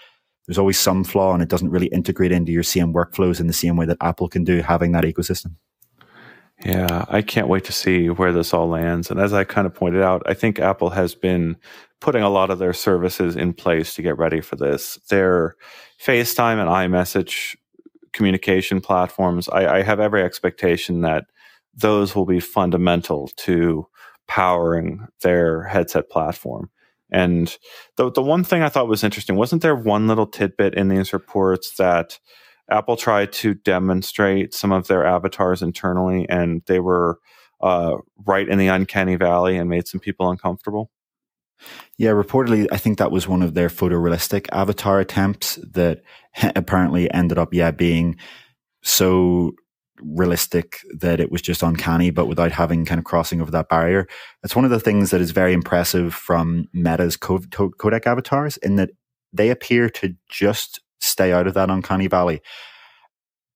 there's 0.47 0.59
always 0.59 0.79
some 0.79 1.05
flaw 1.05 1.33
and 1.33 1.43
it 1.43 1.49
doesn't 1.49 1.71
really 1.71 1.87
integrate 1.87 2.33
into 2.33 2.53
your 2.53 2.65
CM 2.65 2.93
workflows 2.93 3.41
in 3.41 3.47
the 3.47 3.53
same 3.53 3.77
way 3.77 3.87
that 3.87 3.99
Apple 4.01 4.29
can 4.29 4.45
do 4.45 4.61
having 4.61 4.93
that 4.93 5.05
ecosystem. 5.05 5.55
Yeah, 6.65 7.05
I 7.09 7.23
can't 7.23 7.49
wait 7.49 7.65
to 7.65 7.73
see 7.73 8.09
where 8.09 8.33
this 8.33 8.55
all 8.55 8.69
lands. 8.69 9.11
And 9.11 9.19
as 9.19 9.33
I 9.33 9.45
kind 9.45 9.67
of 9.67 9.75
pointed 9.75 10.03
out, 10.03 10.23
I 10.27 10.35
think 10.35 10.61
Apple 10.61 10.91
has 10.91 11.15
been 11.15 11.57
putting 12.01 12.23
a 12.23 12.29
lot 12.29 12.51
of 12.51 12.59
their 12.59 12.73
services 12.73 13.37
in 13.37 13.53
place 13.53 13.95
to 13.95 14.03
get 14.03 14.19
ready 14.19 14.41
for 14.41 14.57
this. 14.57 14.99
Their 15.09 15.57
FaceTime 16.05 16.61
and 16.61 16.69
iMessage 16.69 17.57
communication 18.13 18.81
platforms, 18.81 19.49
I, 19.49 19.79
I 19.79 19.83
have 19.83 20.01
every 20.01 20.23
expectation 20.23 21.01
that 21.03 21.25
those 21.75 22.15
will 22.15 22.27
be 22.27 22.41
fundamental 22.41 23.29
to 23.39 23.87
powering 24.29 25.07
their 25.23 25.65
headset 25.65 26.11
platform. 26.11 26.71
And 27.11 27.57
the 27.97 28.11
the 28.11 28.23
one 28.23 28.43
thing 28.43 28.63
I 28.63 28.71
thought 28.71 28.89
was 28.89 29.05
interesting 29.05 29.37
wasn't 29.37 29.63
there 29.63 29.77
one 29.77 30.07
little 30.09 30.27
tidbit 30.27 30.75
in 30.75 30.89
these 30.89 31.13
reports 31.13 31.77
that 31.77 32.19
Apple 32.71 32.97
tried 32.97 33.33
to 33.33 33.55
demonstrate 33.55 34.55
some 34.55 34.73
of 34.73 34.87
their 34.87 35.05
avatars 35.05 35.61
internally, 35.61 36.27
and 36.29 36.63
they 36.67 36.81
were 36.81 37.19
uh, 37.61 37.97
right 38.27 38.49
in 38.49 38.59
the 38.59 38.69
uncanny 38.69 39.17
valley 39.17 39.57
and 39.57 39.69
made 39.69 39.87
some 39.87 40.01
people 40.01 40.31
uncomfortable. 40.31 40.91
Yeah, 41.99 42.11
reportedly, 42.11 42.67
I 42.73 42.79
think 42.79 42.99
that 42.99 43.13
was 43.13 43.29
one 43.29 43.43
of 43.43 43.55
their 43.55 43.69
photorealistic 43.69 44.47
avatar 44.53 45.01
attempts 45.01 45.57
that 45.73 46.03
apparently 46.57 47.13
ended 47.13 47.39
up, 47.39 47.53
yeah, 47.53 47.71
being 47.71 48.17
so 48.83 49.53
realistic 50.01 50.81
that 50.99 51.21
it 51.21 51.31
was 51.31 51.43
just 51.43 51.63
uncanny, 51.63 52.11
but 52.11 52.27
without 52.27 52.53
having 52.53 52.85
kind 52.85 52.99
of 52.99 53.05
crossing 53.05 53.41
over 53.41 53.51
that 53.51 53.69
barrier. 53.69 54.07
That's 54.43 54.57
one 54.57 54.65
of 54.65 54.71
the 54.71 54.81
things 54.81 55.11
that 55.11 55.21
is 55.21 55.31
very 55.31 55.53
impressive 55.53 56.15
from 56.15 56.67
Meta's 56.73 57.17
codec 57.17 58.07
avatars 58.07 58.57
in 58.59 58.77
that 58.77 58.91
they 59.33 59.51
appear 59.51 59.89
to 59.91 60.15
just 60.29 60.81
stay 61.01 61.33
out 61.33 61.47
of 61.47 61.55
that 61.55 61.71
uncanny 61.71 62.07
valley. 62.07 62.41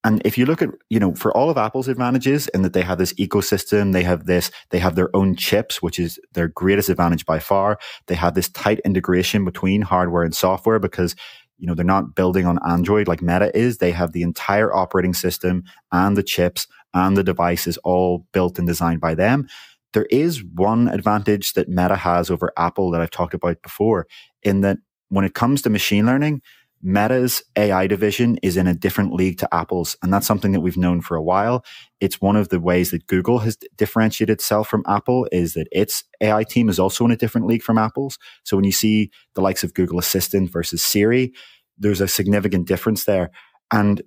And 0.07 0.23
if 0.25 0.39
you 0.39 0.47
look 0.47 0.63
at, 0.63 0.69
you 0.89 1.01
know, 1.01 1.17
for 1.17 1.37
all 1.37 1.51
of 1.51 1.59
Apple's 1.59 1.89
advantages 1.89 2.47
in 2.55 2.63
that 2.63 2.75
they 2.75 2.83
have 2.83 2.99
this 2.99 3.13
ecosystem, 3.15 3.93
they 3.93 4.05
have 4.05 4.27
this, 4.27 4.53
they 4.71 4.79
have 4.79 4.95
their 4.95 5.15
own 5.17 5.35
chips, 5.35 5.83
which 5.83 5.99
is 5.99 6.21
their 6.33 6.47
greatest 6.47 6.89
advantage 6.89 7.27
by 7.27 7.41
far. 7.41 7.77
They 8.07 8.15
have 8.15 8.35
this 8.35 8.49
tight 8.49 8.79
integration 8.85 9.45
between 9.45 9.83
hardware 9.83 10.23
and 10.23 10.33
software 10.33 10.79
because 10.79 11.17
you 11.59 11.67
know, 11.67 11.75
they're 11.75 11.85
not 11.85 12.15
building 12.15 12.47
on 12.47 12.61
Android 12.65 13.09
like 13.09 13.21
Meta 13.21 13.51
is. 13.59 13.79
They 13.79 13.91
have 13.91 14.13
the 14.13 14.23
entire 14.23 14.73
operating 14.73 15.13
system 15.13 15.65
and 15.91 16.17
the 16.17 16.23
chips 16.23 16.69
and 16.95 17.17
the 17.17 17.25
devices 17.25 17.77
all 17.79 18.29
built 18.33 18.59
and 18.59 18.67
designed 18.69 19.01
by 19.01 19.17
them. 19.17 19.49
There 19.93 20.07
is 20.11 20.45
one 20.45 20.87
advantage 20.87 21.55
that 21.55 21.69
Meta 21.69 21.97
has 21.97 22.31
over 22.31 22.53
Apple 22.57 22.93
that 22.93 23.01
I've 23.01 23.11
talked 23.11 23.35
about 23.35 23.61
before 23.61 24.07
in 24.45 24.61
that 24.61 24.79
when 25.09 25.25
it 25.25 25.35
comes 25.35 25.63
to 25.63 25.71
machine 25.71 26.07
learning, 26.07 26.43
Meta's 26.87 27.43
AI 27.57 27.89
division 27.89 28.39
is 28.45 28.57
in 28.57 28.69
a 28.69 28.75
different 28.75 29.13
league 29.13 29.39
to 29.39 29.53
Apple's. 29.53 29.97
And 30.05 30.15
that's 30.15 30.27
something 30.27 30.53
that 30.53 30.61
we've 30.61 30.77
known 30.77 31.01
for 31.01 31.17
a 31.17 31.23
while. 31.23 31.65
It's 32.01 32.21
one 32.21 32.37
of 32.37 32.51
the 32.51 32.61
ways 32.61 32.93
that 32.93 33.09
Google 33.09 33.41
has 33.41 33.57
differentiated 33.77 34.35
itself 34.35 34.69
from 34.69 34.85
Apple 34.87 35.27
is 35.33 35.55
that 35.55 35.67
its 35.73 36.05
AI 36.21 36.45
team 36.45 36.69
is 36.69 36.79
also 36.79 37.05
in 37.05 37.11
a 37.11 37.17
different 37.17 37.49
league 37.49 37.65
from 37.65 37.77
Apple's. 37.77 38.21
So 38.45 38.57
when 38.57 38.63
you 38.65 38.71
see 38.71 39.11
the 39.35 39.41
likes 39.41 39.65
of 39.65 39.75
Google 39.75 39.99
Assistant 39.99 40.53
versus 40.53 40.81
Siri, 40.81 41.33
there's 41.77 42.01
a 42.01 42.07
significant 42.07 42.69
difference 42.69 43.03
there. 43.03 43.33
And 43.73 44.01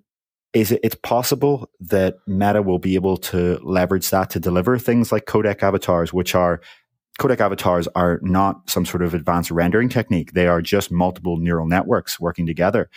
is 0.53 0.71
it, 0.71 0.79
it's 0.81 0.95
possible 0.95 1.69
that 1.81 2.15
Meta 2.27 2.61
will 2.61 2.79
be 2.79 2.95
able 2.95 3.17
to 3.17 3.59
leverage 3.61 4.09
that 4.11 4.29
to 4.29 4.39
deliver 4.39 4.79
things 4.79 5.11
like 5.11 5.25
codec 5.25 5.61
avatars, 5.63 6.13
which 6.13 6.33
are 6.33 6.61
codec 7.19 7.39
avatars 7.39 7.87
are 7.95 8.19
not 8.23 8.69
some 8.69 8.85
sort 8.85 9.03
of 9.03 9.13
advanced 9.13 9.51
rendering 9.51 9.89
technique. 9.89 10.31
They 10.33 10.47
are 10.47 10.61
just 10.61 10.91
multiple 10.91 11.37
neural 11.37 11.67
networks 11.67 12.19
working 12.19 12.47
together. 12.47 12.89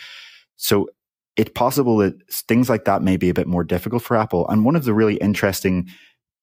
So 0.55 0.87
it's 1.35 1.51
possible 1.53 1.97
that 1.97 2.15
things 2.31 2.69
like 2.69 2.85
that 2.85 3.01
may 3.01 3.17
be 3.17 3.29
a 3.29 3.33
bit 3.33 3.47
more 3.47 3.63
difficult 3.63 4.01
for 4.01 4.15
Apple. 4.15 4.47
And 4.49 4.65
one 4.65 4.75
of 4.75 4.85
the 4.85 4.93
really 4.93 5.15
interesting 5.17 5.89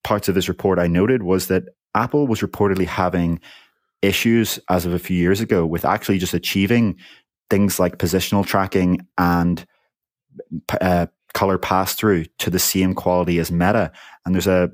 parts 0.04 0.28
of 0.28 0.34
this 0.34 0.48
report 0.48 0.78
I 0.78 0.86
noted 0.86 1.22
was 1.22 1.46
that 1.46 1.64
Apple 1.94 2.26
was 2.26 2.40
reportedly 2.40 2.86
having 2.86 3.40
issues 4.02 4.58
as 4.68 4.86
of 4.86 4.92
a 4.92 4.98
few 4.98 5.16
years 5.16 5.40
ago 5.40 5.66
with 5.66 5.84
actually 5.84 6.18
just 6.18 6.34
achieving 6.34 6.96
things 7.48 7.78
like 7.78 7.98
positional 7.98 8.46
tracking 8.46 9.06
and 9.18 9.64
uh, 10.80 11.06
color 11.34 11.58
pass 11.58 11.94
through 11.94 12.24
to 12.38 12.50
the 12.50 12.58
same 12.58 12.94
quality 12.94 13.38
as 13.38 13.52
Meta. 13.52 13.92
And 14.24 14.34
there's 14.34 14.46
a 14.46 14.70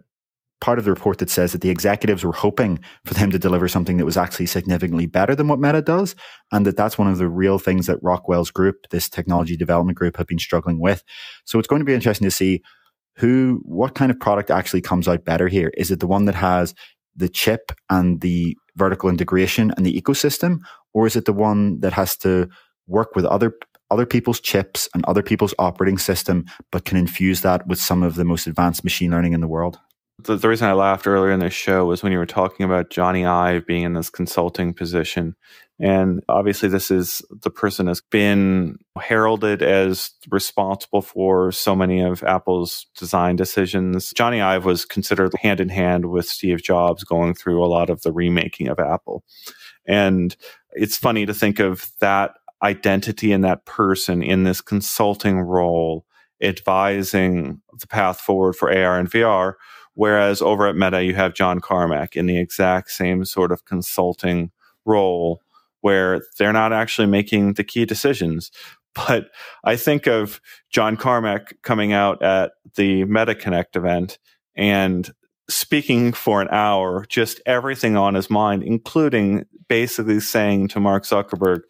part 0.60 0.78
of 0.78 0.84
the 0.84 0.90
report 0.90 1.18
that 1.18 1.30
says 1.30 1.52
that 1.52 1.60
the 1.60 1.70
executives 1.70 2.24
were 2.24 2.32
hoping 2.32 2.78
for 3.04 3.14
them 3.14 3.30
to 3.30 3.38
deliver 3.38 3.68
something 3.68 3.98
that 3.98 4.04
was 4.04 4.16
actually 4.16 4.46
significantly 4.46 5.06
better 5.06 5.34
than 5.34 5.48
what 5.48 5.58
Meta 5.58 5.82
does, 5.82 6.14
and 6.52 6.66
that 6.66 6.76
that's 6.76 6.98
one 6.98 7.08
of 7.08 7.18
the 7.18 7.28
real 7.28 7.58
things 7.58 7.86
that 7.86 8.02
Rockwell's 8.02 8.50
group, 8.50 8.88
this 8.90 9.08
technology 9.08 9.56
development 9.56 9.98
group, 9.98 10.16
have 10.16 10.26
been 10.26 10.38
struggling 10.38 10.80
with. 10.80 11.04
So 11.44 11.58
it's 11.58 11.68
going 11.68 11.80
to 11.80 11.86
be 11.86 11.94
interesting 11.94 12.26
to 12.26 12.30
see 12.30 12.62
who, 13.16 13.60
what 13.64 13.94
kind 13.94 14.10
of 14.10 14.20
product 14.20 14.50
actually 14.50 14.82
comes 14.82 15.08
out 15.08 15.24
better 15.24 15.48
here. 15.48 15.72
Is 15.76 15.90
it 15.90 16.00
the 16.00 16.06
one 16.06 16.26
that 16.26 16.34
has 16.34 16.74
the 17.14 17.28
chip 17.28 17.72
and 17.88 18.20
the 18.20 18.56
vertical 18.76 19.08
integration 19.08 19.72
and 19.76 19.86
the 19.86 20.00
ecosystem, 20.00 20.58
or 20.92 21.06
is 21.06 21.16
it 21.16 21.24
the 21.24 21.32
one 21.32 21.80
that 21.80 21.94
has 21.94 22.16
to 22.18 22.48
work 22.86 23.14
with 23.14 23.24
other 23.24 23.56
other 23.90 24.06
people's 24.06 24.40
chips 24.40 24.88
and 24.94 25.04
other 25.04 25.22
people's 25.22 25.54
operating 25.58 25.98
system, 25.98 26.44
but 26.72 26.84
can 26.84 26.96
infuse 26.96 27.42
that 27.42 27.66
with 27.68 27.78
some 27.78 28.02
of 28.02 28.16
the 28.16 28.24
most 28.24 28.46
advanced 28.46 28.82
machine 28.82 29.12
learning 29.12 29.32
in 29.32 29.40
the 29.40 29.46
world. 29.46 29.78
The, 30.26 30.36
the 30.36 30.48
reason 30.48 30.68
I 30.68 30.72
laughed 30.72 31.06
earlier 31.06 31.30
in 31.30 31.38
this 31.38 31.54
show 31.54 31.84
was 31.86 32.02
when 32.02 32.10
you 32.10 32.18
were 32.18 32.26
talking 32.26 32.64
about 32.64 32.90
Jony 32.90 33.26
Ive 33.26 33.64
being 33.64 33.84
in 33.84 33.92
this 33.92 34.10
consulting 34.10 34.74
position. 34.74 35.36
And 35.78 36.22
obviously, 36.28 36.68
this 36.68 36.90
is 36.90 37.22
the 37.30 37.50
person 37.50 37.86
has 37.86 38.00
been 38.00 38.78
heralded 39.00 39.62
as 39.62 40.10
responsible 40.30 41.02
for 41.02 41.52
so 41.52 41.76
many 41.76 42.00
of 42.00 42.24
Apple's 42.24 42.86
design 42.98 43.36
decisions. 43.36 44.12
Jony 44.14 44.42
Ive 44.42 44.64
was 44.64 44.84
considered 44.84 45.32
hand 45.40 45.60
in 45.60 45.68
hand 45.68 46.06
with 46.06 46.26
Steve 46.26 46.62
Jobs 46.62 47.04
going 47.04 47.34
through 47.34 47.62
a 47.62 47.68
lot 47.68 47.88
of 47.88 48.02
the 48.02 48.12
remaking 48.12 48.68
of 48.68 48.80
Apple. 48.80 49.22
And 49.86 50.34
it's 50.72 50.96
funny 50.96 51.24
to 51.26 51.34
think 51.34 51.60
of 51.60 51.90
that 52.00 52.32
identity 52.62 53.32
and 53.32 53.44
that 53.44 53.64
person 53.64 54.22
in 54.22 54.42
this 54.42 54.60
consulting 54.60 55.38
role, 55.40 56.04
advising 56.42 57.60
the 57.78 57.86
path 57.86 58.18
forward 58.18 58.56
for 58.56 58.70
AR 58.70 58.98
and 58.98 59.10
VR 59.10 59.54
Whereas 59.96 60.42
over 60.42 60.68
at 60.68 60.76
Meta, 60.76 61.02
you 61.02 61.14
have 61.14 61.34
John 61.34 61.60
Carmack 61.60 62.16
in 62.16 62.26
the 62.26 62.38
exact 62.38 62.90
same 62.90 63.24
sort 63.24 63.50
of 63.50 63.64
consulting 63.64 64.52
role 64.84 65.40
where 65.80 66.20
they're 66.38 66.52
not 66.52 66.72
actually 66.72 67.06
making 67.06 67.54
the 67.54 67.64
key 67.64 67.84
decisions. 67.84 68.50
But 69.08 69.28
I 69.62 69.76
think 69.76 70.06
of 70.06 70.40
John 70.70 70.96
Carmack 70.96 71.60
coming 71.60 71.92
out 71.92 72.22
at 72.22 72.52
the 72.76 73.04
Meta 73.04 73.34
Connect 73.34 73.76
event 73.76 74.18
and 74.54 75.12
speaking 75.50 76.14
for 76.14 76.40
an 76.40 76.48
hour, 76.50 77.04
just 77.06 77.42
everything 77.44 77.98
on 77.98 78.14
his 78.14 78.30
mind, 78.30 78.62
including 78.62 79.44
basically 79.68 80.20
saying 80.20 80.68
to 80.68 80.80
Mark 80.80 81.04
Zuckerberg, 81.04 81.60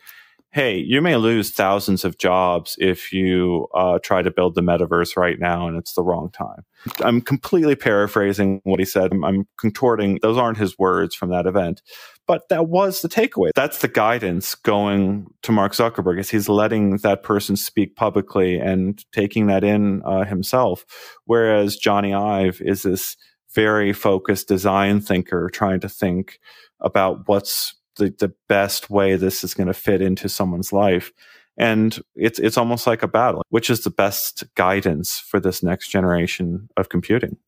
hey, 0.57 0.79
you 0.79 1.03
may 1.03 1.17
lose 1.17 1.51
thousands 1.51 2.03
of 2.03 2.17
jobs 2.17 2.77
if 2.79 3.13
you 3.13 3.69
uh, 3.75 3.99
try 4.03 4.23
to 4.23 4.31
build 4.31 4.55
the 4.55 4.63
metaverse 4.63 5.15
right 5.15 5.39
now 5.39 5.69
and 5.69 5.77
it's 5.77 5.93
the 5.93 6.03
wrong 6.03 6.31
time. 6.31 6.65
I'm 7.01 7.21
completely 7.21 7.77
paraphrasing 7.77 8.63
what 8.65 8.79
he 8.79 8.87
said. 8.87 9.13
I'm, 9.13 9.23
I'm 9.23 9.47
contorting. 9.59 10.19
Those 10.23 10.39
aren't 10.39 10.57
his 10.57 10.79
words 10.79 11.15
from 11.15 11.29
that 11.29 11.45
event. 11.45 11.83
But 12.27 12.49
that 12.49 12.69
was 12.69 13.03
the 13.03 13.09
takeaway. 13.09 13.51
That's 13.55 13.81
the 13.81 13.89
guidance 13.89 14.55
going 14.55 15.27
to 15.43 15.53
Mark 15.53 15.73
Zuckerberg 15.73 16.19
is 16.19 16.31
he's 16.31 16.49
letting 16.49 16.97
that 16.99 17.23
person 17.23 17.57
speak 17.57 17.95
publicly 17.95 18.59
and 18.59 19.05
taking 19.13 19.49
that 19.49 19.63
in 19.63 20.01
uh, 20.07 20.25
himself. 20.25 20.87
Whereas 21.27 21.79
Jony 21.79 22.19
Ive 22.19 22.63
is 22.63 22.83
this 22.83 23.19
very 23.55 23.93
focused 23.93 24.49
design 24.49 25.03
thinker 25.03 25.51
trying 25.51 25.81
to 25.81 25.89
think 25.91 26.41
about 26.81 27.29
what's 27.29 27.75
the, 27.97 28.15
the 28.19 28.33
best 28.49 28.91
way 28.91 29.17
this 29.17 29.45
is 29.45 29.55
going 29.55 29.67
to 29.67 29.75
fit 29.75 30.03
into 30.03 30.29
someone's 30.29 30.73
life. 30.73 31.13
And 31.59 31.99
it's, 32.15 32.39
it's 32.39 32.59
almost 32.59 32.87
like 32.87 33.03
a 33.03 33.09
battle. 33.09 33.43
Which 33.49 33.71
is 33.71 33.81
the 33.81 33.91
best 33.91 34.45
guidance 34.55 35.19
for 35.19 35.41
this 35.41 35.63
next 35.63 35.89
generation 35.89 36.69
of 36.77 36.89
computing? 36.89 37.39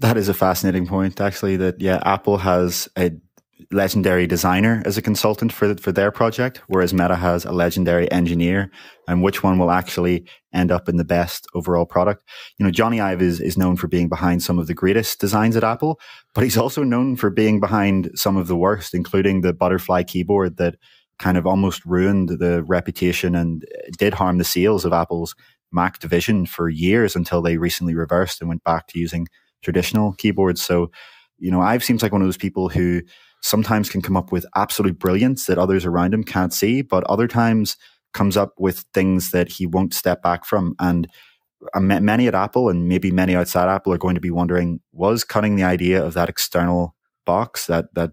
That 0.00 0.16
is 0.16 0.28
a 0.28 0.34
fascinating 0.34 0.86
point, 0.86 1.20
actually, 1.20 1.56
that, 1.58 1.80
yeah, 1.80 2.02
Apple 2.04 2.38
has 2.38 2.88
a 2.98 3.12
legendary 3.70 4.26
designer 4.26 4.82
as 4.84 4.96
a 4.96 5.02
consultant 5.02 5.52
for 5.52 5.74
for 5.76 5.92
their 5.92 6.10
project, 6.10 6.60
whereas 6.66 6.92
Meta 6.92 7.16
has 7.16 7.44
a 7.44 7.52
legendary 7.52 8.10
engineer. 8.10 8.70
And 9.06 9.22
which 9.22 9.42
one 9.42 9.58
will 9.58 9.70
actually 9.70 10.26
end 10.52 10.70
up 10.70 10.88
in 10.88 10.96
the 10.96 11.04
best 11.04 11.46
overall 11.54 11.86
product? 11.86 12.26
You 12.58 12.64
know, 12.64 12.72
Jony 12.72 13.02
Ive 13.02 13.22
is 13.22 13.40
is 13.40 13.58
known 13.58 13.76
for 13.76 13.88
being 13.88 14.08
behind 14.08 14.42
some 14.42 14.58
of 14.58 14.66
the 14.66 14.74
greatest 14.74 15.20
designs 15.20 15.56
at 15.56 15.64
Apple, 15.64 16.00
but 16.34 16.44
he's 16.44 16.56
also 16.56 16.82
known 16.82 17.16
for 17.16 17.30
being 17.30 17.60
behind 17.60 18.10
some 18.14 18.36
of 18.36 18.46
the 18.46 18.56
worst, 18.56 18.94
including 18.94 19.40
the 19.40 19.52
butterfly 19.52 20.02
keyboard 20.02 20.56
that 20.56 20.76
kind 21.18 21.38
of 21.38 21.46
almost 21.46 21.84
ruined 21.84 22.28
the 22.28 22.62
reputation 22.64 23.34
and 23.34 23.64
did 23.98 24.14
harm 24.14 24.38
the 24.38 24.44
sales 24.44 24.84
of 24.84 24.92
Apple's 24.92 25.34
Mac 25.70 25.98
division 25.98 26.46
for 26.46 26.68
years 26.68 27.16
until 27.16 27.42
they 27.42 27.56
recently 27.56 27.94
reversed 27.94 28.40
and 28.40 28.48
went 28.48 28.64
back 28.64 28.86
to 28.88 28.98
using 28.98 29.26
traditional 29.62 30.12
keyboards. 30.12 30.62
So, 30.62 30.90
you 31.38 31.50
know, 31.50 31.60
Ive 31.60 31.84
seems 31.84 32.02
like 32.02 32.12
one 32.12 32.22
of 32.22 32.26
those 32.26 32.36
people 32.36 32.68
who 32.68 33.02
sometimes 33.44 33.90
can 33.90 34.00
come 34.00 34.16
up 34.16 34.32
with 34.32 34.46
absolute 34.56 34.98
brilliance 34.98 35.44
that 35.44 35.58
others 35.58 35.84
around 35.84 36.14
him 36.14 36.24
can't 36.24 36.52
see, 36.52 36.80
but 36.80 37.04
other 37.04 37.28
times 37.28 37.76
comes 38.14 38.38
up 38.38 38.54
with 38.58 38.86
things 38.94 39.32
that 39.32 39.48
he 39.48 39.66
won't 39.66 39.92
step 39.92 40.22
back 40.22 40.46
from. 40.46 40.74
And 40.80 41.06
uh, 41.74 41.80
many 41.80 42.26
at 42.26 42.34
Apple 42.34 42.70
and 42.70 42.88
maybe 42.88 43.10
many 43.10 43.36
outside 43.36 43.68
Apple 43.68 43.92
are 43.92 43.98
going 43.98 44.14
to 44.14 44.20
be 44.20 44.30
wondering, 44.30 44.80
was 44.92 45.24
cutting 45.24 45.56
the 45.56 45.62
idea 45.62 46.02
of 46.02 46.14
that 46.14 46.30
external 46.30 46.96
box, 47.26 47.66
that, 47.66 47.94
that, 47.94 48.12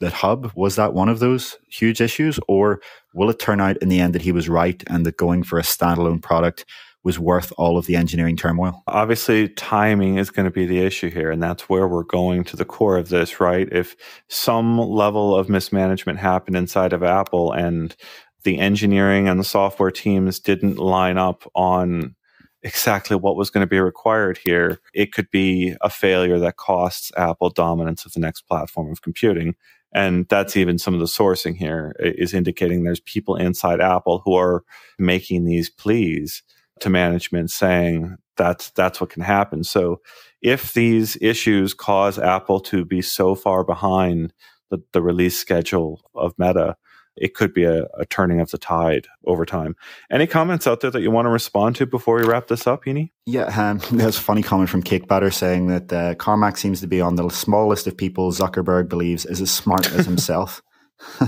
that 0.00 0.14
hub, 0.14 0.50
was 0.54 0.76
that 0.76 0.94
one 0.94 1.10
of 1.10 1.18
those 1.18 1.58
huge 1.68 2.00
issues? 2.00 2.40
Or 2.48 2.80
will 3.12 3.28
it 3.28 3.38
turn 3.38 3.60
out 3.60 3.76
in 3.82 3.90
the 3.90 4.00
end 4.00 4.14
that 4.14 4.22
he 4.22 4.32
was 4.32 4.48
right 4.48 4.82
and 4.86 5.04
that 5.04 5.18
going 5.18 5.42
for 5.42 5.58
a 5.58 5.62
standalone 5.62 6.22
product 6.22 6.64
was 7.02 7.18
worth 7.18 7.52
all 7.56 7.78
of 7.78 7.86
the 7.86 7.96
engineering 7.96 8.36
turmoil? 8.36 8.82
Obviously, 8.86 9.48
timing 9.48 10.18
is 10.18 10.30
going 10.30 10.44
to 10.44 10.50
be 10.50 10.66
the 10.66 10.80
issue 10.80 11.10
here. 11.10 11.30
And 11.30 11.42
that's 11.42 11.68
where 11.68 11.88
we're 11.88 12.04
going 12.04 12.44
to 12.44 12.56
the 12.56 12.64
core 12.64 12.98
of 12.98 13.08
this, 13.08 13.40
right? 13.40 13.68
If 13.72 13.96
some 14.28 14.78
level 14.78 15.34
of 15.34 15.48
mismanagement 15.48 16.18
happened 16.18 16.56
inside 16.56 16.92
of 16.92 17.02
Apple 17.02 17.52
and 17.52 17.96
the 18.44 18.58
engineering 18.58 19.28
and 19.28 19.40
the 19.40 19.44
software 19.44 19.90
teams 19.90 20.38
didn't 20.38 20.76
line 20.76 21.18
up 21.18 21.50
on 21.54 22.14
exactly 22.62 23.16
what 23.16 23.36
was 23.36 23.48
going 23.48 23.62
to 23.62 23.70
be 23.70 23.80
required 23.80 24.38
here, 24.44 24.80
it 24.92 25.12
could 25.12 25.30
be 25.30 25.74
a 25.80 25.88
failure 25.88 26.38
that 26.38 26.56
costs 26.56 27.10
Apple 27.16 27.48
dominance 27.50 28.04
of 28.04 28.12
the 28.12 28.20
next 28.20 28.42
platform 28.42 28.90
of 28.90 29.00
computing. 29.02 29.54
And 29.92 30.28
that's 30.28 30.56
even 30.56 30.78
some 30.78 30.94
of 30.94 31.00
the 31.00 31.06
sourcing 31.06 31.56
here 31.56 31.94
is 31.98 32.34
indicating 32.34 32.84
there's 32.84 33.00
people 33.00 33.36
inside 33.36 33.80
Apple 33.80 34.20
who 34.24 34.34
are 34.34 34.62
making 34.98 35.44
these 35.44 35.68
pleas 35.68 36.42
to 36.80 36.90
management 36.90 37.50
saying 37.50 38.16
that's 38.36 38.70
that's 38.70 39.00
what 39.00 39.10
can 39.10 39.22
happen. 39.22 39.64
So 39.64 40.00
if 40.42 40.72
these 40.72 41.16
issues 41.20 41.74
cause 41.74 42.18
Apple 42.18 42.60
to 42.60 42.84
be 42.84 43.02
so 43.02 43.34
far 43.34 43.64
behind 43.64 44.32
the, 44.70 44.82
the 44.92 45.02
release 45.02 45.38
schedule 45.38 46.00
of 46.14 46.32
Meta, 46.38 46.76
it 47.16 47.34
could 47.34 47.52
be 47.52 47.64
a, 47.64 47.84
a, 47.98 48.06
turning 48.06 48.40
of 48.40 48.50
the 48.50 48.58
tide 48.58 49.06
over 49.26 49.44
time. 49.44 49.76
Any 50.10 50.26
comments 50.26 50.66
out 50.66 50.80
there 50.80 50.90
that 50.90 51.02
you 51.02 51.10
want 51.10 51.26
to 51.26 51.30
respond 51.30 51.76
to 51.76 51.86
before 51.86 52.16
we 52.16 52.22
wrap 52.22 52.46
this 52.46 52.66
up, 52.66 52.84
Heaney? 52.84 53.10
Yeah, 53.26 53.44
um, 53.44 53.80
there's 53.92 54.16
a 54.16 54.20
funny 54.20 54.42
comment 54.42 54.70
from 54.70 54.82
Cake 54.82 55.06
Batter 55.06 55.30
saying 55.30 55.66
that 55.66 55.92
uh, 55.92 56.14
Carmack 56.14 56.56
seems 56.56 56.80
to 56.80 56.86
be 56.86 57.00
on 57.00 57.16
the 57.16 57.28
smallest 57.28 57.86
of 57.86 57.96
people 57.96 58.32
Zuckerberg 58.32 58.88
believes 58.88 59.26
is 59.26 59.40
as 59.40 59.50
smart 59.50 59.92
as 59.92 60.06
himself. 60.06 60.62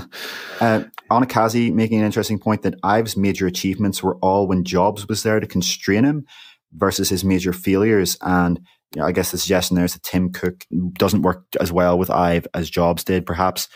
uh, 0.61 0.85
Anakazi 1.11 1.73
making 1.73 2.01
an 2.01 2.07
interesting 2.07 2.39
point 2.39 2.63
that 2.63 2.75
Ive's 2.83 3.17
major 3.17 3.47
achievements 3.47 4.03
were 4.03 4.17
all 4.17 4.47
when 4.47 4.65
Jobs 4.65 5.09
was 5.09 5.23
there 5.23 5.41
to 5.41 5.47
constrain 5.47 6.05
him 6.05 6.27
versus 6.75 7.09
his 7.09 7.25
major 7.25 7.53
failures. 7.53 8.17
And 8.23 8.61
you 8.95 9.01
know, 9.01 9.07
I 9.07 9.13
guess 9.13 9.31
the 9.31 9.39
suggestion 9.39 9.77
there 9.77 9.85
is 9.85 9.95
that 9.95 10.03
Tim 10.03 10.31
Cook 10.31 10.67
doesn't 10.95 11.23
work 11.23 11.45
as 11.61 11.73
well 11.73 11.99
with 11.99 12.11
Ive 12.11 12.47
as 12.55 12.69
Jobs 12.69 13.05
did. 13.05 13.25
Perhaps 13.27 13.69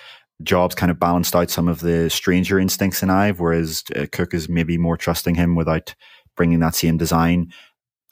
Jobs 0.42 0.74
kind 0.74 0.90
of 0.90 1.00
balanced 1.00 1.34
out 1.34 1.50
some 1.50 1.68
of 1.68 1.80
the 1.80 2.10
stranger 2.10 2.58
instincts 2.58 3.02
in 3.02 3.08
Ive, 3.08 3.40
whereas 3.40 3.82
uh, 3.94 4.06
Cook 4.12 4.34
is 4.34 4.48
maybe 4.48 4.76
more 4.76 4.96
trusting 4.96 5.34
him 5.34 5.56
without 5.56 5.94
bringing 6.36 6.60
that 6.60 6.74
same 6.74 6.98
design 6.98 7.52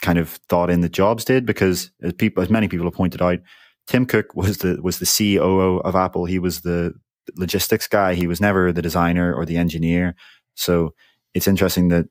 kind 0.01 0.19
of 0.19 0.31
thought 0.49 0.71
in 0.71 0.81
that 0.81 0.93
Jobs 0.93 1.25
did. 1.25 1.45
Because 1.45 1.91
as 2.03 2.15
people, 2.15 2.43
as 2.43 2.49
many 2.49 2.69
people 2.69 2.87
have 2.87 2.95
pointed 2.95 3.21
out, 3.21 3.41
Tim 3.87 4.07
Cook 4.07 4.35
was 4.35 4.59
the 4.59 4.81
was 4.83 4.99
the 4.99 5.05
CEO 5.05 5.83
of 5.83 5.95
Apple. 5.95 6.25
He 6.25 6.39
was 6.39 6.63
the 6.63 6.95
logistics 7.37 7.89
guy. 7.89 8.15
He 8.15 8.27
was 8.27 8.41
never 8.41 8.73
the 8.73 8.83
designer 8.83 9.35
or 9.35 9.45
the 9.45 9.57
engineer. 9.57 10.15
So 10.55 10.95
it's 11.35 11.49
interesting 11.49 11.89
that 11.89 12.07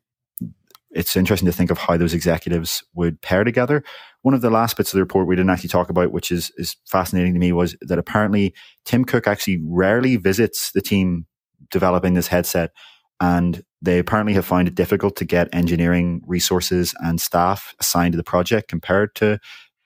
it's 0.93 1.15
interesting 1.15 1.47
to 1.47 1.51
think 1.51 1.71
of 1.71 1.79
how 1.79 1.97
those 1.97 2.13
executives 2.13 2.83
would 2.93 3.21
pair 3.21 3.43
together. 3.43 3.83
One 4.21 4.35
of 4.35 4.41
the 4.41 4.51
last 4.51 4.77
bits 4.77 4.93
of 4.93 4.97
the 4.97 5.01
report 5.01 5.27
we 5.27 5.35
didn't 5.35 5.49
actually 5.49 5.69
talk 5.69 5.89
about, 5.89 6.11
which 6.11 6.31
is 6.31 6.51
is 6.57 6.75
fascinating 6.85 7.33
to 7.33 7.39
me, 7.39 7.51
was 7.51 7.75
that 7.81 7.99
apparently 7.99 8.53
Tim 8.85 9.03
Cook 9.03 9.27
actually 9.27 9.61
rarely 9.65 10.17
visits 10.17 10.71
the 10.71 10.81
team 10.81 11.25
developing 11.71 12.13
this 12.13 12.27
headset, 12.27 12.71
and 13.19 13.63
they 13.81 13.99
apparently 13.99 14.33
have 14.33 14.45
found 14.45 14.67
it 14.67 14.75
difficult 14.75 15.15
to 15.17 15.25
get 15.25 15.53
engineering 15.53 16.21
resources 16.25 16.93
and 16.99 17.19
staff 17.19 17.75
assigned 17.79 18.13
to 18.13 18.17
the 18.17 18.23
project 18.23 18.69
compared 18.69 19.13
to 19.15 19.39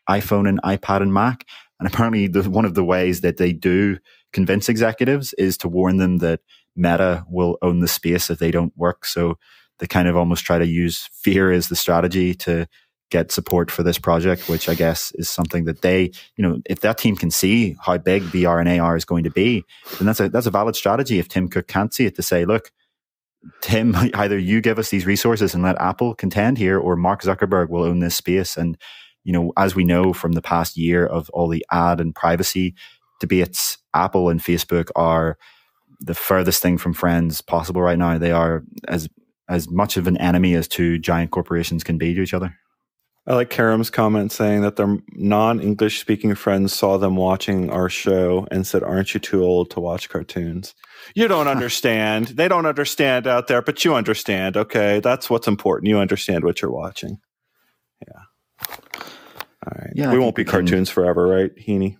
iPhone 0.09 0.47
and 0.47 0.61
iPad 0.63 1.01
and 1.01 1.13
Mac. 1.13 1.45
And 1.79 1.87
apparently, 1.87 2.27
the, 2.27 2.49
one 2.49 2.65
of 2.65 2.73
the 2.73 2.83
ways 2.83 3.21
that 3.21 3.37
they 3.37 3.53
do 3.53 3.97
convince 4.33 4.69
executives 4.69 5.33
is 5.33 5.57
to 5.57 5.67
warn 5.67 5.97
them 5.97 6.17
that 6.17 6.41
Meta 6.75 7.25
will 7.29 7.57
own 7.61 7.79
the 7.79 7.87
space 7.87 8.29
if 8.29 8.39
they 8.39 8.51
don't 8.51 8.73
work. 8.77 9.05
So 9.05 9.37
they 9.79 9.87
kind 9.87 10.07
of 10.07 10.15
almost 10.15 10.45
try 10.45 10.59
to 10.59 10.67
use 10.67 11.09
fear 11.13 11.51
as 11.51 11.67
the 11.67 11.75
strategy 11.75 12.33
to 12.35 12.67
get 13.09 13.31
support 13.31 13.71
for 13.71 13.83
this 13.83 13.97
project, 13.97 14.49
which 14.49 14.67
I 14.67 14.75
guess 14.75 15.11
is 15.15 15.29
something 15.29 15.65
that 15.65 15.81
they, 15.81 16.11
you 16.35 16.43
know, 16.43 16.59
if 16.65 16.81
that 16.81 16.97
team 16.97 17.15
can 17.15 17.31
see 17.31 17.75
how 17.81 17.97
big 17.97 18.23
VR 18.23 18.59
and 18.59 18.79
AR 18.79 18.97
is 18.97 19.05
going 19.05 19.23
to 19.23 19.29
be, 19.29 19.63
then 19.97 20.07
that's 20.07 20.19
a 20.19 20.29
that's 20.29 20.45
a 20.45 20.51
valid 20.51 20.75
strategy. 20.75 21.19
If 21.19 21.27
Tim 21.27 21.47
Cook 21.47 21.67
can't 21.67 21.93
see 21.93 22.05
it, 22.05 22.15
to 22.15 22.21
say, 22.21 22.45
look, 22.45 22.71
Tim, 23.61 23.95
either 24.13 24.37
you 24.37 24.61
give 24.61 24.79
us 24.79 24.89
these 24.89 25.05
resources 25.05 25.53
and 25.53 25.63
let 25.63 25.79
Apple 25.79 26.15
contend 26.15 26.57
here, 26.57 26.77
or 26.77 26.95
Mark 26.95 27.21
Zuckerberg 27.21 27.69
will 27.69 27.83
own 27.83 27.99
this 27.99 28.15
space. 28.15 28.57
And 28.57 28.77
you 29.23 29.33
know, 29.33 29.51
as 29.57 29.75
we 29.75 29.83
know 29.83 30.13
from 30.13 30.33
the 30.33 30.41
past 30.41 30.77
year 30.77 31.05
of 31.05 31.29
all 31.31 31.49
the 31.49 31.65
ad 31.71 31.99
and 31.99 32.15
privacy 32.15 32.75
debates, 33.19 33.77
Apple 33.93 34.29
and 34.29 34.39
Facebook 34.39 34.89
are 34.95 35.37
the 35.99 36.13
furthest 36.13 36.61
thing 36.61 36.77
from 36.77 36.93
friends 36.93 37.41
possible 37.41 37.81
right 37.81 37.97
now. 37.97 38.17
They 38.17 38.31
are 38.31 38.63
as 38.87 39.09
as 39.49 39.69
much 39.69 39.95
of 39.97 40.07
an 40.07 40.17
enemy 40.17 40.53
as 40.55 40.67
two 40.67 40.97
giant 40.97 41.31
corporations 41.31 41.83
can 41.83 41.97
be 41.97 42.13
to 42.13 42.21
each 42.21 42.33
other. 42.33 42.55
I 43.27 43.35
like 43.35 43.49
Karam's 43.49 43.89
comment 43.89 44.31
saying 44.31 44.61
that 44.61 44.77
their 44.77 44.97
non 45.11 45.59
English 45.59 45.99
speaking 45.99 46.33
friends 46.33 46.73
saw 46.73 46.97
them 46.97 47.17
watching 47.17 47.69
our 47.69 47.89
show 47.89 48.47
and 48.51 48.65
said, 48.65 48.83
Aren't 48.83 49.13
you 49.13 49.19
too 49.19 49.43
old 49.43 49.69
to 49.71 49.81
watch 49.81 50.07
cartoons? 50.07 50.73
You 51.13 51.27
don't 51.27 51.47
understand. 51.49 52.27
they 52.27 52.47
don't 52.47 52.65
understand 52.65 53.27
out 53.27 53.47
there, 53.47 53.61
but 53.61 53.83
you 53.83 53.95
understand. 53.95 54.55
Okay. 54.55 55.01
That's 55.01 55.29
what's 55.29 55.47
important. 55.47 55.89
You 55.89 55.99
understand 55.99 56.45
what 56.45 56.61
you're 56.61 56.71
watching. 56.71 57.17
Yeah. 58.07 58.67
All 58.69 59.73
right. 59.75 59.91
Yeah, 59.93 60.13
we 60.13 60.19
won't 60.19 60.35
be 60.35 60.45
cartoons 60.45 60.87
can... 60.87 60.93
forever, 60.93 61.27
right, 61.27 61.53
Heaney? 61.57 61.97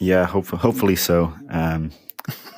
Yeah, 0.00 0.26
hopefully, 0.26 0.60
hopefully 0.60 0.96
so. 0.96 1.32
Um, 1.50 1.90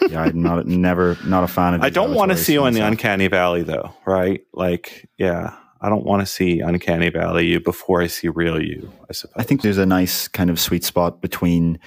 yeah, 0.08 0.22
I'm 0.22 0.42
not 0.42 0.66
never 0.66 1.16
not 1.24 1.44
a 1.44 1.48
fan 1.48 1.74
of. 1.74 1.82
I 1.82 1.90
don't 1.90 2.14
want 2.14 2.30
to 2.32 2.36
see 2.36 2.54
you 2.54 2.66
in 2.66 2.74
the 2.74 2.86
uncanny 2.86 3.28
valley, 3.28 3.62
though. 3.62 3.94
Right? 4.04 4.42
Like, 4.52 5.08
yeah, 5.18 5.54
I 5.80 5.88
don't 5.88 6.04
want 6.04 6.20
to 6.20 6.26
see 6.26 6.60
uncanny 6.60 7.10
valley 7.10 7.46
you 7.46 7.60
before 7.60 8.02
I 8.02 8.06
see 8.06 8.28
real 8.28 8.62
you. 8.62 8.92
I 9.08 9.12
suppose. 9.12 9.34
I 9.36 9.42
think 9.42 9.62
there's 9.62 9.78
a 9.78 9.86
nice 9.86 10.28
kind 10.28 10.50
of 10.50 10.60
sweet 10.60 10.84
spot 10.84 11.20
between 11.20 11.78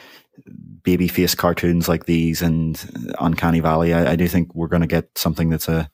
baby 0.83 1.07
face 1.07 1.35
cartoons 1.35 1.87
like 1.87 2.05
these 2.05 2.41
and 2.41 3.13
uncanny 3.19 3.59
valley. 3.59 3.93
I, 3.93 4.11
I 4.11 4.15
do 4.15 4.27
think 4.27 4.53
we're 4.55 4.67
going 4.67 4.81
to 4.81 4.87
get 4.87 5.17
something 5.17 5.49
that's 5.49 5.67
a 5.67 5.89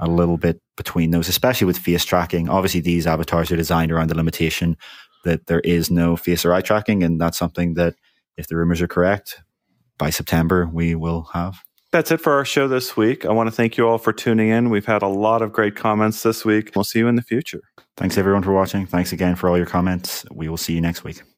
a 0.00 0.08
little 0.08 0.36
bit 0.36 0.60
between 0.76 1.10
those, 1.10 1.28
especially 1.28 1.66
with 1.66 1.78
face 1.78 2.04
tracking. 2.04 2.48
Obviously, 2.48 2.80
these 2.80 3.06
avatars 3.06 3.50
are 3.50 3.56
designed 3.56 3.90
around 3.90 4.08
the 4.08 4.16
limitation 4.16 4.76
that 5.24 5.46
there 5.46 5.60
is 5.60 5.90
no 5.90 6.16
face 6.16 6.44
or 6.44 6.54
eye 6.54 6.60
tracking, 6.60 7.02
and 7.02 7.20
that's 7.20 7.38
something 7.38 7.74
that 7.74 7.94
if 8.38 8.46
the 8.46 8.56
rumors 8.56 8.80
are 8.80 8.88
correct, 8.88 9.42
by 9.98 10.08
September 10.08 10.66
we 10.72 10.94
will 10.94 11.28
have. 11.34 11.62
That's 11.90 12.10
it 12.10 12.20
for 12.20 12.32
our 12.32 12.44
show 12.44 12.68
this 12.68 12.96
week. 12.96 13.24
I 13.24 13.32
want 13.32 13.46
to 13.48 13.50
thank 13.50 13.78
you 13.78 13.88
all 13.88 13.98
for 13.98 14.12
tuning 14.12 14.50
in. 14.50 14.68
We've 14.68 14.84
had 14.84 15.02
a 15.02 15.08
lot 15.08 15.40
of 15.42 15.52
great 15.52 15.74
comments 15.74 16.22
this 16.22 16.44
week. 16.44 16.72
We'll 16.74 16.84
see 16.84 16.98
you 16.98 17.08
in 17.08 17.16
the 17.16 17.22
future. 17.22 17.62
Thanks 17.96 18.18
everyone 18.18 18.42
for 18.42 18.52
watching. 18.52 18.86
Thanks 18.86 19.12
again 19.12 19.36
for 19.36 19.48
all 19.48 19.56
your 19.56 19.66
comments. 19.66 20.24
We 20.30 20.48
will 20.48 20.58
see 20.58 20.74
you 20.74 20.80
next 20.80 21.02
week. 21.02 21.22